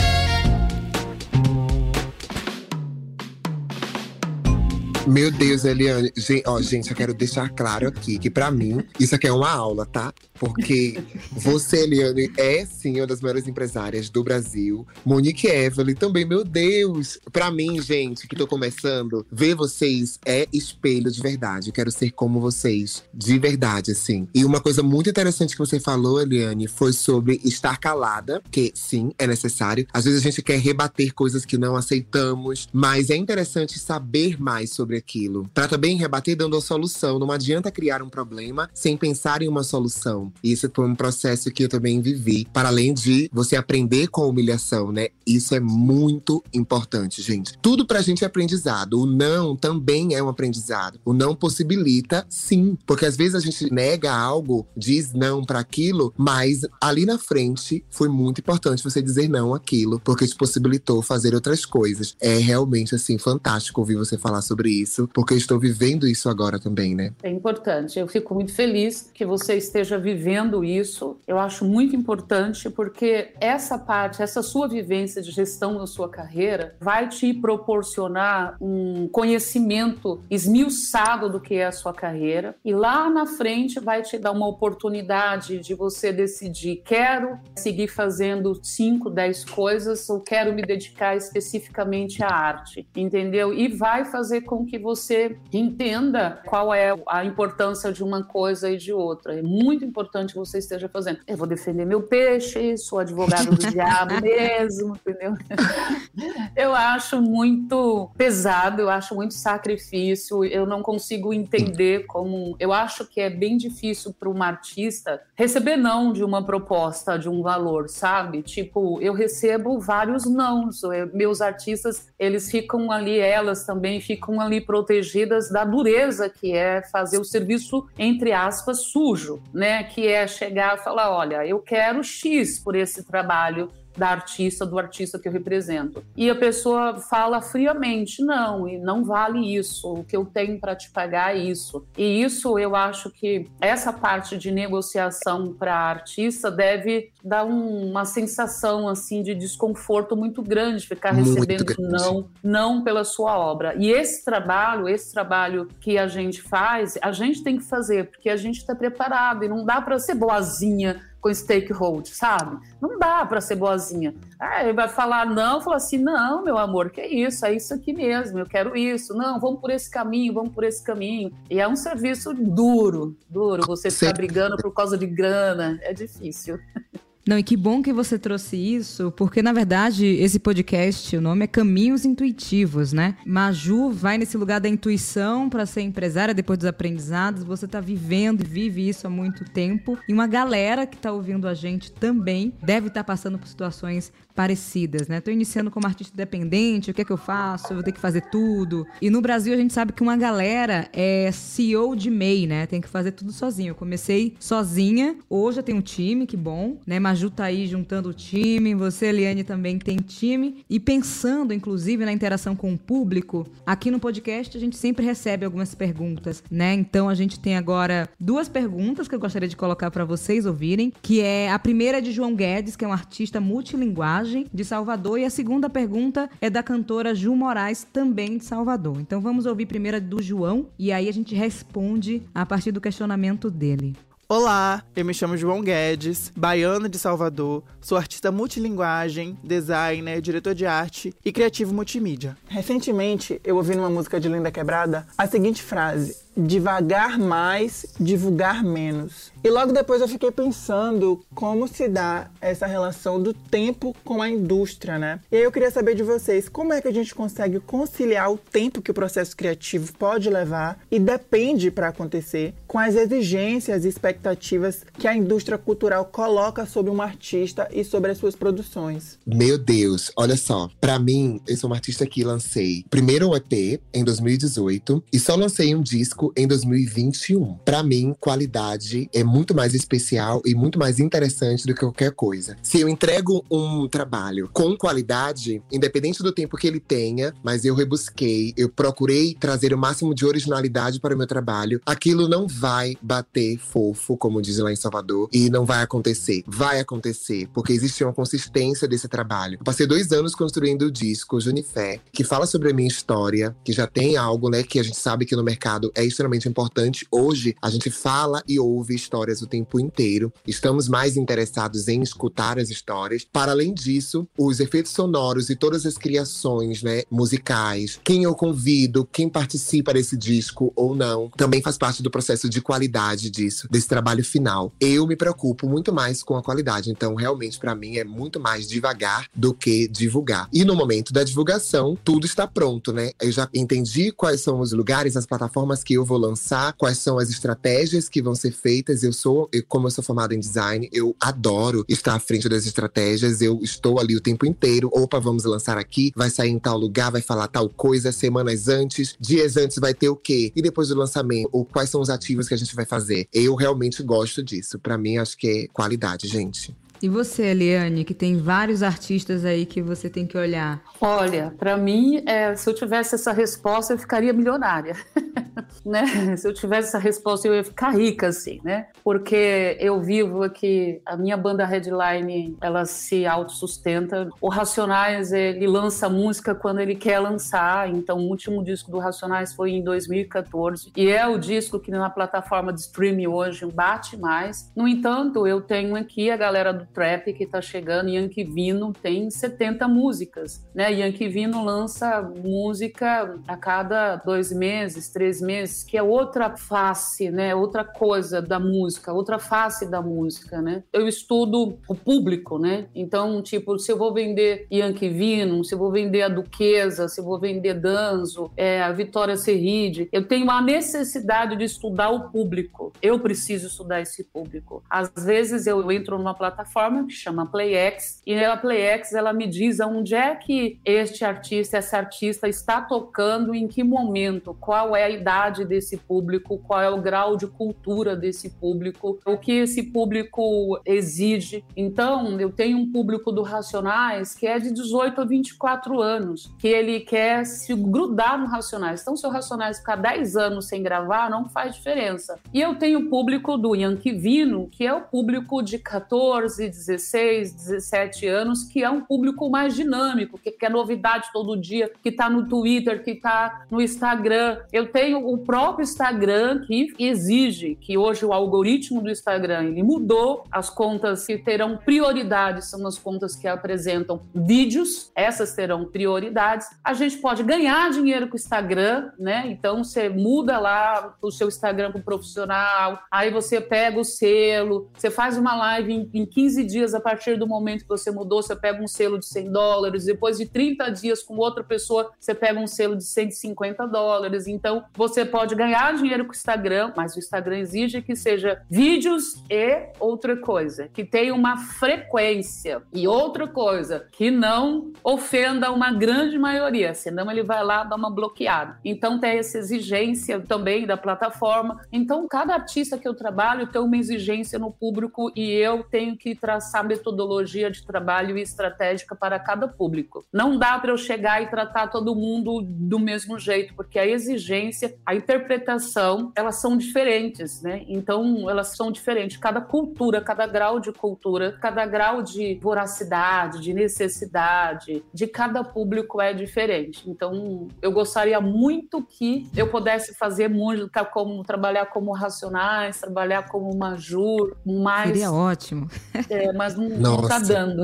Meu 5.07 5.31
Deus, 5.31 5.63
Eliane. 5.63 6.11
Gente, 6.15 6.43
ó, 6.45 6.61
gente, 6.61 6.89
eu 6.91 6.95
quero 6.95 7.13
deixar 7.13 7.49
claro 7.49 7.87
aqui 7.87 8.19
que 8.19 8.29
para 8.29 8.51
mim 8.51 8.83
isso 8.99 9.15
aqui 9.15 9.27
é 9.27 9.31
uma 9.31 9.49
aula, 9.49 9.85
tá? 9.85 10.13
Porque 10.33 11.01
você, 11.31 11.83
Eliane, 11.83 12.31
é 12.37 12.65
sim 12.65 12.97
uma 12.97 13.07
das 13.07 13.21
maiores 13.21 13.47
empresárias 13.47 14.09
do 14.09 14.23
Brasil. 14.23 14.85
Monique 15.05 15.47
Evelyn 15.47 15.95
também, 15.95 16.25
meu 16.25 16.43
Deus. 16.43 17.17
Para 17.31 17.49
mim, 17.49 17.81
gente, 17.81 18.27
que 18.27 18.35
tô 18.35 18.45
começando, 18.45 19.25
ver 19.31 19.55
vocês 19.55 20.19
é 20.25 20.47
espelho 20.51 21.09
de 21.09 21.21
verdade. 21.21 21.69
Eu 21.69 21.73
quero 21.73 21.91
ser 21.91 22.11
como 22.11 22.39
vocês, 22.39 23.03
de 23.13 23.39
verdade, 23.39 23.91
assim. 23.91 24.27
E 24.33 24.45
uma 24.45 24.59
coisa 24.59 24.83
muito 24.83 25.09
interessante 25.09 25.53
que 25.53 25.59
você 25.59 25.79
falou, 25.79 26.21
Eliane, 26.21 26.67
foi 26.67 26.93
sobre 26.93 27.39
estar 27.43 27.77
calada, 27.77 28.41
que 28.51 28.71
sim, 28.75 29.11
é 29.17 29.25
necessário. 29.25 29.87
Às 29.93 30.05
vezes 30.05 30.19
a 30.19 30.23
gente 30.23 30.41
quer 30.41 30.59
rebater 30.59 31.13
coisas 31.13 31.45
que 31.45 31.57
não 31.57 31.75
aceitamos, 31.75 32.67
mas 32.71 33.09
é 33.09 33.15
interessante 33.15 33.79
saber 33.79 34.39
mais 34.39 34.71
sobre 34.71 34.88
aquilo. 34.97 35.49
Para 35.53 35.67
também 35.67 35.97
rebater 35.97 36.35
dando 36.35 36.57
a 36.57 36.61
solução. 36.61 37.19
Não 37.19 37.31
adianta 37.31 37.71
criar 37.71 38.01
um 38.01 38.09
problema 38.09 38.69
sem 38.73 38.97
pensar 38.97 39.41
em 39.41 39.47
uma 39.47 39.63
solução. 39.63 40.31
Isso 40.43 40.69
foi 40.73 40.85
um 40.85 40.95
processo 40.95 41.51
que 41.51 41.63
eu 41.63 41.69
também 41.69 42.01
vivi. 42.01 42.47
Para 42.51 42.69
além 42.69 42.93
de 42.93 43.29
você 43.33 43.55
aprender 43.55 44.07
com 44.07 44.21
a 44.21 44.27
humilhação, 44.27 44.91
né? 44.91 45.07
Isso 45.25 45.53
é 45.53 45.59
muito 45.59 46.43
importante, 46.53 47.21
gente. 47.21 47.57
Tudo 47.61 47.85
pra 47.85 48.01
gente 48.01 48.23
é 48.23 48.27
aprendizado. 48.27 49.01
O 49.01 49.05
não 49.05 49.55
também 49.55 50.15
é 50.15 50.23
um 50.23 50.29
aprendizado. 50.29 50.99
O 51.05 51.13
não 51.13 51.35
possibilita, 51.35 52.25
sim. 52.29 52.77
Porque 52.85 53.05
às 53.05 53.15
vezes 53.15 53.35
a 53.35 53.39
gente 53.39 53.71
nega 53.71 54.13
algo, 54.13 54.67
diz 54.75 55.13
não 55.13 55.43
para 55.43 55.59
aquilo, 55.59 56.13
mas 56.17 56.61
ali 56.81 57.05
na 57.05 57.17
frente 57.17 57.83
foi 57.89 58.07
muito 58.07 58.39
importante 58.39 58.83
você 58.83 59.01
dizer 59.01 59.27
não 59.27 59.53
aquilo, 59.53 59.99
porque 59.99 60.27
te 60.27 60.35
possibilitou 60.35 61.01
fazer 61.01 61.35
outras 61.35 61.65
coisas. 61.65 62.15
É 62.19 62.37
realmente, 62.37 62.95
assim, 62.95 63.17
fantástico 63.17 63.81
ouvir 63.81 63.95
você 63.95 64.17
falar 64.17 64.41
sobre 64.41 64.78
isso 64.81 65.07
porque 65.13 65.33
eu 65.33 65.37
estou 65.37 65.59
vivendo 65.59 66.07
isso 66.07 66.29
agora 66.29 66.59
também, 66.59 66.95
né? 66.95 67.13
É 67.23 67.29
importante. 67.29 67.99
Eu 67.99 68.07
fico 68.07 68.33
muito 68.33 68.53
feliz 68.53 69.09
que 69.13 69.25
você 69.25 69.55
esteja 69.55 69.97
vivendo 69.97 70.63
isso. 70.63 71.17
Eu 71.27 71.37
acho 71.39 71.65
muito 71.65 71.95
importante 71.95 72.69
porque 72.69 73.29
essa 73.39 73.77
parte, 73.77 74.21
essa 74.21 74.41
sua 74.41 74.67
vivência 74.67 75.21
de 75.21 75.31
gestão 75.31 75.77
na 75.77 75.87
sua 75.87 76.09
carreira 76.09 76.75
vai 76.79 77.07
te 77.07 77.33
proporcionar 77.33 78.57
um 78.61 79.07
conhecimento 79.07 80.21
esmiuçado 80.29 81.29
do 81.29 81.39
que 81.39 81.55
é 81.55 81.65
a 81.65 81.71
sua 81.71 81.93
carreira 81.93 82.55
e 82.63 82.73
lá 82.73 83.09
na 83.09 83.25
frente 83.25 83.79
vai 83.79 84.01
te 84.01 84.17
dar 84.17 84.31
uma 84.31 84.47
oportunidade 84.47 85.59
de 85.59 85.73
você 85.73 86.11
decidir 86.11 86.81
quero 86.85 87.37
seguir 87.55 87.87
fazendo 87.87 88.59
5, 88.61 89.09
10 89.09 89.45
coisas 89.45 90.09
ou 90.09 90.21
quero 90.21 90.53
me 90.53 90.61
dedicar 90.61 91.15
especificamente 91.15 92.23
à 92.23 92.29
arte, 92.29 92.87
entendeu? 92.95 93.53
E 93.53 93.67
vai 93.67 94.05
fazer 94.05 94.41
com 94.41 94.65
que 94.69 94.77
você 94.77 95.37
entenda 95.51 96.41
qual 96.45 96.73
é 96.73 96.95
a 97.07 97.25
importância 97.25 97.91
de 97.91 98.03
uma 98.03 98.23
coisa 98.23 98.69
e 98.69 98.77
de 98.77 98.93
outra. 98.93 99.37
É 99.37 99.41
muito 99.41 99.83
importante 99.83 100.33
que 100.33 100.39
você 100.39 100.59
esteja 100.59 100.87
fazendo. 100.87 101.19
Eu 101.27 101.35
vou 101.35 101.47
defender 101.47 101.85
meu 101.85 102.03
peixe, 102.03 102.77
sou 102.77 102.99
advogado 102.99 103.55
do 103.55 103.57
diabo 103.69 104.21
mesmo, 104.21 104.95
entendeu? 104.95 105.33
Eu 106.55 106.73
acho 106.73 107.21
muito 107.21 108.09
pesado, 108.17 108.81
eu 108.81 108.89
acho 108.89 109.15
muito 109.15 109.33
sacrifício, 109.33 110.43
eu 110.43 110.65
não 110.65 110.81
consigo 110.81 111.33
entender 111.33 112.05
como. 112.05 112.55
Eu 112.59 112.73
acho 112.73 113.05
que 113.05 113.21
é 113.21 113.29
bem 113.29 113.57
difícil 113.57 114.13
para 114.13 114.29
uma 114.29 114.47
artista 114.47 115.21
receber 115.35 115.77
não 115.77 116.11
de 116.11 116.23
uma 116.23 116.43
proposta, 116.43 117.17
de 117.17 117.29
um 117.29 117.41
valor, 117.41 117.87
sabe? 117.87 118.41
Tipo, 118.41 118.99
eu 119.01 119.13
recebo 119.13 119.79
vários 119.79 120.25
nãos. 120.25 120.81
Meus 121.13 121.41
artistas, 121.41 122.07
eles 122.19 122.49
ficam 122.51 122.91
ali, 122.91 123.17
elas 123.17 123.65
também 123.65 124.01
ficam 124.01 124.41
ali 124.41 124.58
protegidas 124.61 125.49
da 125.49 125.63
dureza 125.63 126.29
que 126.29 126.53
é 126.53 126.81
fazer 126.81 127.17
o 127.19 127.23
serviço, 127.23 127.87
entre 127.97 128.31
aspas, 128.31 128.83
sujo, 128.83 129.41
né? 129.53 129.83
Que 129.83 130.07
é 130.07 130.27
chegar 130.27 130.77
e 130.77 130.83
falar: 130.83 131.11
olha, 131.11 131.45
eu 131.45 131.59
quero 131.59 132.03
X 132.03 132.59
por 132.59 132.75
esse 132.75 133.03
trabalho 133.03 133.69
da 133.99 134.07
artista, 134.07 134.65
do 134.65 134.79
artista 134.79 135.19
que 135.19 135.27
eu 135.27 135.31
represento. 135.31 136.03
E 136.15 136.29
a 136.29 136.35
pessoa 136.35 136.97
fala 136.97 137.41
friamente: 137.41 138.23
não, 138.23 138.67
e 138.67 138.77
não 138.77 139.03
vale 139.03 139.55
isso, 139.55 139.93
o 139.93 140.03
que 140.03 140.15
eu 140.15 140.25
tenho 140.25 140.59
para 140.59 140.75
te 140.75 140.89
pagar 140.89 141.35
é 141.35 141.39
isso. 141.39 141.85
E 141.97 142.23
isso 142.23 142.57
eu 142.57 142.75
acho 142.75 143.11
que 143.11 143.47
essa 143.59 143.91
parte 143.91 144.37
de 144.37 144.51
negociação 144.51 145.53
para 145.53 145.75
artista 145.75 146.49
deve 146.49 147.11
dar 147.23 147.43
um, 147.43 147.89
uma 147.89 148.05
sensação 148.05 148.87
assim 148.87 149.21
de 149.21 149.35
desconforto 149.35 150.15
muito 150.15 150.41
grande, 150.41 150.87
ficar 150.87 151.11
recebendo 151.11 151.65
grande. 151.65 151.91
não, 151.91 152.29
não 152.41 152.83
pela 152.83 153.03
sua 153.03 153.37
obra. 153.37 153.75
E 153.77 153.91
esse 153.91 154.23
trabalho, 154.23 154.87
esse 154.87 155.11
trabalho 155.11 155.67
que 155.81 155.97
a 155.97 156.07
gente 156.07 156.41
faz, 156.41 156.97
a 157.01 157.11
gente 157.11 157.43
tem 157.43 157.57
que 157.57 157.63
fazer, 157.63 158.09
porque 158.09 158.29
a 158.29 158.37
gente 158.37 158.59
está 158.59 158.73
preparado 158.73 159.43
e 159.43 159.49
não 159.49 159.65
dá 159.65 159.81
para 159.81 159.99
ser 159.99 160.15
boazinha 160.15 161.08
com 161.21 161.33
stakehold, 161.33 162.09
sabe? 162.09 162.57
Não 162.81 162.97
dá 162.97 163.25
para 163.25 163.41
ser 163.41 163.55
boazinha. 163.55 164.15
Ah, 164.39 164.63
ele 164.63 164.73
vai 164.73 164.87
falar 164.87 165.25
não, 165.25 165.61
fala 165.61 165.75
assim, 165.75 165.97
não, 165.97 166.43
meu 166.43 166.57
amor, 166.57 166.89
que 166.89 167.01
é 167.01 167.07
isso, 167.07 167.45
é 167.45 167.53
isso 167.53 167.73
aqui 167.73 167.93
mesmo, 167.93 168.39
eu 168.39 168.45
quero 168.45 168.75
isso. 168.75 169.13
Não, 169.13 169.39
vamos 169.39 169.59
por 169.59 169.69
esse 169.69 169.89
caminho, 169.89 170.33
vamos 170.33 170.53
por 170.53 170.63
esse 170.63 170.83
caminho. 170.83 171.31
E 171.49 171.59
é 171.59 171.67
um 171.67 171.75
serviço 171.75 172.33
duro, 172.33 173.17
duro. 173.29 173.65
Você 173.67 173.91
ficar 173.91 174.13
brigando 174.13 174.57
por 174.57 174.73
causa 174.73 174.97
de 174.97 175.05
grana, 175.05 175.77
é 175.81 175.93
difícil. 175.93 176.59
Não, 177.29 177.37
e 177.37 177.43
que 177.43 177.55
bom 177.55 177.83
que 177.83 177.93
você 177.93 178.17
trouxe 178.17 178.57
isso, 178.57 179.11
porque 179.11 179.43
na 179.43 179.53
verdade 179.53 180.03
esse 180.03 180.39
podcast, 180.39 181.15
o 181.15 181.21
nome 181.21 181.43
é 181.43 181.47
Caminhos 181.47 182.03
Intuitivos, 182.03 182.91
né? 182.91 183.17
Maju 183.23 183.91
vai 183.91 184.17
nesse 184.17 184.35
lugar 184.35 184.59
da 184.59 184.67
intuição 184.67 185.47
para 185.47 185.63
ser 185.67 185.81
empresária 185.81 186.33
depois 186.33 186.57
dos 186.57 186.67
aprendizados. 186.67 187.43
Você 187.43 187.65
está 187.65 187.79
vivendo 187.79 188.41
e 188.41 188.47
vive 188.47 188.89
isso 188.89 189.05
há 189.05 189.11
muito 189.11 189.45
tempo. 189.45 189.95
E 190.07 190.11
uma 190.11 190.25
galera 190.25 190.87
que 190.87 190.95
está 190.95 191.11
ouvindo 191.11 191.47
a 191.47 191.53
gente 191.53 191.91
também 191.91 192.51
deve 192.63 192.87
estar 192.87 193.01
tá 193.01 193.03
passando 193.03 193.37
por 193.37 193.47
situações 193.47 194.11
parecidas, 194.39 195.09
né? 195.09 195.17
Estou 195.17 195.33
iniciando 195.33 195.69
como 195.69 195.85
artista 195.85 196.13
independente, 196.13 196.91
o 196.91 196.93
que 196.93 197.01
é 197.01 197.03
que 197.03 197.11
eu 197.11 197.17
faço? 197.17 197.73
Eu 197.73 197.75
vou 197.75 197.83
ter 197.83 197.91
que 197.91 197.99
fazer 197.99 198.21
tudo. 198.31 198.87
E 199.01 199.09
no 199.09 199.19
Brasil 199.19 199.53
a 199.53 199.57
gente 199.57 199.73
sabe 199.73 199.91
que 199.91 200.01
uma 200.01 200.15
galera 200.15 200.87
é 200.93 201.29
CEO 201.29 201.93
de 201.93 202.09
MEI, 202.09 202.47
né? 202.47 202.65
Tem 202.65 202.79
que 202.79 202.87
fazer 202.87 203.11
tudo 203.11 203.33
sozinho. 203.33 203.71
Eu 203.71 203.75
comecei 203.75 204.37
sozinha, 204.39 205.17
hoje 205.29 205.59
eu 205.59 205.63
tenho 205.63 205.79
um 205.79 205.81
time, 205.81 206.25
que 206.25 206.37
bom, 206.37 206.77
né? 206.87 207.01
Maju 207.01 207.29
tá 207.29 207.43
aí 207.43 207.67
juntando 207.67 208.07
o 208.07 208.13
time, 208.13 208.73
você, 208.73 209.07
Eliane, 209.07 209.43
também 209.43 209.77
tem 209.77 209.97
time. 209.97 210.63
E 210.69 210.79
pensando, 210.79 211.53
inclusive, 211.53 212.05
na 212.05 212.13
interação 212.13 212.55
com 212.55 212.73
o 212.73 212.77
público, 212.77 213.45
aqui 213.65 213.91
no 213.91 213.99
podcast 213.99 214.55
a 214.55 214.59
gente 214.61 214.77
sempre 214.77 215.05
recebe 215.05 215.43
algumas 215.43 215.75
perguntas, 215.75 216.41
né? 216.49 216.73
Então 216.75 217.09
a 217.09 217.13
gente 217.13 217.37
tem 217.41 217.57
agora 217.57 218.07
duas 218.17 218.47
perguntas 218.47 219.05
que 219.05 219.15
eu 219.15 219.19
gostaria 219.19 219.49
de 219.49 219.57
colocar 219.57 219.91
para 219.91 220.05
vocês 220.05 220.45
ouvirem, 220.45 220.93
que 221.01 221.19
é 221.19 221.51
a 221.51 221.59
primeira 221.59 221.97
é 221.97 222.01
de 222.01 222.13
João 222.13 222.33
Guedes, 222.33 222.77
que 222.77 222.85
é 222.85 222.87
um 222.87 222.93
artista 222.93 223.41
multilinguagem 223.41 224.28
de 224.53 224.65
Salvador. 224.65 225.19
E 225.19 225.25
a 225.25 225.29
segunda 225.29 225.69
pergunta 225.69 226.29
é 226.39 226.49
da 226.49 226.61
cantora 226.61 227.15
Ju 227.15 227.35
Moraes, 227.35 227.83
também 227.83 228.37
de 228.37 228.45
Salvador. 228.45 228.99
Então 228.99 229.21
vamos 229.21 229.45
ouvir 229.45 229.65
primeiro 229.65 229.97
a 229.97 229.99
do 229.99 230.21
João 230.21 230.67
e 230.77 230.91
aí 230.91 231.09
a 231.09 231.13
gente 231.13 231.35
responde 231.35 232.23
a 232.33 232.45
partir 232.45 232.71
do 232.71 232.81
questionamento 232.81 233.49
dele. 233.49 233.95
Olá, 234.31 234.83
eu 234.95 235.03
me 235.03 235.11
chamo 235.11 235.35
João 235.35 235.59
Guedes, 235.59 236.31
baiano 236.37 236.87
de 236.87 236.99
Salvador, 236.99 237.63
sou 237.81 237.97
artista 237.97 238.31
multilinguagem, 238.31 239.35
designer, 239.43 240.21
diretor 240.21 240.53
de 240.53 240.67
arte 240.67 241.11
e 241.25 241.31
criativo 241.31 241.73
multimídia. 241.73 242.37
Recentemente, 242.47 243.41
eu 243.43 243.55
ouvi 243.55 243.75
numa 243.75 243.89
música 243.89 244.19
de 244.19 244.29
Linda 244.29 244.51
Quebrada 244.51 245.07
a 245.17 245.25
seguinte 245.25 245.63
frase: 245.63 246.15
devagar 246.39 247.19
mais, 247.19 247.85
divulgar 247.99 248.63
menos. 248.63 249.31
E 249.43 249.49
logo 249.49 249.71
depois 249.71 250.01
eu 250.01 250.07
fiquei 250.07 250.31
pensando 250.31 251.23
como 251.33 251.67
se 251.67 251.87
dá 251.87 252.29
essa 252.41 252.65
relação 252.65 253.21
do 253.21 253.33
tempo 253.33 253.95
com 254.03 254.21
a 254.21 254.29
indústria, 254.29 254.99
né? 254.99 255.19
E 255.31 255.37
aí 255.37 255.43
eu 255.43 255.51
queria 255.51 255.71
saber 255.71 255.95
de 255.95 256.03
vocês, 256.03 256.49
como 256.49 256.73
é 256.73 256.81
que 256.81 256.87
a 256.87 256.93
gente 256.93 257.15
consegue 257.15 257.59
conciliar 257.59 258.31
o 258.31 258.37
tempo 258.37 258.81
que 258.81 258.91
o 258.91 258.93
processo 258.93 259.35
criativo 259.35 259.93
pode 259.93 260.29
levar 260.29 260.79
e 260.91 260.99
depende 260.99 261.71
para 261.71 261.87
acontecer 261.87 262.53
com 262.67 262.77
as 262.77 262.95
exigências 262.95 263.85
e 263.85 263.87
expectativas 263.87 264.85
que 264.97 265.07
a 265.07 265.15
indústria 265.15 265.57
cultural 265.57 266.05
coloca 266.05 266.65
sobre 266.65 266.91
um 266.91 267.01
artista 267.01 267.67
e 267.71 267.83
sobre 267.83 268.11
as 268.11 268.17
suas 268.17 268.35
produções. 268.35 269.17
Meu 269.25 269.57
Deus, 269.57 270.11
olha 270.15 270.35
só, 270.35 270.69
para 270.81 270.99
mim, 270.99 271.41
eu 271.47 271.55
sou 271.55 271.69
uma 271.69 271.77
artista 271.77 272.05
que 272.05 272.23
lancei 272.23 272.83
primeiro 272.89 273.29
um 273.29 273.35
EP 273.35 273.81
em 273.93 274.03
2018 274.03 275.03
e 275.11 275.19
só 275.19 275.35
lancei 275.35 275.73
um 275.73 275.81
disco 275.81 276.28
em 276.35 276.47
2021. 276.47 277.55
Para 277.65 277.83
mim, 277.83 278.15
qualidade 278.19 279.09
é 279.13 279.23
muito 279.23 279.55
mais 279.55 279.73
especial 279.73 280.41
e 280.45 280.55
muito 280.55 280.79
mais 280.79 280.99
interessante 280.99 281.65
do 281.65 281.73
que 281.73 281.81
qualquer 281.81 282.11
coisa. 282.11 282.55
Se 282.61 282.79
eu 282.79 282.89
entrego 282.89 283.43
um 283.49 283.87
trabalho 283.87 284.49
com 284.53 284.75
qualidade, 284.77 285.61
independente 285.71 286.23
do 286.23 286.31
tempo 286.31 286.57
que 286.57 286.67
ele 286.67 286.79
tenha, 286.79 287.33
mas 287.43 287.65
eu 287.65 287.75
rebusquei, 287.75 288.53
eu 288.57 288.69
procurei 288.69 289.35
trazer 289.39 289.73
o 289.73 289.77
máximo 289.77 290.13
de 290.13 290.25
originalidade 290.25 290.99
para 290.99 291.15
o 291.15 291.17
meu 291.17 291.27
trabalho, 291.27 291.81
aquilo 291.85 292.27
não 292.27 292.47
vai 292.47 292.95
bater 293.01 293.57
fofo, 293.57 294.17
como 294.17 294.41
diz 294.41 294.57
lá 294.57 294.71
em 294.71 294.75
Salvador, 294.75 295.29
e 295.31 295.49
não 295.49 295.65
vai 295.65 295.81
acontecer. 295.81 296.43
Vai 296.47 296.79
acontecer, 296.79 297.47
porque 297.53 297.73
existe 297.73 298.03
uma 298.03 298.13
consistência 298.13 298.87
desse 298.87 299.07
trabalho. 299.07 299.57
Eu 299.59 299.63
passei 299.63 299.85
dois 299.85 300.11
anos 300.11 300.35
construindo 300.35 300.83
o 300.83 300.91
disco 300.91 301.39
Junifé, 301.39 301.99
que 302.11 302.23
fala 302.23 302.45
sobre 302.45 302.71
a 302.71 302.73
minha 302.73 302.87
história, 302.87 303.55
que 303.63 303.71
já 303.71 303.87
tem 303.87 304.17
algo, 304.17 304.49
né, 304.49 304.63
que 304.63 304.79
a 304.79 304.83
gente 304.83 304.97
sabe 304.97 305.25
que 305.25 305.35
no 305.35 305.43
mercado 305.43 305.91
é 305.95 306.03
extremamente 306.09 306.47
importante. 306.47 307.07
Hoje, 307.11 307.55
a 307.61 307.69
gente 307.69 307.89
fala 307.89 308.43
e 308.47 308.59
ouve 308.59 308.95
histórias 308.95 309.41
o 309.41 309.47
tempo 309.47 309.79
inteiro. 309.79 310.31
Estamos 310.45 310.87
mais 310.87 311.15
interessados 311.15 311.87
em 311.87 312.01
escutar 312.01 312.59
as 312.59 312.69
histórias. 312.69 313.25
Para 313.31 313.51
além 313.51 313.73
disso, 313.73 314.27
os 314.37 314.59
efeitos 314.59 314.91
sonoros 314.91 315.49
e 315.49 315.55
todas 315.55 315.85
as 315.85 315.97
criações, 315.97 316.83
né, 316.83 317.03
musicais, 317.09 317.99
quem 318.03 318.23
eu 318.23 318.35
convido, 318.35 319.07
quem 319.11 319.29
participa 319.29 319.93
desse 319.93 320.17
disco 320.17 320.71
ou 320.75 320.95
não, 320.95 321.29
também 321.29 321.61
faz 321.61 321.77
parte 321.77 322.03
do 322.03 322.11
processo 322.11 322.49
de 322.49 322.61
qualidade 322.61 323.29
disso, 323.29 323.67
desse 323.69 323.87
trabalho 323.87 324.23
final. 324.23 324.73
Eu 324.79 325.07
me 325.07 325.15
preocupo 325.15 325.67
muito 325.67 325.93
mais 325.93 326.23
com 326.23 326.35
a 326.35 326.43
qualidade, 326.43 326.91
então 326.91 327.15
realmente 327.15 327.59
para 327.59 327.75
mim 327.75 327.97
é 327.97 328.03
muito 328.03 328.39
mais 328.39 328.67
devagar 328.67 329.27
do 329.35 329.53
que 329.53 329.87
divulgar. 329.87 330.49
E 330.51 330.65
no 330.65 330.75
momento 330.75 331.13
da 331.13 331.23
divulgação, 331.23 331.97
tudo 332.03 332.25
está 332.25 332.47
pronto, 332.47 332.91
né? 332.91 333.11
Eu 333.21 333.31
já 333.31 333.47
entendi 333.53 334.11
quais 334.11 334.41
são 334.41 334.59
os 334.59 334.71
lugares, 334.71 335.15
as 335.15 335.25
plataformas 335.25 335.83
que 335.83 335.93
eu 335.93 335.98
vou 336.05 336.17
lançar, 336.17 336.73
quais 336.73 336.97
são 336.97 337.17
as 337.17 337.29
estratégias 337.29 338.09
que 338.09 338.21
vão 338.21 338.35
ser 338.35 338.51
feitas. 338.51 339.03
Eu 339.03 339.13
sou, 339.13 339.49
eu, 339.51 339.63
como 339.67 339.87
eu 339.87 339.91
sou 339.91 340.03
formada 340.03 340.33
em 340.33 340.39
design, 340.39 340.89
eu 340.91 341.15
adoro 341.19 341.85
estar 341.87 342.15
à 342.15 342.19
frente 342.19 342.47
das 342.49 342.65
estratégias. 342.65 343.41
Eu 343.41 343.59
estou 343.61 343.99
ali 343.99 344.15
o 344.15 344.21
tempo 344.21 344.45
inteiro. 344.45 344.89
Opa, 344.93 345.19
vamos 345.19 345.43
lançar 345.45 345.77
aqui, 345.77 346.11
vai 346.15 346.29
sair 346.29 346.49
em 346.49 346.59
tal 346.59 346.77
lugar, 346.77 347.11
vai 347.11 347.21
falar 347.21 347.47
tal 347.47 347.69
coisa, 347.69 348.11
semanas 348.11 348.67
antes, 348.67 349.15
dias 349.19 349.57
antes 349.57 349.77
vai 349.77 349.93
ter 349.93 350.09
o 350.09 350.15
quê? 350.15 350.51
E 350.55 350.61
depois 350.61 350.89
do 350.89 350.95
lançamento, 350.95 351.49
ou 351.51 351.65
quais 351.65 351.89
são 351.89 352.01
os 352.01 352.09
ativos 352.09 352.47
que 352.47 352.53
a 352.53 352.57
gente 352.57 352.75
vai 352.75 352.85
fazer? 352.85 353.27
Eu 353.33 353.55
realmente 353.55 354.01
gosto 354.03 354.43
disso. 354.43 354.79
Para 354.79 354.97
mim, 354.97 355.17
acho 355.17 355.37
que 355.37 355.47
é 355.47 355.67
qualidade, 355.67 356.27
gente. 356.27 356.75
E 357.01 357.07
você, 357.07 357.43
Eliane, 357.47 358.03
que 358.03 358.13
tem 358.13 358.37
vários 358.37 358.83
artistas 358.83 359.45
aí 359.45 359.65
que 359.65 359.81
você 359.81 360.09
tem 360.09 360.27
que 360.27 360.37
olhar? 360.37 360.81
Olha, 360.99 361.53
para 361.57 361.77
mim, 361.77 362.21
é, 362.25 362.55
se 362.55 362.69
eu 362.69 362.73
tivesse 362.73 363.15
essa 363.15 363.31
resposta, 363.31 363.93
eu 363.93 363.97
ficaria 363.97 364.33
milionária. 364.33 364.95
né? 365.85 366.35
Se 366.35 366.47
eu 366.47 366.53
tivesse 366.53 366.89
essa 366.89 366.97
resposta, 366.97 367.47
eu 367.47 367.55
ia 367.55 367.63
ficar 367.63 367.91
rica, 367.91 368.27
assim, 368.27 368.59
né? 368.63 368.87
Porque 369.03 369.77
eu 369.79 370.01
vivo 370.01 370.43
aqui, 370.43 371.01
a 371.05 371.15
minha 371.15 371.37
banda 371.37 371.65
Headline, 371.65 372.57
ela 372.61 372.85
se 372.85 373.25
autossustenta. 373.25 374.29
O 374.41 374.49
Racionais, 374.49 375.31
ele 375.31 375.67
lança 375.67 376.09
música 376.09 376.53
quando 376.53 376.79
ele 376.79 376.95
quer 376.95 377.19
lançar. 377.19 377.89
Então, 377.89 378.17
o 378.17 378.29
último 378.29 378.63
disco 378.63 378.91
do 378.91 378.99
Racionais 378.99 379.53
foi 379.53 379.71
em 379.71 379.83
2014. 379.83 380.91
E 380.95 381.09
é 381.09 381.27
o 381.27 381.37
disco 381.37 381.79
que 381.79 381.91
na 381.91 382.09
plataforma 382.09 382.73
de 382.73 382.81
streaming 382.81 383.27
hoje 383.27 383.65
bate 383.65 384.17
mais. 384.17 384.71
No 384.75 384.87
entanto, 384.87 385.47
eu 385.47 385.61
tenho 385.61 385.95
aqui 385.95 386.29
a 386.29 386.37
galera 386.37 386.73
do 386.73 386.88
trap 386.93 387.33
que 387.33 387.45
tá 387.45 387.61
chegando, 387.61 388.09
Yankee 388.09 388.43
Vino 388.43 388.93
tem 388.93 389.29
70 389.29 389.87
músicas, 389.87 390.65
né? 390.73 390.91
Yankee 390.91 391.27
Vino 391.27 391.63
lança 391.63 392.21
música 392.21 393.37
a 393.47 393.55
cada 393.55 394.15
dois 394.17 394.51
meses, 394.51 395.09
três 395.09 395.41
meses, 395.41 395.83
que 395.83 395.97
é 395.97 396.03
outra 396.03 396.55
face, 396.57 397.29
né? 397.29 397.53
Outra 397.53 397.83
coisa 397.83 398.41
da 398.41 398.59
música, 398.59 399.13
outra 399.13 399.39
face 399.39 399.89
da 399.89 400.01
música, 400.01 400.61
né? 400.61 400.83
Eu 400.91 401.07
estudo 401.07 401.77
o 401.87 401.95
público, 401.95 402.57
né? 402.57 402.87
Então, 402.95 403.41
tipo, 403.41 403.77
se 403.77 403.91
eu 403.91 403.97
vou 403.97 404.13
vender 404.13 404.67
Yankee 404.71 405.09
Vino, 405.09 405.63
se 405.63 405.73
eu 405.75 405.79
vou 405.79 405.91
vender 405.91 406.23
a 406.23 406.29
Duquesa, 406.29 407.07
se 407.07 407.21
eu 407.21 407.25
vou 407.25 407.39
vender 407.39 407.75
Danzo, 407.75 408.51
é, 408.57 408.81
a 408.81 408.91
Vitória 408.91 409.37
Serride, 409.37 410.09
eu 410.11 410.27
tenho 410.27 410.49
a 410.49 410.61
necessidade 410.61 411.55
de 411.55 411.63
estudar 411.63 412.09
o 412.09 412.29
público. 412.29 412.91
Eu 413.01 413.19
preciso 413.19 413.67
estudar 413.67 414.01
esse 414.01 414.23
público. 414.23 414.83
Às 414.89 415.11
vezes 415.23 415.67
eu 415.67 415.91
entro 415.91 416.17
numa 416.17 416.33
plataforma 416.33 416.78
plataforma 416.79 417.05
que 417.05 417.13
chama 417.13 417.45
PlayX 417.45 418.21
e 418.25 418.33
a 418.33 418.55
PlayX 418.55 419.11
ela 419.13 419.33
me 419.33 419.45
diz 419.45 419.81
aonde 419.81 420.15
é 420.15 420.33
que 420.35 420.79
este 420.85 421.25
artista, 421.25 421.77
essa 421.77 421.97
artista 421.97 422.47
está 422.47 422.79
tocando, 422.79 423.53
em 423.53 423.67
que 423.67 423.83
momento, 423.83 424.55
qual 424.59 424.95
é 424.95 425.03
a 425.03 425.09
idade 425.09 425.65
desse 425.65 425.97
público, 425.97 426.57
qual 426.59 426.81
é 426.81 426.89
o 426.89 427.01
grau 427.01 427.35
de 427.35 427.47
cultura 427.47 428.15
desse 428.15 428.49
público, 428.51 429.19
o 429.25 429.37
que 429.37 429.51
esse 429.51 429.83
público 429.83 430.79
exige. 430.85 431.63
Então, 431.75 432.39
eu 432.39 432.49
tenho 432.49 432.77
um 432.77 432.91
público 432.91 433.31
do 433.31 433.41
Racionais 433.41 434.33
que 434.33 434.47
é 434.47 434.57
de 434.57 434.71
18 434.71 435.21
a 435.21 435.25
24 435.25 436.01
anos, 436.01 436.53
que 436.57 436.67
ele 436.67 437.01
quer 437.01 437.45
se 437.45 437.75
grudar 437.75 438.39
no 438.39 438.47
Racionais. 438.47 439.01
Então, 439.01 439.17
se 439.17 439.27
o 439.27 439.29
Racionais 439.29 439.79
ficar 439.79 439.97
10 439.97 440.37
anos 440.37 440.67
sem 440.67 440.81
gravar, 440.81 441.29
não 441.29 441.49
faz 441.49 441.75
diferença. 441.75 442.39
E 442.53 442.61
eu 442.61 442.75
tenho 442.75 442.99
o 442.99 443.09
público 443.09 443.57
do 443.57 443.75
Yankee 443.75 444.13
Vino, 444.13 444.69
que 444.71 444.85
é 444.85 444.93
o 444.93 445.01
público 445.01 445.61
de 445.61 445.77
14, 445.77 446.68
16, 446.69 447.53
17 447.53 448.27
anos, 448.27 448.63
que 448.63 448.83
é 448.83 448.89
um 448.89 449.01
público 449.01 449.49
mais 449.49 449.75
dinâmico, 449.75 450.37
que 450.37 450.51
quer 450.51 450.69
novidade 450.69 451.29
todo 451.33 451.59
dia, 451.59 451.91
que 452.01 452.09
está 452.09 452.29
no 452.29 452.47
Twitter, 452.47 453.03
que 453.03 453.11
está 453.11 453.65
no 453.69 453.81
Instagram. 453.81 454.59
Eu 454.71 454.87
tenho 454.87 455.27
o 455.27 455.37
próprio 455.37 455.83
Instagram 455.83 456.61
que 456.65 456.93
exige 456.99 457.75
que 457.75 457.97
hoje 457.97 458.25
o 458.25 458.33
algoritmo 458.33 459.01
do 459.01 459.09
Instagram 459.09 459.65
ele 459.65 459.83
mudou, 459.83 460.43
as 460.51 460.69
contas 460.69 461.25
que 461.25 461.37
terão 461.37 461.77
prioridade 461.77 462.65
são 462.65 462.85
as 462.87 462.97
contas 462.97 463.35
que 463.35 463.47
apresentam 463.47 464.21
vídeos, 464.33 465.11
essas 465.15 465.53
terão 465.53 465.85
prioridades. 465.85 466.67
A 466.83 466.93
gente 466.93 467.17
pode 467.17 467.43
ganhar 467.43 467.89
dinheiro 467.91 468.27
com 468.27 468.33
o 468.33 468.39
Instagram, 468.39 469.11
né? 469.17 469.43
Então 469.47 469.83
você 469.83 470.09
muda 470.09 470.59
lá 470.59 471.15
o 471.21 471.31
seu 471.31 471.47
Instagram 471.47 471.91
para 471.91 472.01
profissional, 472.01 472.99
aí 473.11 473.29
você 473.29 473.59
pega 473.61 473.99
o 473.99 474.03
selo, 474.03 474.89
você 474.95 475.09
faz 475.09 475.37
uma 475.37 475.55
live 475.55 475.93
em, 475.93 476.09
em 476.13 476.25
15 476.25 476.58
15 476.59 476.63
dias 476.65 476.93
a 476.93 476.99
partir 476.99 477.37
do 477.37 477.47
momento 477.47 477.83
que 477.83 477.87
você 477.87 478.11
mudou, 478.11 478.41
você 478.41 478.55
pega 478.55 478.83
um 478.83 478.87
selo 478.87 479.17
de 479.17 479.25
100 479.25 479.51
dólares. 479.51 480.05
Depois 480.05 480.37
de 480.37 480.45
30 480.45 480.89
dias 480.89 481.23
com 481.23 481.37
outra 481.37 481.63
pessoa, 481.63 482.11
você 482.19 482.33
pega 482.33 482.59
um 482.59 482.67
selo 482.67 482.95
de 482.95 483.03
150 483.03 483.87
dólares. 483.87 484.47
Então, 484.47 484.83
você 484.93 485.23
pode 485.23 485.55
ganhar 485.55 485.93
dinheiro 485.93 486.25
com 486.25 486.31
o 486.31 486.35
Instagram, 486.35 486.91
mas 486.95 487.15
o 487.15 487.19
Instagram 487.19 487.59
exige 487.59 488.01
que 488.01 488.15
seja 488.15 488.61
vídeos 488.69 489.43
e 489.49 489.87
outra 489.99 490.35
coisa, 490.35 490.89
que 490.89 491.05
tenha 491.05 491.33
uma 491.33 491.57
frequência. 491.57 492.81
E 492.93 493.07
outra 493.07 493.47
coisa, 493.47 494.07
que 494.11 494.29
não 494.29 494.91
ofenda 495.03 495.71
uma 495.71 495.91
grande 495.91 496.37
maioria, 496.37 496.93
senão 496.93 497.29
ele 497.31 497.43
vai 497.43 497.63
lá 497.63 497.83
dar 497.83 497.95
uma 497.95 498.09
bloqueada. 498.09 498.79
Então, 498.83 499.19
tem 499.19 499.37
essa 499.37 499.57
exigência 499.57 500.39
também 500.41 500.85
da 500.85 500.97
plataforma. 500.97 501.79
Então, 501.91 502.27
cada 502.27 502.53
artista 502.53 502.97
que 502.97 503.07
eu 503.07 503.13
trabalho 503.13 503.67
tem 503.67 503.81
uma 503.81 503.97
exigência 503.97 504.59
no 504.59 504.71
público 504.71 505.31
e 505.35 505.51
eu 505.51 505.83
tenho 505.83 506.17
que 506.17 506.35
traçar 506.49 506.83
metodologia 506.83 507.69
de 507.69 507.85
trabalho 507.85 508.35
e 508.35 508.41
estratégica 508.41 509.15
para 509.15 509.37
cada 509.37 509.67
público. 509.67 510.25
Não 510.33 510.57
dá 510.57 510.79
para 510.79 510.89
eu 510.89 510.97
chegar 510.97 511.43
e 511.43 511.47
tratar 511.47 511.87
todo 511.87 512.15
mundo 512.15 512.63
do 512.63 512.97
mesmo 512.97 513.37
jeito, 513.37 513.75
porque 513.75 513.99
a 513.99 514.07
exigência 514.07 514.97
a 515.05 515.13
interpretação, 515.13 516.31
elas 516.35 516.55
são 516.55 516.75
diferentes, 516.75 517.61
né? 517.61 517.83
Então, 517.87 518.49
elas 518.49 518.69
são 518.69 518.91
diferentes. 518.91 519.37
Cada 519.37 519.61
cultura, 519.61 520.21
cada 520.21 520.47
grau 520.47 520.79
de 520.79 520.91
cultura, 520.91 521.55
cada 521.61 521.85
grau 521.85 522.23
de 522.23 522.55
voracidade, 522.61 523.61
de 523.61 523.71
necessidade, 523.71 525.03
de 525.13 525.27
cada 525.27 525.63
público 525.63 526.19
é 526.19 526.33
diferente. 526.33 527.07
Então, 527.07 527.67
eu 527.79 527.91
gostaria 527.91 528.41
muito 528.41 529.03
que 529.03 529.47
eu 529.55 529.69
pudesse 529.69 530.15
fazer 530.15 530.47
música 530.49 531.05
como 531.05 531.43
trabalhar 531.43 531.85
como 531.87 532.11
Racionais, 532.11 532.99
trabalhar 532.99 533.47
como 533.47 533.77
Majur, 533.77 534.55
mais 534.65 535.09
Seria 535.09 535.31
ótimo. 535.31 535.87
É, 536.29 536.38
mas 536.53 536.75
não, 536.75 536.89
não 536.89 537.27
tá 537.27 537.39
dando. 537.39 537.83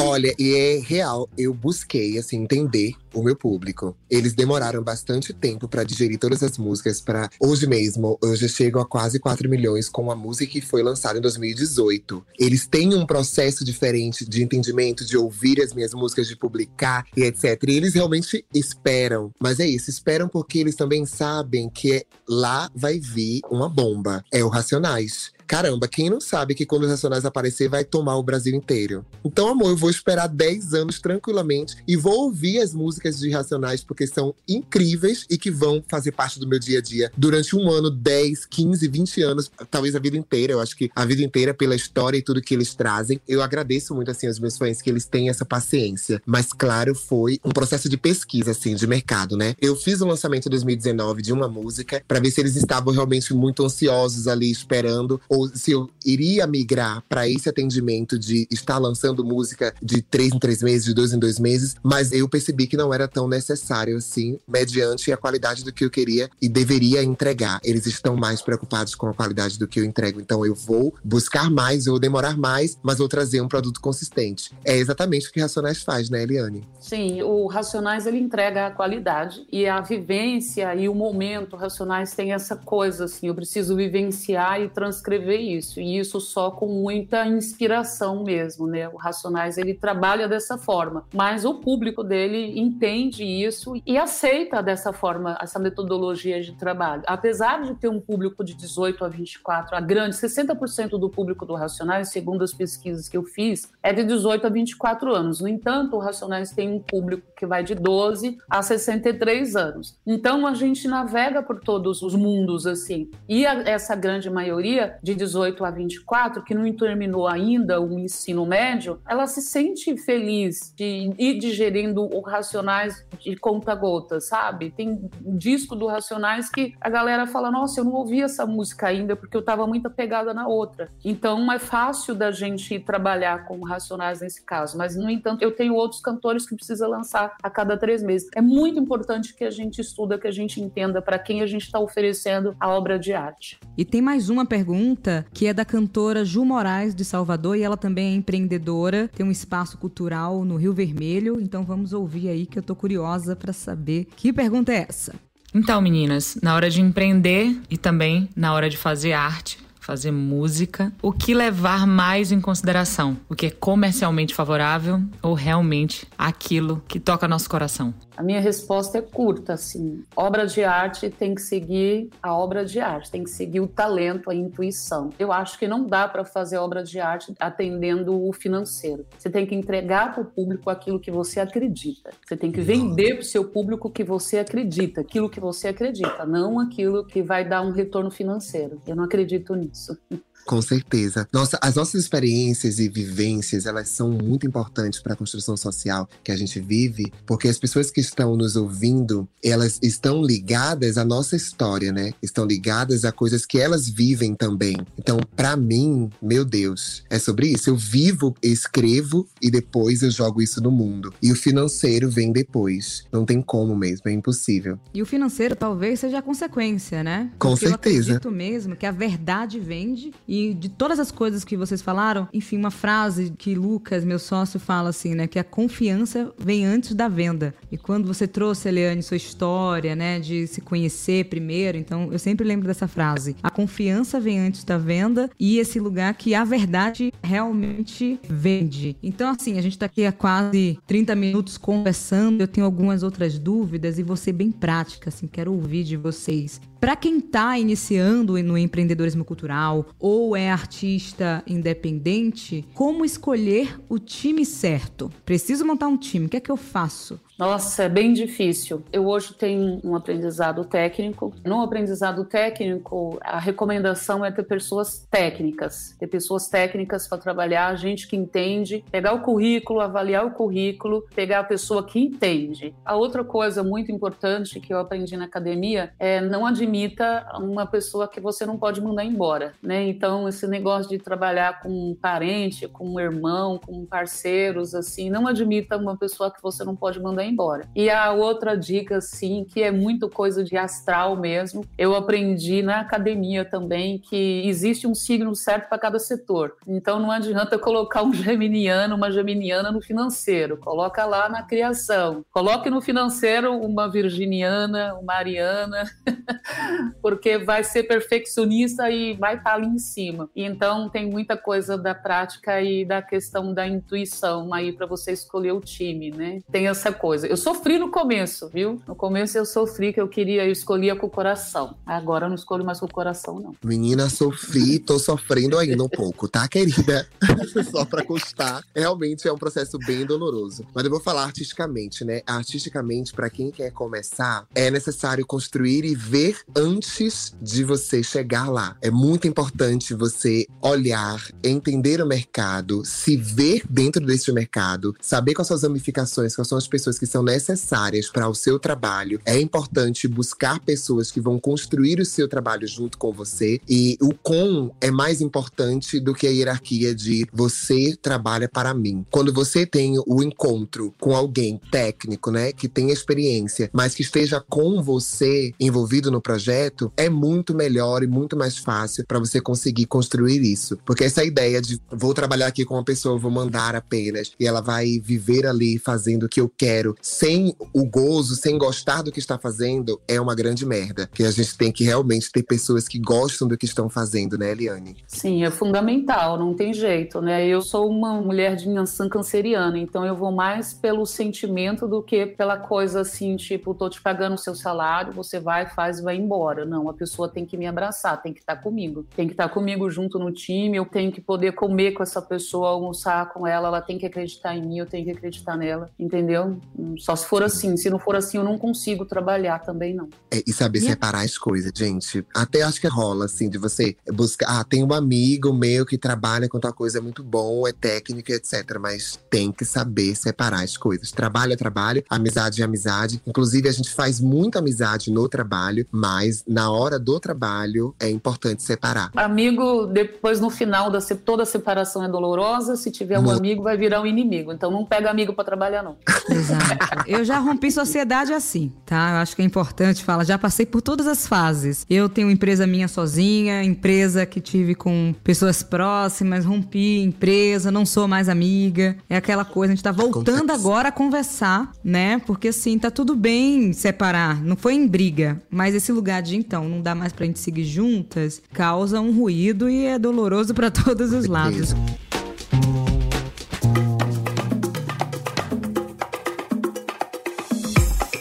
Olha, 0.00 0.34
e 0.38 0.54
é 0.54 0.78
real, 0.78 1.28
eu 1.36 1.52
busquei 1.52 2.18
assim 2.18 2.42
entender 2.42 2.92
o 3.14 3.22
meu 3.22 3.34
público. 3.34 3.96
Eles 4.10 4.34
demoraram 4.34 4.82
bastante 4.82 5.32
tempo 5.32 5.66
para 5.68 5.84
digerir 5.84 6.18
todas 6.18 6.42
as 6.42 6.58
músicas 6.58 7.00
para 7.00 7.30
hoje 7.40 7.66
mesmo, 7.66 8.18
eu 8.22 8.36
já 8.36 8.48
chego 8.48 8.78
a 8.78 8.86
quase 8.86 9.18
4 9.18 9.48
milhões 9.48 9.88
com 9.88 10.10
a 10.10 10.16
música 10.16 10.52
que 10.52 10.60
foi 10.60 10.82
lançada 10.82 11.18
em 11.18 11.22
2018. 11.22 12.24
Eles 12.38 12.66
têm 12.66 12.94
um 12.94 13.06
processo 13.06 13.64
diferente 13.64 14.28
de 14.28 14.42
entendimento, 14.42 15.04
de 15.04 15.16
ouvir 15.16 15.60
as 15.62 15.72
minhas 15.72 15.94
músicas, 15.94 16.28
de 16.28 16.36
publicar 16.36 17.06
e 17.16 17.22
etc. 17.22 17.62
E 17.66 17.76
eles 17.76 17.94
realmente 17.94 18.44
esperam. 18.54 19.32
Mas 19.40 19.60
é 19.60 19.66
isso, 19.66 19.90
esperam 19.90 20.28
porque 20.28 20.58
eles 20.58 20.76
também 20.76 21.06
sabem 21.06 21.70
que 21.70 22.06
lá 22.28 22.70
vai 22.74 22.98
vir 22.98 23.40
uma 23.50 23.68
bomba. 23.68 24.24
É 24.32 24.44
o 24.44 24.48
Racionais. 24.48 25.35
Caramba, 25.46 25.86
quem 25.86 26.10
não 26.10 26.20
sabe 26.20 26.54
que 26.54 26.66
quando 26.66 26.82
os 26.82 26.90
Racionais 26.90 27.24
aparecer, 27.24 27.68
vai 27.68 27.84
tomar 27.84 28.16
o 28.16 28.22
Brasil 28.22 28.54
inteiro? 28.54 29.04
Então, 29.24 29.48
amor, 29.48 29.70
eu 29.70 29.76
vou 29.76 29.90
esperar 29.90 30.26
10 30.26 30.74
anos 30.74 31.00
tranquilamente 31.00 31.76
e 31.86 31.96
vou 31.96 32.24
ouvir 32.24 32.58
as 32.58 32.74
músicas 32.74 33.18
de 33.18 33.30
Racionais, 33.30 33.84
porque 33.84 34.06
são 34.06 34.34
incríveis 34.48 35.24
e 35.30 35.38
que 35.38 35.50
vão 35.50 35.82
fazer 35.88 36.12
parte 36.12 36.40
do 36.40 36.48
meu 36.48 36.58
dia 36.58 36.78
a 36.78 36.82
dia 36.82 37.12
durante 37.16 37.54
um 37.54 37.70
ano, 37.70 37.90
10, 37.90 38.46
15, 38.46 38.88
20 38.88 39.22
anos, 39.22 39.50
talvez 39.70 39.94
a 39.94 40.00
vida 40.00 40.16
inteira. 40.16 40.52
Eu 40.52 40.60
acho 40.60 40.76
que 40.76 40.90
a 40.94 41.04
vida 41.04 41.22
inteira, 41.22 41.54
pela 41.54 41.76
história 41.76 42.18
e 42.18 42.22
tudo 42.22 42.42
que 42.42 42.54
eles 42.54 42.74
trazem. 42.74 43.20
Eu 43.28 43.42
agradeço 43.42 43.94
muito, 43.94 44.10
assim, 44.10 44.26
aos 44.26 44.40
meus 44.40 44.58
fãs 44.58 44.82
que 44.82 44.90
eles 44.90 45.06
têm 45.06 45.28
essa 45.28 45.44
paciência. 45.44 46.20
Mas, 46.26 46.52
claro, 46.52 46.94
foi 46.94 47.38
um 47.44 47.50
processo 47.50 47.88
de 47.88 47.96
pesquisa, 47.96 48.50
assim, 48.50 48.74
de 48.74 48.86
mercado, 48.86 49.36
né? 49.36 49.54
Eu 49.60 49.76
fiz 49.76 50.00
o 50.00 50.04
um 50.04 50.08
lançamento 50.08 50.46
em 50.46 50.50
2019 50.50 51.22
de 51.22 51.32
uma 51.32 51.48
música 51.48 52.02
para 52.06 52.18
ver 52.18 52.30
se 52.30 52.40
eles 52.40 52.56
estavam 52.56 52.92
realmente 52.92 53.32
muito 53.32 53.64
ansiosos 53.64 54.26
ali, 54.26 54.50
esperando 54.50 55.20
ou 55.36 55.48
se 55.48 55.72
eu 55.72 55.90
iria 56.04 56.46
migrar 56.46 57.02
para 57.08 57.28
esse 57.28 57.48
atendimento 57.48 58.18
de 58.18 58.48
estar 58.50 58.78
lançando 58.78 59.24
música 59.24 59.74
de 59.82 60.00
três 60.00 60.32
em 60.32 60.38
três 60.38 60.62
meses, 60.62 60.86
de 60.86 60.94
dois 60.94 61.12
em 61.12 61.18
dois 61.18 61.38
meses, 61.38 61.76
mas 61.82 62.10
eu 62.10 62.26
percebi 62.28 62.66
que 62.66 62.76
não 62.76 62.92
era 62.92 63.06
tão 63.06 63.28
necessário 63.28 63.96
assim, 63.98 64.38
mediante 64.48 65.12
a 65.12 65.16
qualidade 65.16 65.62
do 65.62 65.72
que 65.72 65.84
eu 65.84 65.90
queria 65.90 66.30
e 66.40 66.48
deveria 66.48 67.02
entregar. 67.02 67.60
Eles 67.62 67.86
estão 67.86 68.16
mais 68.16 68.40
preocupados 68.40 68.94
com 68.94 69.08
a 69.08 69.14
qualidade 69.14 69.58
do 69.58 69.68
que 69.68 69.80
eu 69.80 69.84
entrego, 69.84 70.20
então 70.20 70.44
eu 70.46 70.54
vou 70.54 70.94
buscar 71.04 71.50
mais, 71.50 71.86
eu 71.86 71.92
vou 71.92 72.00
demorar 72.00 72.36
mais, 72.38 72.78
mas 72.82 72.98
vou 72.98 73.08
trazer 73.08 73.40
um 73.42 73.48
produto 73.48 73.80
consistente. 73.80 74.52
É 74.64 74.76
exatamente 74.76 75.28
o 75.28 75.32
que 75.32 75.40
Racionais 75.40 75.82
faz, 75.82 76.08
né, 76.08 76.22
Eliane? 76.22 76.66
Sim, 76.80 77.20
o 77.22 77.46
Racionais 77.46 78.06
ele 78.06 78.18
entrega 78.18 78.68
a 78.68 78.70
qualidade 78.70 79.46
e 79.52 79.66
a 79.66 79.80
vivência 79.80 80.74
e 80.74 80.88
o 80.88 80.94
momento. 80.94 81.56
Racionais 81.56 82.14
tem 82.14 82.32
essa 82.32 82.56
coisa 82.56 83.04
assim, 83.04 83.28
eu 83.28 83.34
preciso 83.34 83.76
vivenciar 83.76 84.60
e 84.60 84.68
transcrever 84.68 85.25
ver 85.26 85.38
isso, 85.38 85.80
e 85.80 85.98
isso 85.98 86.20
só 86.20 86.50
com 86.50 86.66
muita 86.66 87.26
inspiração 87.26 88.22
mesmo, 88.22 88.66
né? 88.66 88.88
O 88.88 88.96
Racionais 88.96 89.58
ele 89.58 89.74
trabalha 89.74 90.28
dessa 90.28 90.56
forma, 90.56 91.04
mas 91.12 91.44
o 91.44 91.54
público 91.54 92.04
dele 92.04 92.58
entende 92.58 93.24
isso 93.24 93.74
e 93.84 93.98
aceita 93.98 94.62
dessa 94.62 94.92
forma 94.92 95.36
essa 95.40 95.58
metodologia 95.58 96.40
de 96.40 96.52
trabalho. 96.52 97.02
Apesar 97.06 97.62
de 97.62 97.74
ter 97.74 97.88
um 97.88 98.00
público 98.00 98.44
de 98.44 98.54
18 98.54 99.04
a 99.04 99.08
24, 99.08 99.76
a 99.76 99.80
grande 99.80 100.16
60% 100.16 100.90
do 100.90 101.10
público 101.10 101.44
do 101.44 101.54
Racionais, 101.54 102.10
segundo 102.10 102.42
as 102.42 102.52
pesquisas 102.52 103.08
que 103.08 103.16
eu 103.16 103.24
fiz, 103.24 103.70
é 103.82 103.92
de 103.92 104.04
18 104.04 104.46
a 104.46 104.50
24 104.50 105.14
anos. 105.14 105.40
No 105.40 105.48
entanto, 105.48 105.96
o 105.96 105.98
Racionais 105.98 106.52
tem 106.52 106.72
um 106.72 106.80
público 106.80 107.26
que 107.36 107.46
vai 107.46 107.64
de 107.64 107.74
12 107.74 108.38
a 108.48 108.62
63 108.62 109.56
anos. 109.56 109.98
Então 110.06 110.46
a 110.46 110.54
gente 110.54 110.86
navega 110.86 111.42
por 111.42 111.60
todos 111.60 112.02
os 112.02 112.14
mundos 112.14 112.66
assim. 112.66 113.10
E 113.28 113.44
a, 113.44 113.54
essa 113.68 113.96
grande 113.96 114.30
maioria 114.30 114.98
de 115.02 115.14
18 115.16 115.64
a 115.64 115.70
24, 115.70 116.42
que 116.44 116.54
não 116.54 116.70
terminou 116.72 117.26
ainda 117.26 117.80
o 117.80 117.98
ensino 117.98 118.44
médio, 118.44 119.00
ela 119.08 119.26
se 119.26 119.40
sente 119.40 119.96
feliz 119.96 120.72
de 120.76 121.12
ir 121.18 121.38
digerindo 121.38 122.02
o 122.02 122.20
Racionais 122.20 123.04
de 123.20 123.36
conta-gotas, 123.36 124.28
sabe? 124.28 124.70
Tem 124.70 125.08
um 125.24 125.36
disco 125.36 125.74
do 125.74 125.86
Racionais 125.86 126.50
que 126.50 126.74
a 126.80 126.90
galera 126.90 127.26
fala: 127.26 127.50
Nossa, 127.50 127.80
eu 127.80 127.84
não 127.84 127.92
ouvi 127.92 128.22
essa 128.22 128.46
música 128.46 128.88
ainda 128.88 129.16
porque 129.16 129.36
eu 129.36 129.40
estava 129.40 129.66
muito 129.66 129.86
apegada 129.86 130.34
na 130.34 130.46
outra. 130.46 130.90
Então 131.04 131.50
é 131.50 131.58
fácil 131.58 132.14
da 132.14 132.30
gente 132.30 132.78
trabalhar 132.78 133.46
com 133.46 133.64
Racionais 133.64 134.20
nesse 134.20 134.42
caso, 134.42 134.76
mas 134.76 134.96
no 134.96 135.10
entanto, 135.10 135.42
eu 135.42 135.52
tenho 135.52 135.74
outros 135.74 136.00
cantores 136.00 136.46
que 136.48 136.54
precisa 136.54 136.86
lançar 136.86 137.36
a 137.42 137.50
cada 137.50 137.76
três 137.76 138.02
meses. 138.02 138.28
É 138.34 138.40
muito 138.40 138.78
importante 138.78 139.34
que 139.34 139.44
a 139.44 139.50
gente 139.50 139.80
estuda, 139.80 140.18
que 140.18 140.26
a 140.26 140.32
gente 140.32 140.60
entenda 140.60 141.00
para 141.00 141.18
quem 141.18 141.42
a 141.42 141.46
gente 141.46 141.62
está 141.62 141.78
oferecendo 141.78 142.54
a 142.60 142.68
obra 142.68 142.98
de 142.98 143.12
arte. 143.12 143.58
E 143.76 143.84
tem 143.84 144.02
mais 144.02 144.28
uma 144.28 144.44
pergunta 144.44 145.05
que 145.32 145.46
é 145.46 145.54
da 145.54 145.64
cantora 145.64 146.24
Ju 146.24 146.44
Moraes 146.44 146.94
de 146.94 147.04
Salvador 147.04 147.56
e 147.56 147.62
ela 147.62 147.76
também 147.76 148.12
é 148.12 148.16
empreendedora, 148.16 149.08
tem 149.14 149.24
um 149.24 149.30
espaço 149.30 149.78
cultural 149.78 150.44
no 150.44 150.56
Rio 150.56 150.72
Vermelho. 150.72 151.40
Então 151.40 151.64
vamos 151.64 151.92
ouvir 151.92 152.28
aí 152.28 152.46
que 152.46 152.58
eu 152.58 152.62
tô 152.62 152.74
curiosa 152.74 153.36
para 153.36 153.52
saber 153.52 154.08
que 154.16 154.32
pergunta 154.32 154.72
é 154.72 154.86
essa. 154.88 155.14
Então, 155.54 155.80
meninas, 155.80 156.38
na 156.42 156.54
hora 156.54 156.68
de 156.68 156.82
empreender 156.82 157.56
e 157.70 157.78
também 157.78 158.28
na 158.36 158.52
hora 158.52 158.68
de 158.68 158.76
fazer 158.76 159.12
arte, 159.12 159.58
fazer 159.86 160.10
música, 160.10 160.92
o 161.00 161.12
que 161.12 161.32
levar 161.32 161.86
mais 161.86 162.32
em 162.32 162.40
consideração? 162.40 163.16
O 163.28 163.36
que 163.36 163.46
é 163.46 163.50
comercialmente 163.50 164.34
favorável 164.34 165.00
ou 165.22 165.32
realmente 165.32 166.08
aquilo 166.18 166.82
que 166.88 166.98
toca 166.98 167.28
nosso 167.28 167.48
coração? 167.48 167.94
A 168.16 168.22
minha 168.22 168.40
resposta 168.40 168.96
é 168.96 169.02
curta, 169.02 169.52
assim. 169.52 170.02
Obra 170.16 170.46
de 170.46 170.64
arte 170.64 171.10
tem 171.10 171.34
que 171.34 171.42
seguir 171.42 172.08
a 172.22 172.34
obra 172.34 172.64
de 172.64 172.80
arte, 172.80 173.10
tem 173.10 173.22
que 173.22 173.30
seguir 173.30 173.60
o 173.60 173.68
talento, 173.68 174.30
a 174.30 174.34
intuição. 174.34 175.10
Eu 175.18 175.30
acho 175.30 175.58
que 175.58 175.68
não 175.68 175.86
dá 175.86 176.08
para 176.08 176.24
fazer 176.24 176.56
obra 176.56 176.82
de 176.82 176.98
arte 176.98 177.34
atendendo 177.38 178.26
o 178.26 178.32
financeiro. 178.32 179.04
Você 179.18 179.28
tem 179.28 179.44
que 179.44 179.54
entregar 179.54 180.14
para 180.14 180.22
o 180.22 180.24
público 180.24 180.70
aquilo 180.70 180.98
que 180.98 181.10
você 181.10 181.40
acredita. 181.40 182.10
Você 182.26 182.36
tem 182.36 182.50
que 182.50 182.60
vender 182.60 183.14
para 183.14 183.20
o 183.20 183.24
seu 183.24 183.44
público 183.44 183.90
que 183.90 184.02
você 184.02 184.38
acredita, 184.38 185.02
aquilo 185.02 185.28
que 185.28 185.38
você 185.38 185.68
acredita, 185.68 186.24
não 186.24 186.58
aquilo 186.58 187.04
que 187.04 187.22
vai 187.22 187.46
dar 187.46 187.60
um 187.60 187.70
retorno 187.70 188.10
financeiro. 188.10 188.80
Eu 188.86 188.96
não 188.96 189.04
acredito 189.04 189.54
nisso. 189.54 189.96
Com 190.46 190.62
certeza. 190.62 191.28
Nossa, 191.32 191.58
as 191.60 191.74
nossas 191.74 192.02
experiências 192.02 192.78
e 192.78 192.88
vivências, 192.88 193.66
elas 193.66 193.88
são 193.88 194.10
muito 194.10 194.46
importantes 194.46 195.00
para 195.00 195.14
a 195.14 195.16
construção 195.16 195.56
social 195.56 196.08
que 196.22 196.30
a 196.30 196.36
gente 196.36 196.60
vive, 196.60 197.12
porque 197.26 197.48
as 197.48 197.58
pessoas 197.58 197.90
que 197.90 198.00
estão 198.00 198.36
nos 198.36 198.54
ouvindo, 198.54 199.28
elas 199.42 199.78
estão 199.82 200.22
ligadas 200.22 200.96
à 200.96 201.04
nossa 201.04 201.34
história, 201.34 201.90
né? 201.90 202.12
Estão 202.22 202.46
ligadas 202.46 203.04
a 203.04 203.10
coisas 203.10 203.44
que 203.44 203.58
elas 203.58 203.88
vivem 203.88 204.34
também. 204.34 204.76
Então, 204.96 205.18
para 205.34 205.56
mim, 205.56 206.08
meu 206.22 206.44
Deus, 206.44 207.02
é 207.10 207.18
sobre 207.18 207.48
isso. 207.48 207.70
Eu 207.70 207.76
vivo, 207.76 208.34
escrevo 208.42 209.28
e 209.42 209.50
depois 209.50 210.02
eu 210.02 210.10
jogo 210.10 210.40
isso 210.40 210.60
no 210.60 210.70
mundo. 210.70 211.12
E 211.20 211.32
o 211.32 211.36
financeiro 211.36 212.08
vem 212.08 212.30
depois. 212.30 213.04
Não 213.10 213.24
tem 213.24 213.42
como 213.42 213.74
mesmo, 213.74 214.08
é 214.08 214.12
impossível. 214.12 214.78
E 214.94 215.02
o 215.02 215.06
financeiro 215.06 215.56
talvez 215.56 216.00
seja 216.00 216.18
a 216.18 216.22
consequência, 216.22 217.02
né? 217.02 217.32
Com 217.38 217.50
Porque 217.50 217.66
certeza. 217.66 217.96
Eu 217.96 218.16
acredito 218.16 218.30
mesmo 218.30 218.76
que 218.76 218.86
a 218.86 218.92
verdade 218.92 219.58
vende 219.58 220.12
e 220.28 220.35
e 220.36 220.54
de 220.54 220.68
todas 220.68 220.98
as 220.98 221.10
coisas 221.10 221.44
que 221.44 221.56
vocês 221.56 221.80
falaram, 221.80 222.28
enfim, 222.32 222.56
uma 222.56 222.70
frase 222.70 223.32
que 223.36 223.54
Lucas, 223.54 224.04
meu 224.04 224.18
sócio, 224.18 224.60
fala 224.60 224.90
assim, 224.90 225.14
né? 225.14 225.26
Que 225.26 225.38
a 225.38 225.44
confiança 225.44 226.32
vem 226.38 226.64
antes 226.64 226.94
da 226.94 227.08
venda. 227.08 227.54
E 227.70 227.78
quando 227.78 228.06
você 228.06 228.26
trouxe, 228.26 228.68
Eliane, 228.68 229.02
sua 229.02 229.16
história, 229.16 229.94
né? 229.94 230.18
De 230.20 230.46
se 230.46 230.60
conhecer 230.60 231.26
primeiro, 231.26 231.78
então 231.78 232.12
eu 232.12 232.18
sempre 232.18 232.46
lembro 232.46 232.66
dessa 232.66 232.88
frase. 232.88 233.36
A 233.42 233.50
confiança 233.50 234.20
vem 234.20 234.38
antes 234.38 234.64
da 234.64 234.76
venda 234.76 235.30
e 235.38 235.58
esse 235.58 235.78
lugar 235.78 236.12
que 236.14 236.34
a 236.34 236.44
verdade 236.44 237.12
realmente 237.22 238.18
vende. 238.28 238.96
Então, 239.02 239.30
assim, 239.30 239.58
a 239.58 239.62
gente 239.62 239.78
tá 239.78 239.86
aqui 239.86 240.04
há 240.04 240.12
quase 240.12 240.78
30 240.86 241.14
minutos 241.14 241.56
conversando. 241.56 242.40
Eu 242.40 242.48
tenho 242.48 242.66
algumas 242.66 243.02
outras 243.02 243.38
dúvidas 243.38 243.98
e 243.98 244.04
ser 244.16 244.32
bem 244.32 244.50
prática, 244.50 245.10
assim, 245.10 245.26
quero 245.26 245.52
ouvir 245.52 245.84
de 245.84 245.96
vocês 245.96 246.60
Para 246.86 246.94
quem 246.94 247.18
está 247.18 247.58
iniciando 247.58 248.40
no 248.44 248.56
empreendedorismo 248.56 249.24
cultural 249.24 249.86
ou 249.98 250.36
é 250.36 250.52
artista 250.52 251.42
independente, 251.44 252.64
como 252.72 253.04
escolher 253.04 253.80
o 253.88 253.98
time 253.98 254.46
certo? 254.46 255.12
Preciso 255.24 255.66
montar 255.66 255.88
um 255.88 255.96
time, 255.96 256.26
o 256.26 256.28
que 256.28 256.36
é 256.36 256.40
que 256.40 256.48
eu 256.48 256.56
faço? 256.56 257.18
Nossa, 257.38 257.82
é 257.82 257.88
bem 257.88 258.14
difícil. 258.14 258.82
Eu 258.90 259.06
hoje 259.06 259.34
tenho 259.34 259.78
um 259.84 259.94
aprendizado 259.94 260.64
técnico. 260.64 261.34
No 261.44 261.60
aprendizado 261.60 262.24
técnico, 262.24 263.18
a 263.20 263.38
recomendação 263.38 264.24
é 264.24 264.30
ter 264.30 264.44
pessoas 264.44 265.06
técnicas, 265.10 265.94
ter 265.98 266.06
pessoas 266.06 266.48
técnicas 266.48 267.06
para 267.06 267.18
trabalhar, 267.18 267.76
gente 267.76 268.08
que 268.08 268.16
entende, 268.16 268.82
pegar 268.90 269.12
o 269.12 269.20
currículo, 269.20 269.80
avaliar 269.80 270.24
o 270.24 270.30
currículo, 270.30 271.04
pegar 271.14 271.40
a 271.40 271.44
pessoa 271.44 271.84
que 271.84 272.00
entende. 272.00 272.74
A 272.82 272.96
outra 272.96 273.22
coisa 273.22 273.62
muito 273.62 273.92
importante 273.92 274.58
que 274.58 274.72
eu 274.72 274.78
aprendi 274.78 275.14
na 275.14 275.26
academia 275.26 275.92
é 275.98 276.22
não 276.22 276.46
admita 276.46 277.26
uma 277.38 277.66
pessoa 277.66 278.08
que 278.08 278.18
você 278.18 278.46
não 278.46 278.56
pode 278.56 278.80
mandar 278.80 279.04
embora, 279.04 279.52
né? 279.62 279.86
Então, 279.86 280.26
esse 280.26 280.46
negócio 280.46 280.88
de 280.88 280.96
trabalhar 280.96 281.60
com 281.60 281.68
um 281.68 281.94
parente, 281.94 282.66
com 282.66 282.94
um 282.94 282.98
irmão, 282.98 283.58
com 283.58 283.84
parceiros 283.84 284.74
assim, 284.74 285.10
não 285.10 285.26
admita 285.26 285.76
uma 285.76 285.98
pessoa 285.98 286.30
que 286.30 286.42
você 286.42 286.64
não 286.64 286.74
pode 286.74 286.98
mandar 286.98 287.25
embora. 287.26 287.68
E 287.74 287.90
a 287.90 288.12
outra 288.12 288.56
dica, 288.56 288.98
assim, 288.98 289.44
que 289.44 289.62
é 289.62 289.70
muito 289.70 290.08
coisa 290.08 290.42
de 290.42 290.56
astral 290.56 291.16
mesmo, 291.16 291.64
eu 291.76 291.94
aprendi 291.94 292.62
na 292.62 292.80
academia 292.80 293.44
também 293.44 293.98
que 293.98 294.42
existe 294.46 294.86
um 294.86 294.94
signo 294.94 295.34
certo 295.34 295.68
para 295.68 295.78
cada 295.78 295.98
setor. 295.98 296.56
Então 296.66 296.98
não 296.98 297.10
adianta 297.10 297.58
colocar 297.58 298.02
um 298.02 298.12
geminiano, 298.12 298.96
uma 298.96 299.10
geminiana 299.10 299.70
no 299.70 299.80
financeiro, 299.80 300.56
coloca 300.56 301.04
lá 301.04 301.28
na 301.28 301.42
criação. 301.42 302.24
Coloque 302.30 302.70
no 302.70 302.80
financeiro 302.80 303.58
uma 303.58 303.90
virginiana, 303.90 304.94
uma 304.94 305.14
ariana, 305.14 305.84
porque 307.02 307.38
vai 307.38 307.62
ser 307.64 307.84
perfeccionista 307.84 308.90
e 308.90 309.14
vai 309.14 309.36
estar 309.36 309.50
tá 309.50 309.56
ali 309.56 309.66
em 309.66 309.78
cima. 309.78 310.28
Então 310.34 310.88
tem 310.88 311.08
muita 311.08 311.36
coisa 311.36 311.76
da 311.76 311.94
prática 311.94 312.60
e 312.60 312.84
da 312.84 313.02
questão 313.02 313.52
da 313.52 313.66
intuição 313.66 314.52
aí 314.52 314.72
para 314.72 314.86
você 314.86 315.12
escolher 315.12 315.52
o 315.52 315.60
time, 315.60 316.10
né? 316.10 316.40
Tem 316.50 316.68
essa 316.68 316.92
coisa 316.92 317.15
coisa. 317.16 317.26
Eu 317.26 317.36
sofri 317.36 317.78
no 317.78 317.90
começo, 317.90 318.48
viu? 318.52 318.80
No 318.86 318.94
começo 318.94 319.36
eu 319.38 319.44
sofri 319.44 319.92
que 319.92 320.00
eu 320.00 320.08
queria, 320.08 320.44
eu 320.44 320.52
escolhia 320.52 320.94
com 320.94 321.06
o 321.06 321.10
coração. 321.10 321.76
Agora 321.86 322.26
eu 322.26 322.28
não 322.28 322.36
escolho 322.36 322.64
mais 322.64 322.78
com 322.78 322.86
o 322.86 322.92
coração, 322.92 323.40
não. 323.40 323.54
Menina, 323.64 324.08
sofri, 324.10 324.78
tô 324.78 324.98
sofrendo 324.98 325.58
ainda 325.58 325.82
um 325.82 325.88
pouco, 325.88 326.28
tá, 326.28 326.46
querida? 326.46 327.08
Só 327.70 327.84
pra 327.84 328.04
constar. 328.04 328.62
Realmente 328.74 329.26
é 329.26 329.32
um 329.32 329.38
processo 329.38 329.78
bem 329.78 330.04
doloroso. 330.04 330.66
Mas 330.74 330.84
eu 330.84 330.90
vou 330.90 331.00
falar 331.00 331.24
artisticamente, 331.24 332.04
né? 332.04 332.20
Artisticamente, 332.26 333.12
para 333.12 333.30
quem 333.30 333.50
quer 333.50 333.72
começar, 333.72 334.46
é 334.54 334.70
necessário 334.70 335.26
construir 335.26 335.84
e 335.84 335.94
ver 335.94 336.38
antes 336.54 337.34
de 337.40 337.64
você 337.64 338.02
chegar 338.02 338.50
lá. 338.50 338.76
É 338.82 338.90
muito 338.90 339.26
importante 339.26 339.94
você 339.94 340.46
olhar, 340.60 341.22
entender 341.42 342.00
o 342.02 342.06
mercado, 342.06 342.84
se 342.84 343.16
ver 343.16 343.62
dentro 343.68 344.04
desse 344.04 344.30
mercado, 344.32 344.94
saber 345.00 345.34
quais 345.34 345.48
são 345.48 345.56
as 345.56 345.62
ramificações, 345.62 346.34
quais 346.34 346.48
são 346.48 346.58
as 346.58 346.68
pessoas 346.68 346.98
que 346.98 347.05
que 347.06 347.12
são 347.12 347.22
necessárias 347.22 348.10
para 348.10 348.28
o 348.28 348.34
seu 348.34 348.58
trabalho. 348.58 349.20
É 349.24 349.40
importante 349.40 350.08
buscar 350.08 350.58
pessoas 350.58 351.10
que 351.10 351.20
vão 351.20 351.38
construir 351.38 352.00
o 352.00 352.04
seu 352.04 352.28
trabalho 352.28 352.66
junto 352.66 352.98
com 352.98 353.12
você. 353.12 353.60
E 353.68 353.96
o 354.02 354.12
com 354.12 354.72
é 354.80 354.90
mais 354.90 355.20
importante 355.20 356.00
do 356.00 356.12
que 356.12 356.26
a 356.26 356.30
hierarquia 356.30 356.94
de 356.94 357.26
você 357.32 357.96
trabalha 358.02 358.48
para 358.48 358.74
mim. 358.74 359.06
Quando 359.10 359.32
você 359.32 359.64
tem 359.64 359.94
o 360.06 360.22
encontro 360.22 360.92
com 361.00 361.14
alguém 361.14 361.60
técnico, 361.70 362.30
né, 362.30 362.52
que 362.52 362.68
tem 362.68 362.90
experiência, 362.90 363.70
mas 363.72 363.94
que 363.94 364.02
esteja 364.02 364.40
com 364.40 364.82
você 364.82 365.52
envolvido 365.60 366.10
no 366.10 366.20
projeto, 366.20 366.92
é 366.96 367.08
muito 367.08 367.54
melhor 367.54 368.02
e 368.02 368.08
muito 368.08 368.36
mais 368.36 368.58
fácil 368.58 369.04
para 369.06 369.20
você 369.20 369.40
conseguir 369.40 369.86
construir 369.86 370.42
isso. 370.42 370.76
Porque 370.84 371.04
essa 371.04 371.24
ideia 371.24 371.62
de 371.62 371.80
vou 371.90 372.12
trabalhar 372.12 372.48
aqui 372.48 372.64
com 372.64 372.74
uma 372.74 372.84
pessoa, 372.84 373.18
vou 373.18 373.30
mandar 373.30 373.76
apenas 373.76 374.32
e 374.40 374.46
ela 374.46 374.60
vai 374.60 374.98
viver 374.98 375.46
ali 375.46 375.78
fazendo 375.78 376.24
o 376.24 376.28
que 376.28 376.40
eu 376.40 376.48
quero 376.48 376.95
sem 377.00 377.54
o 377.72 377.84
gozo, 377.84 378.34
sem 378.34 378.58
gostar 378.58 379.02
do 379.02 379.12
que 379.12 379.18
está 379.18 379.38
fazendo, 379.38 380.00
é 380.08 380.20
uma 380.20 380.34
grande 380.34 380.66
merda. 380.66 381.08
Que 381.12 381.24
a 381.24 381.30
gente 381.30 381.56
tem 381.56 381.72
que 381.72 381.84
realmente 381.84 382.30
ter 382.30 382.42
pessoas 382.42 382.88
que 382.88 382.98
gostam 382.98 383.46
do 383.46 383.56
que 383.56 383.64
estão 383.64 383.88
fazendo, 383.88 384.36
né, 384.38 384.50
Eliane? 384.50 384.96
Sim, 385.06 385.44
é 385.44 385.50
fundamental, 385.50 386.38
não 386.38 386.54
tem 386.54 386.72
jeito, 386.72 387.20
né? 387.20 387.46
Eu 387.46 387.62
sou 387.62 387.88
uma 387.88 388.20
mulher 388.20 388.56
de 388.56 388.68
Yansan 388.68 389.08
canceriana, 389.08 389.78
então 389.78 390.04
eu 390.04 390.14
vou 390.14 390.32
mais 390.32 390.74
pelo 390.74 391.06
sentimento 391.06 391.86
do 391.86 392.02
que 392.02 392.26
pela 392.26 392.56
coisa 392.56 393.00
assim, 393.00 393.36
tipo, 393.36 393.74
tô 393.74 393.88
te 393.88 394.00
pagando 394.00 394.34
o 394.34 394.38
seu 394.38 394.54
salário, 394.54 395.12
você 395.12 395.38
vai, 395.38 395.68
faz 395.68 395.98
e 395.98 396.02
vai 396.02 396.16
embora. 396.16 396.64
Não, 396.64 396.88
a 396.88 396.94
pessoa 396.94 397.28
tem 397.28 397.44
que 397.44 397.56
me 397.56 397.66
abraçar, 397.66 398.20
tem 398.20 398.32
que 398.32 398.40
estar 398.40 398.56
comigo. 398.56 399.06
Tem 399.14 399.26
que 399.26 399.32
estar 399.32 399.48
comigo 399.48 399.90
junto 399.90 400.18
no 400.18 400.32
time, 400.32 400.76
eu 400.76 400.86
tenho 400.86 401.12
que 401.12 401.20
poder 401.20 401.52
comer 401.52 401.92
com 401.92 402.02
essa 402.02 402.20
pessoa, 402.20 402.70
almoçar 402.70 403.32
com 403.32 403.46
ela, 403.46 403.68
ela 403.68 403.80
tem 403.80 403.98
que 403.98 404.06
acreditar 404.06 404.56
em 404.56 404.66
mim, 404.66 404.78
eu 404.78 404.86
tenho 404.86 405.04
que 405.04 405.10
acreditar 405.10 405.56
nela, 405.56 405.90
entendeu? 405.98 406.56
Só 406.98 407.16
se 407.16 407.26
for 407.26 407.42
assim. 407.42 407.76
Se 407.76 407.90
não 407.90 407.98
for 407.98 408.16
assim, 408.16 408.38
eu 408.38 408.44
não 408.44 408.58
consigo 408.58 409.04
trabalhar 409.04 409.58
também, 409.60 409.94
não. 409.94 410.08
É, 410.30 410.42
e 410.46 410.52
saber 410.52 410.78
e 410.78 410.82
separar 410.82 411.24
as 411.24 411.38
coisas, 411.38 411.72
gente. 411.74 412.24
Até 412.34 412.62
acho 412.62 412.80
que 412.80 412.86
rola, 412.86 413.26
assim, 413.26 413.48
de 413.48 413.58
você 413.58 413.96
buscar. 414.12 414.46
Ah, 414.48 414.64
tem 414.64 414.84
um 414.84 414.92
amigo 414.92 415.52
meu 415.52 415.84
que 415.84 415.98
trabalha 415.98 416.48
com 416.48 416.60
tal 416.60 416.72
coisa, 416.72 416.98
é 416.98 417.00
muito 417.00 417.22
bom, 417.22 417.66
é 417.66 417.72
técnico, 417.72 418.30
etc. 418.32 418.78
Mas 418.80 419.18
tem 419.30 419.50
que 419.50 419.64
saber 419.64 420.14
separar 420.14 420.62
as 420.62 420.76
coisas. 420.76 421.10
Trabalho 421.10 421.52
é 421.52 421.56
trabalho, 421.56 422.04
amizade 422.08 422.62
é 422.62 422.64
amizade. 422.64 423.22
Inclusive, 423.26 423.68
a 423.68 423.72
gente 423.72 423.90
faz 423.90 424.20
muita 424.20 424.58
amizade 424.58 425.10
no 425.10 425.28
trabalho, 425.28 425.86
mas 425.90 426.44
na 426.46 426.70
hora 426.70 426.98
do 426.98 427.18
trabalho 427.18 427.94
é 427.98 428.10
importante 428.10 428.62
separar. 428.62 429.10
Amigo, 429.16 429.86
depois 429.86 430.40
no 430.40 430.50
final 430.50 430.90
da 430.90 431.00
toda 431.14 431.44
a 431.44 431.46
separação 431.46 432.02
é 432.02 432.08
dolorosa. 432.08 432.76
Se 432.76 432.90
tiver 432.90 433.18
um 433.18 433.30
amigo, 433.30 433.62
vai 433.62 433.76
virar 433.76 434.00
um 434.00 434.06
inimigo. 434.06 434.52
Então 434.52 434.70
não 434.70 434.84
pega 434.84 435.10
amigo 435.10 435.32
para 435.32 435.44
trabalhar, 435.44 435.82
não. 435.82 435.96
Exato. 436.28 436.75
Eu 437.06 437.24
já 437.24 437.38
rompi 437.38 437.70
sociedade 437.70 438.32
assim, 438.32 438.72
tá? 438.84 439.12
Eu 439.12 439.16
acho 439.16 439.36
que 439.36 439.42
é 439.42 439.44
importante 439.44 440.04
falar. 440.04 440.24
Já 440.24 440.38
passei 440.38 440.66
por 440.66 440.82
todas 440.82 441.06
as 441.06 441.26
fases. 441.26 441.86
Eu 441.88 442.08
tenho 442.08 442.30
empresa 442.30 442.66
minha 442.66 442.88
sozinha, 442.88 443.62
empresa 443.62 444.26
que 444.26 444.40
tive 444.40 444.74
com 444.74 445.14
pessoas 445.22 445.62
próximas, 445.62 446.44
rompi 446.44 447.00
empresa, 447.00 447.70
não 447.70 447.86
sou 447.86 448.08
mais 448.08 448.28
amiga. 448.28 448.96
É 449.08 449.16
aquela 449.16 449.44
coisa, 449.44 449.72
a 449.72 449.76
gente 449.76 449.84
tá 449.84 449.92
voltando 449.92 450.50
agora 450.50 450.88
a 450.88 450.92
conversar, 450.92 451.72
né? 451.82 452.18
Porque 452.26 452.48
assim, 452.48 452.78
tá 452.78 452.90
tudo 452.90 453.14
bem 453.14 453.72
separar. 453.72 454.42
Não 454.42 454.56
foi 454.56 454.74
em 454.74 454.86
briga. 454.86 455.40
Mas 455.50 455.74
esse 455.74 455.92
lugar 455.92 456.22
de 456.22 456.36
então, 456.36 456.68
não 456.68 456.80
dá 456.80 456.94
mais 456.94 457.12
pra 457.12 457.26
gente 457.26 457.38
seguir 457.38 457.64
juntas, 457.64 458.42
causa 458.52 459.00
um 459.00 459.12
ruído 459.12 459.68
e 459.68 459.86
é 459.86 459.98
doloroso 459.98 460.54
para 460.54 460.70
todos 460.70 461.12
os 461.12 461.26
lados. 461.26 461.74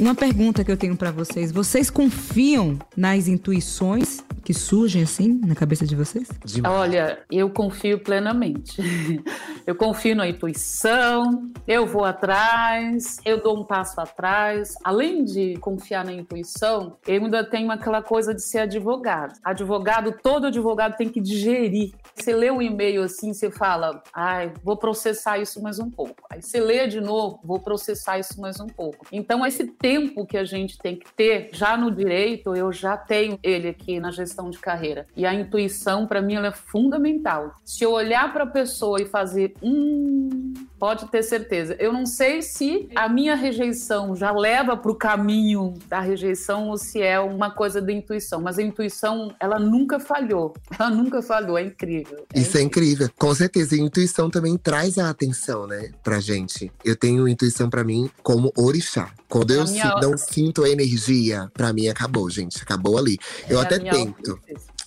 Uma 0.06 0.14
pergunta 0.14 0.64
que 0.64 0.72
eu 0.72 0.78
tenho 0.78 0.96
para 0.96 1.10
vocês: 1.10 1.52
vocês 1.52 1.90
confiam 1.90 2.78
nas 2.96 3.28
intuições 3.28 4.24
que 4.44 4.54
surgem 4.54 5.02
assim 5.02 5.42
na 5.44 5.56
cabeça 5.56 5.88
de 5.88 5.96
vocês? 5.96 6.30
Olha, 6.64 7.18
eu 7.32 7.50
confio 7.50 7.98
plenamente. 7.98 8.80
Eu 9.66 9.74
confio 9.74 10.16
na 10.16 10.28
intuição, 10.30 11.52
eu 11.68 11.88
vou 11.88 12.06
atrás, 12.06 13.18
eu 13.26 13.42
dou 13.42 13.60
um 13.60 13.64
passo 13.64 14.00
atrás. 14.00 14.76
Além 14.84 15.24
de 15.24 15.58
confiar 15.58 16.06
na 16.06 16.14
intuição, 16.14 16.98
eu 17.08 17.24
ainda 17.24 17.44
tenho 17.44 17.72
aquela 17.72 18.00
coisa 18.00 18.32
de 18.32 18.44
ser 18.44 18.60
advogado. 18.60 19.34
Advogado, 19.44 20.14
todo 20.22 20.46
advogado 20.46 20.96
tem 20.96 21.10
que 21.10 21.20
digerir. 21.20 21.96
Você 22.14 22.36
lê 22.36 22.52
um 22.52 22.62
e-mail 22.62 23.02
assim, 23.02 23.34
você 23.34 23.50
fala, 23.50 24.04
ai, 24.14 24.54
vou 24.64 24.78
processar 24.78 25.40
isso 25.40 25.60
mais 25.64 25.80
um 25.80 25.90
pouco. 25.90 26.22
Aí 26.30 26.44
você 26.44 26.60
lê 26.60 26.86
de 26.86 27.02
novo, 27.02 27.40
vou 27.44 27.60
processar 27.60 28.20
isso 28.20 28.40
mais 28.40 28.60
um 28.60 28.68
pouco. 28.68 29.08
Então, 29.12 29.44
esse 29.44 29.66
tempo 29.66 29.95
que 30.28 30.38
a 30.38 30.46
gente 30.46 30.78
tem 30.78 30.96
que 30.96 31.12
ter, 31.14 31.50
já 31.52 31.76
no 31.76 31.90
direito, 31.90 32.56
eu 32.56 32.72
já 32.72 32.96
tenho 32.98 33.40
ele 33.42 33.70
aqui 33.70 34.00
na 34.00 34.12
gestão 34.12 34.26
gestão 34.26 34.50
de 34.50 34.60
carreira. 34.60 35.08
E 35.16 35.26
a 35.26 35.34
intuição, 35.34 36.06
para 36.06 36.22
mim, 36.22 36.36
ela 36.36 36.48
é 36.48 36.52
fundamental. 36.52 37.56
Se 37.64 37.84
eu 37.84 37.92
olhar 37.92 38.32
para 38.34 38.44
a 38.44 38.48
pessoa 38.48 39.02
e 39.02 39.06
fazer, 39.06 39.54
hum, 39.62 40.54
pode 40.86 41.08
ter 41.08 41.24
certeza. 41.24 41.76
Eu 41.80 41.92
não 41.92 42.06
sei 42.06 42.44
se 42.44 42.88
a 42.94 43.10
minha 43.10 43.34
rejeição 43.34 44.16
já 44.16 44.32
leva 44.32 44.78
para 44.78 44.92
o 44.92 44.94
caminho 44.94 45.74
da 45.88 46.00
rejeição 46.00 46.70
ou 46.70 46.78
se 46.78 47.02
é 47.02 47.20
uma 47.20 47.50
coisa 47.50 47.82
da 47.82 47.92
intuição. 47.92 48.40
Mas 48.40 48.60
a 48.60 48.62
intuição, 48.62 49.34
ela 49.40 49.58
nunca 49.58 50.00
falhou. 50.00 50.54
Ela 50.78 50.92
nunca 50.92 51.24
falhou. 51.24 51.58
É 51.58 51.64
incrível. 51.64 52.26
É 52.32 52.40
Isso 52.40 52.50
incrível. 52.50 52.60
é 52.60 52.64
incrível. 52.64 53.10
Com 53.18 53.34
certeza. 53.34 53.76
E 53.76 53.80
a 53.80 53.84
intuição 53.84 54.30
também 54.30 54.58
traz 54.58 55.00
a 55.00 55.10
atenção, 55.10 55.66
né, 55.66 55.90
pra 56.04 56.20
gente. 56.20 56.72
Eu 56.84 56.96
tenho 56.96 57.28
intuição 57.28 57.68
para 57.68 57.84
mim 57.84 58.08
como 58.22 58.52
orixá. 58.56 59.10
Quando 59.28 59.52
eu 59.52 59.64
minha... 59.66 59.96
não 59.96 60.16
sinto 60.16 60.68
energia, 60.68 61.50
para 61.52 61.74
mim 61.74 61.88
acabou, 61.88 62.30
gente. 62.30 62.62
Acabou 62.62 63.00
ali. 63.00 63.18
É 63.50 63.54
eu 63.54 63.60
até 63.60 63.80
tento. 63.80 64.40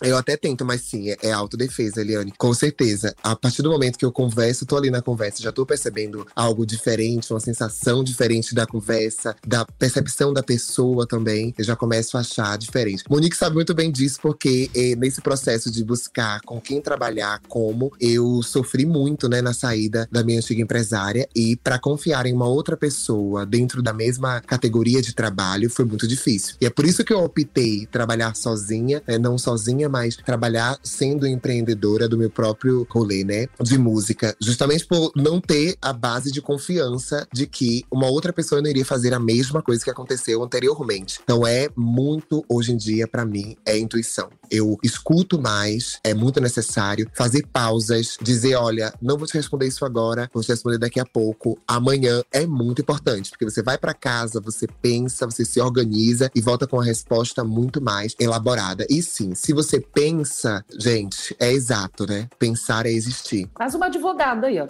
Eu 0.02 0.16
até 0.16 0.36
tento, 0.36 0.64
mas 0.64 0.82
sim, 0.82 1.10
é, 1.10 1.16
é 1.22 1.32
autodefesa, 1.32 2.00
Eliane. 2.00 2.32
Com 2.36 2.54
certeza. 2.54 3.14
A 3.22 3.34
partir 3.34 3.62
do 3.62 3.70
momento 3.70 3.98
que 3.98 4.04
eu 4.04 4.12
converso, 4.12 4.64
tô 4.64 4.76
ali 4.76 4.90
na 4.90 5.02
conversa, 5.02 5.42
já 5.42 5.50
tô 5.50 5.66
percebendo 5.66 6.26
algo 6.34 6.64
diferente, 6.64 7.32
uma 7.32 7.40
sensação 7.40 8.04
diferente 8.04 8.54
da 8.54 8.66
conversa, 8.66 9.34
da 9.46 9.64
percepção 9.64 10.32
da 10.32 10.42
pessoa 10.42 11.06
também. 11.06 11.54
Eu 11.58 11.64
já 11.64 11.74
começo 11.74 12.16
a 12.16 12.20
achar 12.20 12.56
diferente. 12.56 13.04
Monique 13.08 13.36
sabe 13.36 13.56
muito 13.56 13.74
bem 13.74 13.90
disso, 13.90 14.18
porque 14.22 14.70
eh, 14.74 14.94
nesse 14.96 15.20
processo 15.20 15.70
de 15.70 15.84
buscar 15.84 16.40
com 16.42 16.60
quem 16.60 16.80
trabalhar, 16.80 17.40
como, 17.48 17.92
eu 18.00 18.42
sofri 18.42 18.86
muito, 18.86 19.28
né, 19.28 19.42
na 19.42 19.52
saída 19.52 20.08
da 20.10 20.22
minha 20.22 20.38
antiga 20.38 20.62
empresária. 20.62 21.28
E 21.34 21.56
para 21.56 21.78
confiar 21.78 22.26
em 22.26 22.32
uma 22.32 22.46
outra 22.46 22.76
pessoa 22.76 23.44
dentro 23.44 23.82
da 23.82 23.92
mesma 23.92 24.40
categoria 24.40 25.02
de 25.02 25.14
trabalho 25.14 25.68
foi 25.68 25.84
muito 25.84 26.06
difícil. 26.06 26.56
E 26.60 26.66
é 26.66 26.70
por 26.70 26.84
isso 26.84 27.04
que 27.04 27.12
eu 27.12 27.22
optei 27.22 27.86
trabalhar 27.86 28.34
sozinha, 28.36 29.02
né, 29.06 29.18
não 29.18 29.36
sozinha, 29.36 29.87
mas 29.88 30.16
trabalhar 30.16 30.78
sendo 30.82 31.26
empreendedora 31.26 32.08
do 32.08 32.18
meu 32.18 32.30
próprio 32.30 32.86
rolê, 32.90 33.24
né, 33.24 33.46
de 33.60 33.78
música, 33.78 34.34
justamente 34.40 34.86
por 34.86 35.12
não 35.16 35.40
ter 35.40 35.76
a 35.80 35.92
base 35.92 36.30
de 36.30 36.40
confiança 36.40 37.26
de 37.32 37.46
que 37.46 37.84
uma 37.90 38.08
outra 38.08 38.32
pessoa 38.32 38.60
não 38.60 38.70
iria 38.70 38.84
fazer 38.84 39.14
a 39.14 39.20
mesma 39.20 39.62
coisa 39.62 39.84
que 39.84 39.90
aconteceu 39.90 40.42
anteriormente. 40.42 41.20
Então 41.22 41.46
é 41.46 41.68
muito 41.76 42.44
hoje 42.48 42.72
em 42.72 42.76
dia 42.76 43.06
para 43.06 43.24
mim 43.24 43.56
é 43.64 43.78
intuição. 43.78 44.28
Eu 44.50 44.78
escuto 44.82 45.40
mais, 45.40 45.98
é 46.02 46.14
muito 46.14 46.40
necessário 46.40 47.08
fazer 47.14 47.46
pausas, 47.52 48.16
dizer, 48.20 48.54
olha, 48.56 48.92
não 49.00 49.18
vou 49.18 49.26
te 49.26 49.34
responder 49.34 49.66
isso 49.66 49.84
agora, 49.84 50.30
vou 50.32 50.42
te 50.42 50.48
responder 50.48 50.78
daqui 50.78 50.98
a 50.98 51.04
pouco. 51.04 51.58
Amanhã 51.66 52.22
é 52.32 52.46
muito 52.46 52.80
importante, 52.80 53.30
porque 53.30 53.44
você 53.44 53.62
vai 53.62 53.76
para 53.76 53.92
casa, 53.92 54.40
você 54.40 54.66
pensa, 54.80 55.26
você 55.26 55.44
se 55.44 55.60
organiza 55.60 56.30
e 56.34 56.40
volta 56.40 56.66
com 56.66 56.80
a 56.80 56.84
resposta 56.84 57.44
muito 57.44 57.80
mais 57.80 58.14
elaborada. 58.18 58.86
E 58.88 59.02
sim, 59.02 59.34
se 59.34 59.52
você 59.52 59.77
pensa, 59.80 60.64
gente, 60.78 61.34
é 61.38 61.52
exato, 61.52 62.06
né? 62.06 62.28
Pensar 62.38 62.86
é 62.86 62.90
existir. 62.90 63.48
Quase 63.54 63.76
uma 63.76 63.86
advogada 63.86 64.46
aí, 64.46 64.58
ó. 64.60 64.66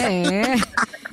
É. 0.00 0.56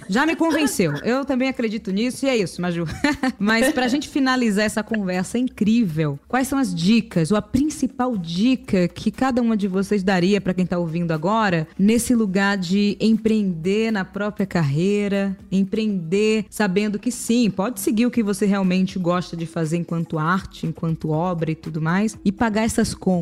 Já 0.09 0.25
me 0.25 0.35
convenceu. 0.35 0.93
Eu 1.03 1.25
também 1.25 1.47
acredito 1.47 1.91
nisso 1.91 2.25
e 2.25 2.29
é 2.29 2.35
isso, 2.35 2.61
Maju. 2.61 2.85
Mas 3.39 3.71
pra 3.71 3.87
gente 3.87 4.09
finalizar 4.09 4.65
essa 4.65 4.83
conversa 4.83 5.37
incrível, 5.37 6.19
quais 6.27 6.47
são 6.47 6.59
as 6.59 6.73
dicas 6.73 7.31
ou 7.31 7.37
a 7.37 7.41
principal 7.41 8.17
dica 8.17 8.87
que 8.87 9.11
cada 9.11 9.41
uma 9.41 9.55
de 9.55 9.67
vocês 9.67 10.03
daria 10.03 10.41
para 10.41 10.53
quem 10.53 10.65
tá 10.65 10.77
ouvindo 10.77 11.11
agora 11.11 11.67
nesse 11.77 12.13
lugar 12.13 12.57
de 12.57 12.97
empreender 12.99 13.91
na 13.91 14.03
própria 14.05 14.45
carreira, 14.45 15.37
empreender 15.51 16.45
sabendo 16.49 16.99
que 16.99 17.11
sim, 17.11 17.49
pode 17.49 17.79
seguir 17.79 18.05
o 18.05 18.11
que 18.11 18.23
você 18.23 18.45
realmente 18.45 18.99
gosta 18.99 19.35
de 19.35 19.45
fazer 19.45 19.77
enquanto 19.77 20.19
arte, 20.19 20.67
enquanto 20.67 21.09
obra 21.09 21.51
e 21.51 21.55
tudo 21.55 21.81
mais 21.81 22.17
e 22.23 22.31
pagar 22.31 22.63
essas 22.63 22.93
contas. 22.93 23.12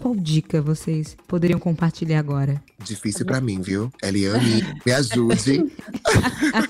Qual 0.00 0.14
dica 0.16 0.60
vocês 0.60 1.16
poderiam 1.28 1.58
compartilhar 1.60 2.18
agora? 2.18 2.60
Difícil 2.82 3.26
para 3.26 3.40
mim, 3.40 3.60
viu? 3.60 3.92
Eliane, 4.02 4.62
me 4.84 4.92
ajude. 4.92 5.70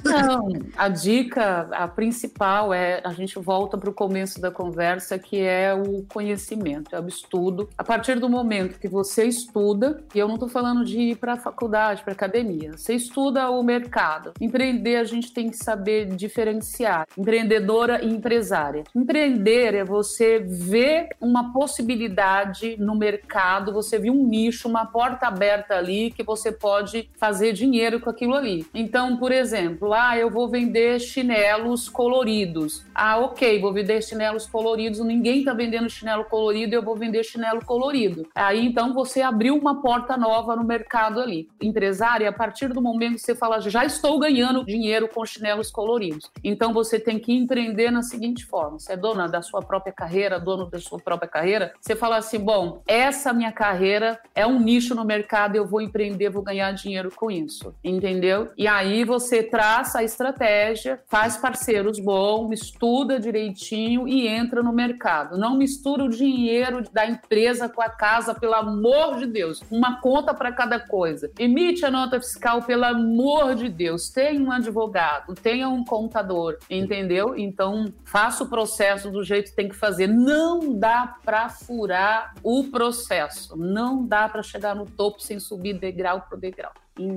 Não, 0.05 0.49
a 0.77 0.89
dica, 0.89 1.69
a 1.71 1.87
principal 1.87 2.75
é 2.75 3.01
a 3.05 3.13
gente 3.13 3.39
volta 3.39 3.79
para 3.79 3.89
o 3.89 3.95
começo 3.95 4.41
da 4.41 4.51
conversa, 4.51 5.19
que 5.19 5.41
é 5.41 5.73
o 5.73 6.03
conhecimento, 6.09 6.95
é 6.95 7.01
o 7.01 7.07
estudo. 7.07 7.69
A 7.79 7.85
partir 7.85 8.19
do 8.19 8.29
momento 8.29 8.79
que 8.79 8.89
você 8.89 9.25
estuda, 9.25 10.03
e 10.15 10.19
eu 10.19 10.27
não 10.27 10.35
estou 10.35 10.49
falando 10.49 10.85
de 10.85 10.99
ir 10.99 11.17
para 11.17 11.35
a 11.35 11.37
faculdade, 11.37 12.03
para 12.03 12.13
academia, 12.13 12.73
você 12.77 12.95
estuda 12.95 13.49
o 13.51 13.63
mercado. 13.63 14.33
Empreender, 14.41 14.97
a 14.97 15.05
gente 15.05 15.33
tem 15.33 15.49
que 15.49 15.57
saber 15.57 16.07
diferenciar 16.07 17.07
empreendedora 17.17 18.05
e 18.05 18.09
empresária. 18.09 18.85
Empreender 18.95 19.75
é 19.75 19.85
você 19.85 20.39
ver 20.41 21.11
uma 21.21 21.53
possibilidade 21.53 22.77
no 22.79 22.97
mercado, 22.97 23.73
você 23.73 23.99
viu 23.99 24.13
um 24.13 24.27
nicho, 24.27 24.69
uma 24.69 24.87
porta 24.87 25.27
aberta 25.27 25.77
ali 25.77 26.00
que 26.09 26.23
você 26.23 26.51
pode 26.51 27.11
fazer 27.19 27.53
dinheiro 27.53 28.01
com 28.01 28.09
aquilo 28.09 28.35
ali. 28.35 28.67
Então, 28.73 29.19
por 29.19 29.33
exemplo, 29.33 29.93
ah, 29.93 30.17
eu 30.17 30.31
vou 30.31 30.49
vender 30.49 30.99
chinelos 31.01 31.89
coloridos. 31.89 32.85
Ah, 32.95 33.19
ok, 33.19 33.61
vou 33.61 33.73
vender 33.73 34.03
chinelos 34.03 34.47
coloridos. 34.47 35.01
Ninguém 35.01 35.41
está 35.41 35.53
vendendo 35.53 35.91
chinelo 35.91 36.25
colorido, 36.25 36.75
eu 36.75 36.83
vou 36.83 36.97
vender 36.97 37.25
chinelo 37.25 37.65
colorido. 37.65 38.27
Aí 38.35 38.65
então 38.65 38.95
você 38.95 39.21
abriu 39.21 39.57
uma 39.57 39.83
porta 39.83 40.17
nova 40.17 40.55
no 40.55 40.65
mercado 40.65 41.21
ali. 41.21 41.49
Empresária, 41.61 42.29
a 42.29 42.33
partir 42.33 42.69
do 42.69 42.81
momento 42.81 43.15
que 43.15 43.21
você 43.21 43.35
fala, 43.35 43.61
já 43.61 43.85
estou 43.85 44.19
ganhando 44.19 44.65
dinheiro 44.65 45.09
com 45.09 45.25
chinelos 45.27 45.71
coloridos. 45.71 46.31
Então 46.45 46.73
você 46.73 46.99
tem 46.99 47.19
que 47.19 47.33
empreender 47.33 47.91
na 47.91 48.03
seguinte 48.03 48.45
forma: 48.47 48.79
você 48.79 48.93
é 48.93 48.97
dona 48.97 49.27
da 49.27 49.43
sua 49.43 49.61
própria 49.61 49.93
carreira, 49.93 50.39
dono 50.39 50.67
da 50.67 50.79
sua 50.79 50.99
própria 50.99 51.29
carreira, 51.29 51.73
você 51.81 51.97
fala 51.97 52.19
assim: 52.19 52.39
bom, 52.39 52.83
essa 52.87 53.33
minha 53.33 53.53
carreira 53.53 54.21
é 54.35 54.47
um 54.47 54.61
nicho 54.61 54.95
no 54.95 55.05
mercado, 55.05 55.57
eu 55.57 55.67
vou 55.67 55.81
empreender, 55.91 56.31
vou 56.31 56.43
ganhar 56.43 56.71
dinheiro 56.73 57.11
com 57.15 57.31
isso. 57.31 57.75
Entendeu? 57.83 58.49
E 58.57 58.67
aí 58.67 59.05
você 59.05 59.43
traça 59.43 59.99
a 59.99 60.05
estratégia, 60.05 61.03
faz 61.09 61.37
parceiros 61.37 61.99
bons, 61.99 62.53
estuda 62.53 63.19
direitinho 63.19 64.07
e 64.07 64.27
entra 64.29 64.63
no 64.63 64.73
mercado. 64.73 65.37
Não 65.37 65.57
mistura 65.57 66.05
o 66.05 66.09
dinheiro 66.09 66.85
da 66.93 67.05
empresa 67.07 67.69
com 67.69 67.83
a 67.83 67.89
casa, 67.89 68.35
pelo 68.35 68.55
amor 68.55 69.19
de 69.19 69.27
Deus. 69.27 69.63
Uma 69.71 70.01
conta 70.01 70.33
para 70.33 70.53
cada 70.53 70.79
coisa. 70.79 71.31
Emite 71.39 71.85
a 71.85 71.91
nota 71.91 72.21
fiscal, 72.21 72.63
pelo 72.63 72.85
amor 72.85 73.55
de 73.55 73.69
Deus. 73.69 74.09
Tenha 74.09 74.41
um 74.41 74.53
advogado, 74.53 75.35
tenha 75.35 75.69
um 75.69 75.85
contador, 75.85 76.59
entendeu? 76.71 77.37
Então, 77.37 77.93
faça 78.05 78.45
o 78.45 78.49
processo 78.49 79.11
do 79.11 79.25
jeito 79.25 79.51
que 79.51 79.57
tem 79.57 79.69
que 79.69 79.77
fazer. 79.77 80.07
Não 80.07 80.79
dá 80.79 81.17
para 81.25 81.49
furar 81.49 82.35
o 82.43 82.65
processo. 82.65 83.57
Não 83.57 84.07
dá 84.07 84.29
para 84.29 84.43
chegar 84.43 84.75
no 84.75 84.87
topo 84.87 85.21
sem 85.23 85.41
subir 85.41 85.75
degrau 85.81 86.23
por 86.29 86.39
degrau 86.39 86.73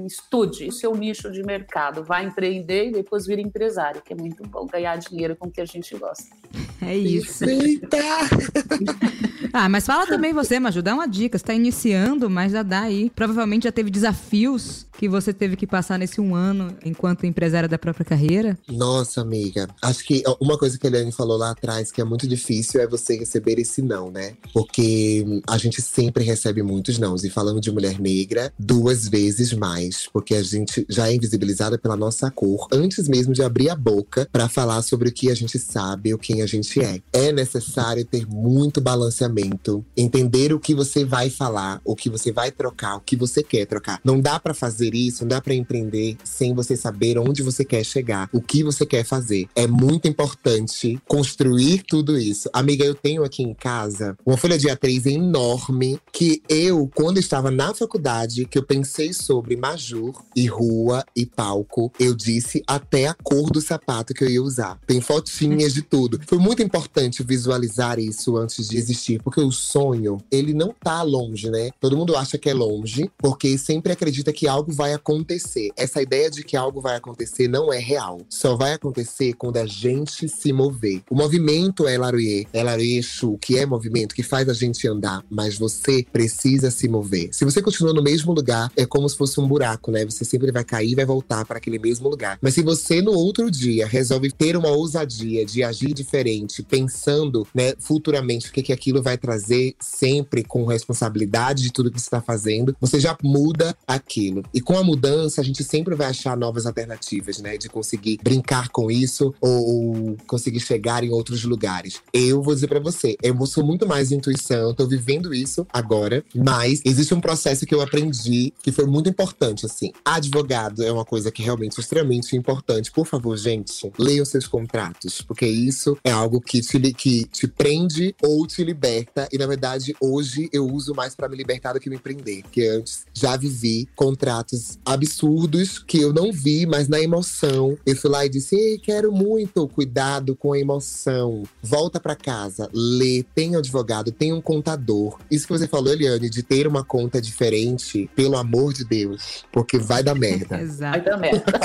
estude 0.06 0.68
o 0.68 0.72
seu 0.72 0.96
nicho 0.96 1.32
de 1.32 1.44
mercado, 1.44 2.04
vá 2.04 2.24
empreender 2.24 2.90
e 2.90 2.92
depois 2.92 3.26
vira 3.26 3.42
empresário, 3.42 4.02
que 4.02 4.14
é 4.14 4.16
muito 4.16 4.44
bom 4.48 4.66
ganhar 4.66 4.96
dinheiro 4.98 5.36
com 5.36 5.48
o 5.48 5.52
que 5.52 5.62
a 5.62 5.66
gente 5.66 5.96
gosta. 5.98 6.36
É 6.82 6.96
isso. 6.96 7.46
ah, 9.54 9.70
mas 9.70 9.86
fala 9.86 10.06
também 10.06 10.34
você, 10.34 10.60
Maju, 10.60 10.82
dá 10.82 10.94
uma 10.94 11.08
dica. 11.08 11.38
Você 11.38 11.44
está 11.44 11.54
iniciando, 11.54 12.30
mas 12.30 12.52
já 12.52 12.64
dá 12.64 12.82
aí. 12.82 13.10
Provavelmente 13.10 13.64
já 13.64 13.72
teve 13.72 13.90
desafios 13.90 14.86
que 14.98 15.10
você 15.10 15.34
teve 15.34 15.56
que 15.56 15.66
passar 15.66 15.98
nesse 15.98 16.22
um 16.22 16.36
ano 16.36 16.76
enquanto 16.86 17.26
empresária 17.26 17.68
da 17.68 17.78
própria 17.78 18.06
carreira. 18.06 18.58
Nossa, 18.70 19.22
amiga. 19.22 19.68
Acho 19.82 20.04
que 20.04 20.24
uma 20.40 20.58
coisa 20.58 20.78
que 20.78 20.86
a 20.86 20.90
Eliane 20.90 21.12
falou 21.12 21.38
lá 21.38 21.52
atrás 21.52 21.92
que 21.92 22.02
é 22.02 22.04
muito 22.04 22.28
difícil 22.28 22.82
é 22.82 22.88
você 22.88 23.18
receber 23.18 23.60
esse 23.60 23.82
não, 23.82 24.12
né? 24.12 24.34
Porque 24.54 25.26
a 25.48 25.58
gente 25.58 25.82
sempre 25.82 26.24
recebe 26.24 26.62
muitos 26.62 27.00
nãos. 27.00 27.24
E 27.24 27.30
falando 27.30 27.60
de 27.60 27.72
mulher 27.72 28.00
negra, 28.00 28.54
duas 28.58 29.08
vezes 29.08 29.54
mais. 29.54 29.73
Porque 30.12 30.36
a 30.36 30.44
gente 30.44 30.86
já 30.90 31.10
é 31.10 31.16
invisibilizada 31.16 31.78
pela 31.78 31.96
nossa 31.96 32.30
cor 32.32 32.68
antes 32.72 33.08
mesmo 33.08 33.34
de 33.34 33.44
abrir 33.44 33.70
a 33.70 33.76
boca 33.76 34.28
para 34.32 34.50
falar 34.50 34.82
sobre 34.82 35.10
o 35.10 35.12
que 35.12 35.30
a 35.30 35.36
gente 35.36 35.58
sabe, 35.60 36.14
o 36.14 36.18
quem 36.18 36.42
a 36.42 36.46
gente 36.46 36.80
é. 36.82 37.02
É 37.12 37.32
necessário 37.32 38.06
ter 38.06 38.28
muito 38.28 38.82
balanceamento, 38.82 39.86
entender 39.96 40.54
o 40.54 40.60
que 40.60 40.74
você 40.74 41.04
vai 41.06 41.30
falar, 41.30 41.82
o 41.84 41.96
que 41.96 42.10
você 42.10 42.32
vai 42.32 42.52
trocar, 42.52 42.98
o 42.98 43.02
que 43.02 43.16
você 43.16 43.44
quer 43.44 43.66
trocar. 43.66 44.00
Não 44.04 44.20
dá 44.20 44.40
para 44.40 44.54
fazer 44.54 44.94
isso, 44.94 45.24
não 45.24 45.30
dá 45.30 45.42
para 45.42 45.54
empreender 45.54 46.18
sem 46.24 46.54
você 46.54 46.76
saber 46.76 47.18
onde 47.18 47.42
você 47.42 47.64
quer 47.66 47.84
chegar, 47.84 48.30
o 48.32 48.42
que 48.42 48.64
você 48.64 48.86
quer 48.86 49.04
fazer. 49.04 49.48
É 49.56 49.68
muito 49.68 50.08
importante 50.08 51.00
construir 51.08 51.84
tudo 51.88 52.18
isso. 52.18 52.50
Amiga, 52.54 52.84
eu 52.84 52.96
tenho 52.96 53.24
aqui 53.24 53.44
em 53.44 53.54
casa 53.54 54.18
uma 54.26 54.38
folha 54.38 54.58
de 54.58 54.68
A3 54.68 55.12
enorme 55.12 56.00
que 56.12 56.42
eu, 56.48 56.90
quando 56.96 57.18
estava 57.18 57.52
na 57.52 57.74
faculdade, 57.74 58.46
que 58.46 58.58
eu 58.58 58.64
pensei 58.64 59.14
sobre 59.14 59.53
majur 59.56 60.24
e 60.36 60.48
rua 60.48 61.04
e 61.16 61.26
palco, 61.26 61.92
eu 62.00 62.14
disse 62.14 62.64
até 62.68 63.08
a 63.08 63.14
cor 63.14 63.50
do 63.50 63.62
sapato 63.62 64.14
que 64.14 64.24
eu 64.24 64.30
ia 64.30 64.42
usar. 64.42 64.80
Tem 64.86 65.02
fotinhas 65.02 65.74
de 65.74 65.82
tudo. 65.82 66.20
Foi 66.28 66.38
muito 66.38 66.62
importante 66.62 67.24
visualizar 67.24 68.00
isso 68.00 68.38
antes 68.38 68.68
de 68.68 68.78
existir, 68.78 69.22
porque 69.22 69.42
o 69.42 69.52
sonho, 69.52 70.18
ele 70.32 70.54
não 70.54 70.74
tá 70.74 71.02
longe, 71.02 71.50
né? 71.50 71.72
Todo 71.80 71.98
mundo 71.98 72.16
acha 72.16 72.38
que 72.38 72.50
é 72.50 72.54
longe, 72.54 73.10
porque 73.18 73.58
sempre 73.58 73.92
acredita 73.92 74.34
que 74.34 74.48
algo 74.48 74.72
vai 74.72 74.94
acontecer. 74.94 75.72
Essa 75.76 76.02
ideia 76.02 76.30
de 76.30 76.44
que 76.44 76.58
algo 76.58 76.82
vai 76.82 76.96
acontecer 76.96 77.48
não 77.48 77.72
é 77.72 77.80
real. 77.80 78.22
Só 78.30 78.56
vai 78.56 78.74
acontecer 78.74 79.34
quando 79.34 79.58
a 79.58 79.66
gente 79.66 80.28
se 80.28 80.52
mover. 80.52 81.02
O 81.10 81.16
movimento 81.16 81.88
é 81.88 81.98
Larouye, 81.98 82.48
é 82.54 82.64
Larouye 82.64 82.98
Exu, 82.98 83.38
que 83.40 83.58
é 83.58 83.66
movimento, 83.66 84.16
que 84.16 84.24
faz 84.24 84.50
a 84.50 84.54
gente 84.54 84.88
andar, 84.88 85.24
mas 85.30 85.58
você 85.58 86.06
precisa 86.12 86.72
se 86.72 86.88
mover. 86.88 87.30
Se 87.32 87.46
você 87.46 87.62
continua 87.62 87.94
no 87.94 88.02
mesmo 88.02 88.34
lugar, 88.34 88.72
é 88.76 88.86
como 88.86 89.08
se 89.08 89.18
fosse 89.18 89.40
um 89.40 89.43
buraco, 89.48 89.92
né? 89.92 90.06
Você 90.06 90.26
sempre 90.26 90.52
vai 90.52 90.64
cair 90.64 90.92
e 90.92 90.96
vai 90.96 91.06
voltar 91.06 91.46
para 91.46 91.58
aquele 91.58 91.80
mesmo 91.80 92.10
lugar. 92.10 92.38
Mas 92.42 92.54
se 92.54 92.62
você 92.62 93.02
no 93.02 93.12
outro 93.12 93.50
dia 93.50 93.86
resolve 93.88 94.32
ter 94.32 94.56
uma 94.56 94.70
ousadia 94.70 95.46
de 95.46 95.64
agir 95.64 95.94
diferente, 95.94 96.64
pensando, 96.64 97.48
né, 97.54 97.74
futuramente 97.80 98.50
o 98.50 98.52
que, 98.52 98.64
que 98.64 98.74
aquilo 98.74 99.02
vai 99.02 99.18
trazer, 99.18 99.76
sempre 99.80 100.44
com 100.44 100.66
responsabilidade 100.66 101.64
de 101.64 101.72
tudo 101.72 101.92
que 101.92 102.00
você 102.00 102.06
está 102.06 102.22
fazendo, 102.22 102.76
você 102.80 103.00
já 103.00 103.18
muda 103.24 103.76
aquilo. 103.88 104.44
E 104.54 104.62
com 104.62 104.78
a 104.78 104.84
mudança, 104.84 105.42
a 105.42 105.44
gente 105.44 105.64
sempre 105.64 105.96
vai 105.96 106.08
achar 106.08 106.38
novas 106.38 106.66
alternativas, 106.66 107.40
né? 107.40 107.58
De 107.58 107.70
conseguir 107.70 108.20
brincar 108.24 108.70
com 108.70 108.90
isso 108.90 109.34
ou 109.40 110.18
conseguir 110.28 110.60
chegar 110.60 111.04
em 111.04 111.10
outros 111.10 111.44
lugares. 111.44 112.02
Eu 112.14 112.42
vou 112.42 112.54
dizer 112.54 112.68
para 112.68 112.80
você, 112.80 113.16
eu 113.22 113.34
sou 113.46 113.66
muito 113.66 113.88
mais 113.88 114.12
intuição, 114.12 114.74
tô 114.74 114.88
vivendo 114.88 115.34
isso 115.34 115.66
agora, 115.72 116.24
mas 116.34 116.82
existe 116.86 117.14
um 117.14 117.22
processo 117.22 117.66
que 117.66 117.74
eu 117.74 117.82
aprendi 117.82 118.54
que 118.62 118.72
foi 118.72 118.86
muito 118.86 119.10
importante, 119.10 119.33
assim. 119.66 119.92
Advogado 120.04 120.84
é 120.84 120.92
uma 120.92 121.06
coisa 121.06 121.32
que 121.32 121.42
realmente 121.42 121.78
é 121.78 121.82
extremamente 121.82 122.36
importante. 122.36 122.92
Por 122.92 123.06
favor, 123.06 123.36
gente, 123.38 123.92
leiam 123.98 124.26
seus 124.26 124.48
contratos, 124.48 125.22
porque 125.22 125.46
isso 125.46 125.98
é 126.04 126.12
algo 126.12 126.40
que 126.40 126.62
te, 126.62 126.80
que 126.94 127.26
te 127.26 127.48
prende 127.48 128.16
ou 128.22 128.46
te 128.48 128.64
liberta. 128.64 129.28
E 129.32 129.38
na 129.38 129.46
verdade, 129.46 129.96
hoje 130.00 130.50
eu 130.52 130.68
uso 130.68 130.94
mais 130.94 131.16
para 131.16 131.30
me 131.30 131.36
libertar 131.36 131.74
do 131.74 131.80
que 131.80 131.90
me 131.90 131.98
prender, 131.98 132.44
porque 132.44 132.66
antes 132.68 133.06
já 133.14 133.36
vivi 133.36 133.88
contratos 133.96 134.78
absurdos 134.86 135.80
que 135.80 136.00
eu 136.00 136.14
não 136.14 136.32
vi, 136.32 136.66
mas 136.66 136.88
na 136.88 137.00
emoção 137.00 137.78
eu 137.86 137.96
fui 137.96 138.10
lá 138.10 138.26
e 138.26 138.30
disse: 138.30 138.56
Ei, 138.56 138.78
quero 138.78 139.12
muito 139.12 139.68
cuidado 139.68 140.36
com 140.36 140.54
a 140.54 140.60
emoção. 140.60 141.44
Volta 141.62 142.00
para 142.00 142.16
casa, 142.16 142.70
lê, 142.74 143.24
tem 143.36 143.56
advogado, 143.56 144.12
tem 144.12 144.34
um 144.34 144.42
contador. 144.42 145.18
Isso 145.30 145.48
que 145.48 145.54
você 145.54 145.68
falou, 145.68 145.94
Eliane, 145.94 146.30
de 146.30 146.44
ter 146.44 146.68
uma 146.68 146.84
conta 146.84 147.22
diferente, 147.22 148.10
pelo 148.16 148.38
amor 148.38 148.74
de 148.74 148.84
Deus, 148.84 149.23
porque 149.52 149.78
vai 149.78 150.04
dar 150.04 150.16
merda. 150.16 150.60
Exato. 150.62 150.92
Vai 150.92 151.02
dar 151.02 151.18
merda. 151.18 151.60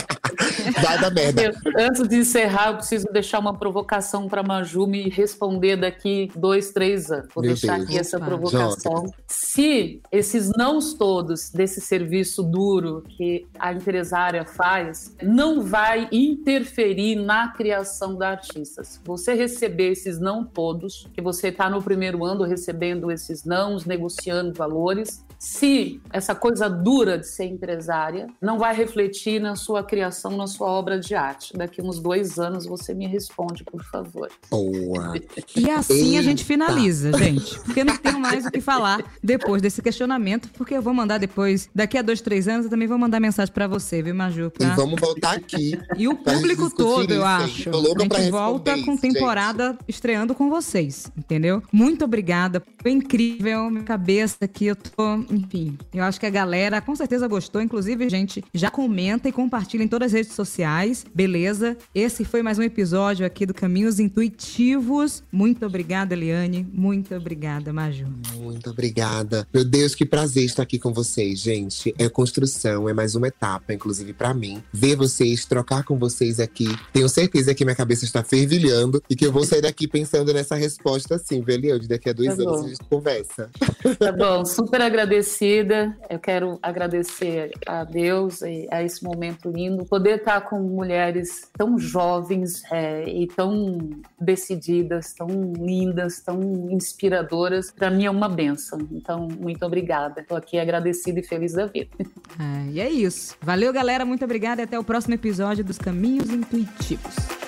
vai 0.83 1.01
dar 1.01 1.11
merda. 1.11 1.53
Antes 1.79 2.09
de 2.09 2.17
encerrar, 2.17 2.69
eu 2.69 2.77
preciso 2.77 3.07
deixar 3.13 3.39
uma 3.39 3.57
provocação 3.57 4.29
para 4.29 4.43
Maju 4.43 4.87
me 4.87 5.09
responder 5.09 5.77
daqui 5.77 6.31
dois, 6.37 6.71
três 6.71 7.11
anos. 7.11 7.29
Vou 7.35 7.43
Meu 7.43 7.53
deixar 7.53 7.77
Deus. 7.77 7.89
aqui 7.89 7.99
essa 7.99 8.21
provocação. 8.21 9.13
Se 9.27 10.01
esses 10.13 10.51
nãos 10.57 10.95
todos 10.95 11.51
desse 11.51 11.81
serviço 11.81 12.43
duro 12.43 13.03
que 13.09 13.47
a 13.59 13.73
empresária 13.73 14.45
faz, 14.45 15.15
não 15.23 15.63
vai 15.63 16.09
interferir 16.13 17.17
na 17.17 17.49
criação 17.49 18.17
da 18.17 18.31
artista. 18.31 18.85
Se 18.85 19.01
você 19.05 19.35
receber 19.35 19.93
esses 19.93 20.19
não 20.19 20.45
todos, 20.45 21.07
que 21.13 21.21
você 21.21 21.49
está 21.49 21.71
no 21.71 21.83
primeiro 21.83 22.25
ano 22.25 22.45
recebendo 22.45 23.11
esses 23.11 23.45
nãos, 23.45 23.85
negociando 23.85 24.53
valores, 24.53 25.25
se 25.39 26.01
essa 26.13 26.35
coisa 26.35 26.69
dura 26.69 27.19
de 27.19 27.27
ser 27.27 27.45
empresária 27.45 28.27
não 28.41 28.59
vai 28.59 28.75
refletir 28.75 29.41
na 29.41 29.55
sua 29.55 29.85
criação, 29.85 30.37
na 30.37 30.47
sua 30.47 30.67
obra 30.67 30.99
de 30.99 31.15
arte. 31.15 31.57
Daqui 31.57 31.81
uns 31.81 32.01
dois 32.01 32.39
anos 32.39 32.67
você 32.67 32.93
me 32.93 33.07
responde, 33.07 33.63
por 33.65 33.83
favor. 33.85 34.29
Boa. 34.51 35.15
E 35.55 35.71
assim 35.71 36.09
Eita. 36.09 36.19
a 36.19 36.23
gente 36.23 36.45
finaliza, 36.45 37.17
gente. 37.17 37.59
Porque 37.61 37.85
não 37.85 37.97
tenho 37.97 38.19
mais 38.19 38.47
o 38.47 38.51
que 38.51 38.61
falar 38.61 39.05
depois 39.23 39.63
desse 39.63 39.81
questionamento, 39.81 40.51
porque 40.57 40.75
eu 40.75 40.83
vou 40.83 40.93
mandar 40.93 41.19
depois, 41.19 41.71
daqui 41.75 41.97
a 41.97 42.03
dois, 42.03 42.21
três 42.21 42.49
anos, 42.49 42.65
eu 42.65 42.71
também 42.71 42.89
vou 42.89 42.99
mandar 42.99 43.21
mensagem 43.21 43.53
para 43.55 43.69
você, 43.69 44.03
viu, 44.03 44.15
Maju? 44.15 44.51
Pra... 44.51 44.69
E 44.69 44.71
vamos 44.77 45.01
voltar 45.01 45.37
aqui. 45.37 45.79
E 45.97 46.09
o 46.09 46.17
público 46.17 46.69
todo, 46.75 47.13
eu 47.13 47.25
acho. 47.25 47.71
A 47.71 48.03
gente 48.03 48.31
volta 48.31 48.83
com 48.83 48.97
temporada 48.97 49.69
gente. 49.69 49.85
estreando 49.89 50.35
com 50.35 50.49
vocês, 50.49 51.11
entendeu? 51.17 51.63
Muito 51.73 52.05
obrigada. 52.05 52.63
Foi 52.83 52.91
incrível. 52.91 53.71
Minha 53.71 53.85
cabeça 53.85 54.39
aqui, 54.43 54.67
eu 54.67 54.77
tô 54.77 55.28
enfim, 55.31 55.77
eu 55.93 56.03
acho 56.03 56.19
que 56.19 56.27
a 56.27 56.31
galera 56.31 56.81
com 56.81 56.95
certeza 56.95 57.27
gostou. 57.29 57.61
Inclusive, 57.61 58.09
gente, 58.09 58.43
já 58.55 58.71
comenta 58.71 59.29
e 59.29 59.33
compartilha 59.33 59.83
em 59.83 59.89
todas 59.89 60.07
as 60.07 60.13
redes 60.13 60.33
sociais. 60.33 61.05
Beleza? 61.15 61.77
Esse 61.95 62.25
foi 62.25 62.43
mais 62.43 62.59
um 62.59 62.63
episódio 62.63 63.27
aqui 63.27 63.45
do 63.45 63.55
Caminhos 63.55 64.01
Intuitivos. 64.01 65.23
Muito 65.31 65.67
obrigada, 65.67 66.15
Eliane. 66.15 66.67
Muito 66.73 67.15
obrigada, 67.15 67.73
Maju. 67.73 68.07
Muito 68.37 68.71
obrigada. 68.71 69.47
Meu 69.53 69.65
Deus, 69.65 69.95
que 69.95 70.07
prazer 70.07 70.45
estar 70.45 70.63
aqui 70.63 70.79
com 70.79 70.93
vocês, 70.93 71.41
gente. 71.41 71.95
É 71.99 72.09
construção, 72.09 72.89
é 72.89 72.95
mais 72.95 73.15
uma 73.15 73.29
etapa, 73.29 73.73
inclusive 73.73 74.13
para 74.13 74.33
mim. 74.33 74.63
Ver 74.73 74.97
vocês, 74.97 75.45
trocar 75.45 75.85
com 75.85 75.99
vocês 75.99 76.41
aqui. 76.41 76.69
Tenho 76.93 77.09
certeza 77.09 77.55
que 77.55 77.65
minha 77.65 77.77
cabeça 77.77 78.05
está 78.05 78.23
fervilhando 78.23 79.03
e 79.09 79.17
que 79.17 79.27
eu 79.27 79.33
vou 79.33 79.45
sair 79.45 79.63
daqui 79.63 79.87
pensando 79.87 80.33
nessa 80.33 80.55
resposta 80.55 81.17
assim, 81.17 81.43
viu, 81.43 81.55
Eliane? 81.55 81.87
Daqui 81.87 82.09
a 82.09 82.13
dois 82.13 82.37
tá 82.37 82.43
anos 82.43 82.65
a 82.65 82.69
gente 82.69 82.85
conversa. 82.89 83.51
Tá 83.99 84.13
bom, 84.13 84.45
super 84.45 84.81
agradeço 84.81 85.18
agradecida. 85.19 85.97
Eu 86.09 86.19
quero 86.19 86.59
agradecer 86.63 87.51
a 87.67 87.85
Deus 87.85 88.43
e 88.43 88.67
a 88.71 88.83
esse 88.83 89.03
momento 89.03 89.51
lindo. 89.51 89.85
Poder 89.85 90.19
estar 90.19 90.41
com 90.43 90.61
mulheres 90.61 91.51
tão 91.57 91.79
jovens 91.79 92.63
é, 92.71 93.09
e 93.09 93.27
tão 93.27 93.91
decididas, 94.21 95.13
tão 95.15 95.29
lindas, 95.59 96.21
tão 96.21 96.41
inspiradoras, 96.71 97.71
para 97.71 97.91
mim 97.91 98.07
é 98.07 98.11
uma 98.11 98.29
benção. 98.29 98.79
Então, 98.93 99.29
muito 99.39 99.65
obrigada. 99.65 100.21
Estou 100.21 100.37
aqui 100.37 100.59
agradecida 100.59 101.21
e 101.21 101.23
feliz 101.23 101.53
da 101.53 101.67
vida. 101.67 101.91
É, 102.39 102.71
e 102.71 102.81
é 102.81 102.89
isso. 102.89 103.37
Valeu, 103.41 103.73
galera. 103.73 104.05
Muito 104.05 104.25
obrigada 104.25 104.63
e 104.63 104.65
até 104.65 104.79
o 104.79 104.85
próximo 104.85 105.15
episódio 105.15 105.65
dos 105.65 105.79
Caminhos 105.79 106.31
Intuitivos. 106.31 107.48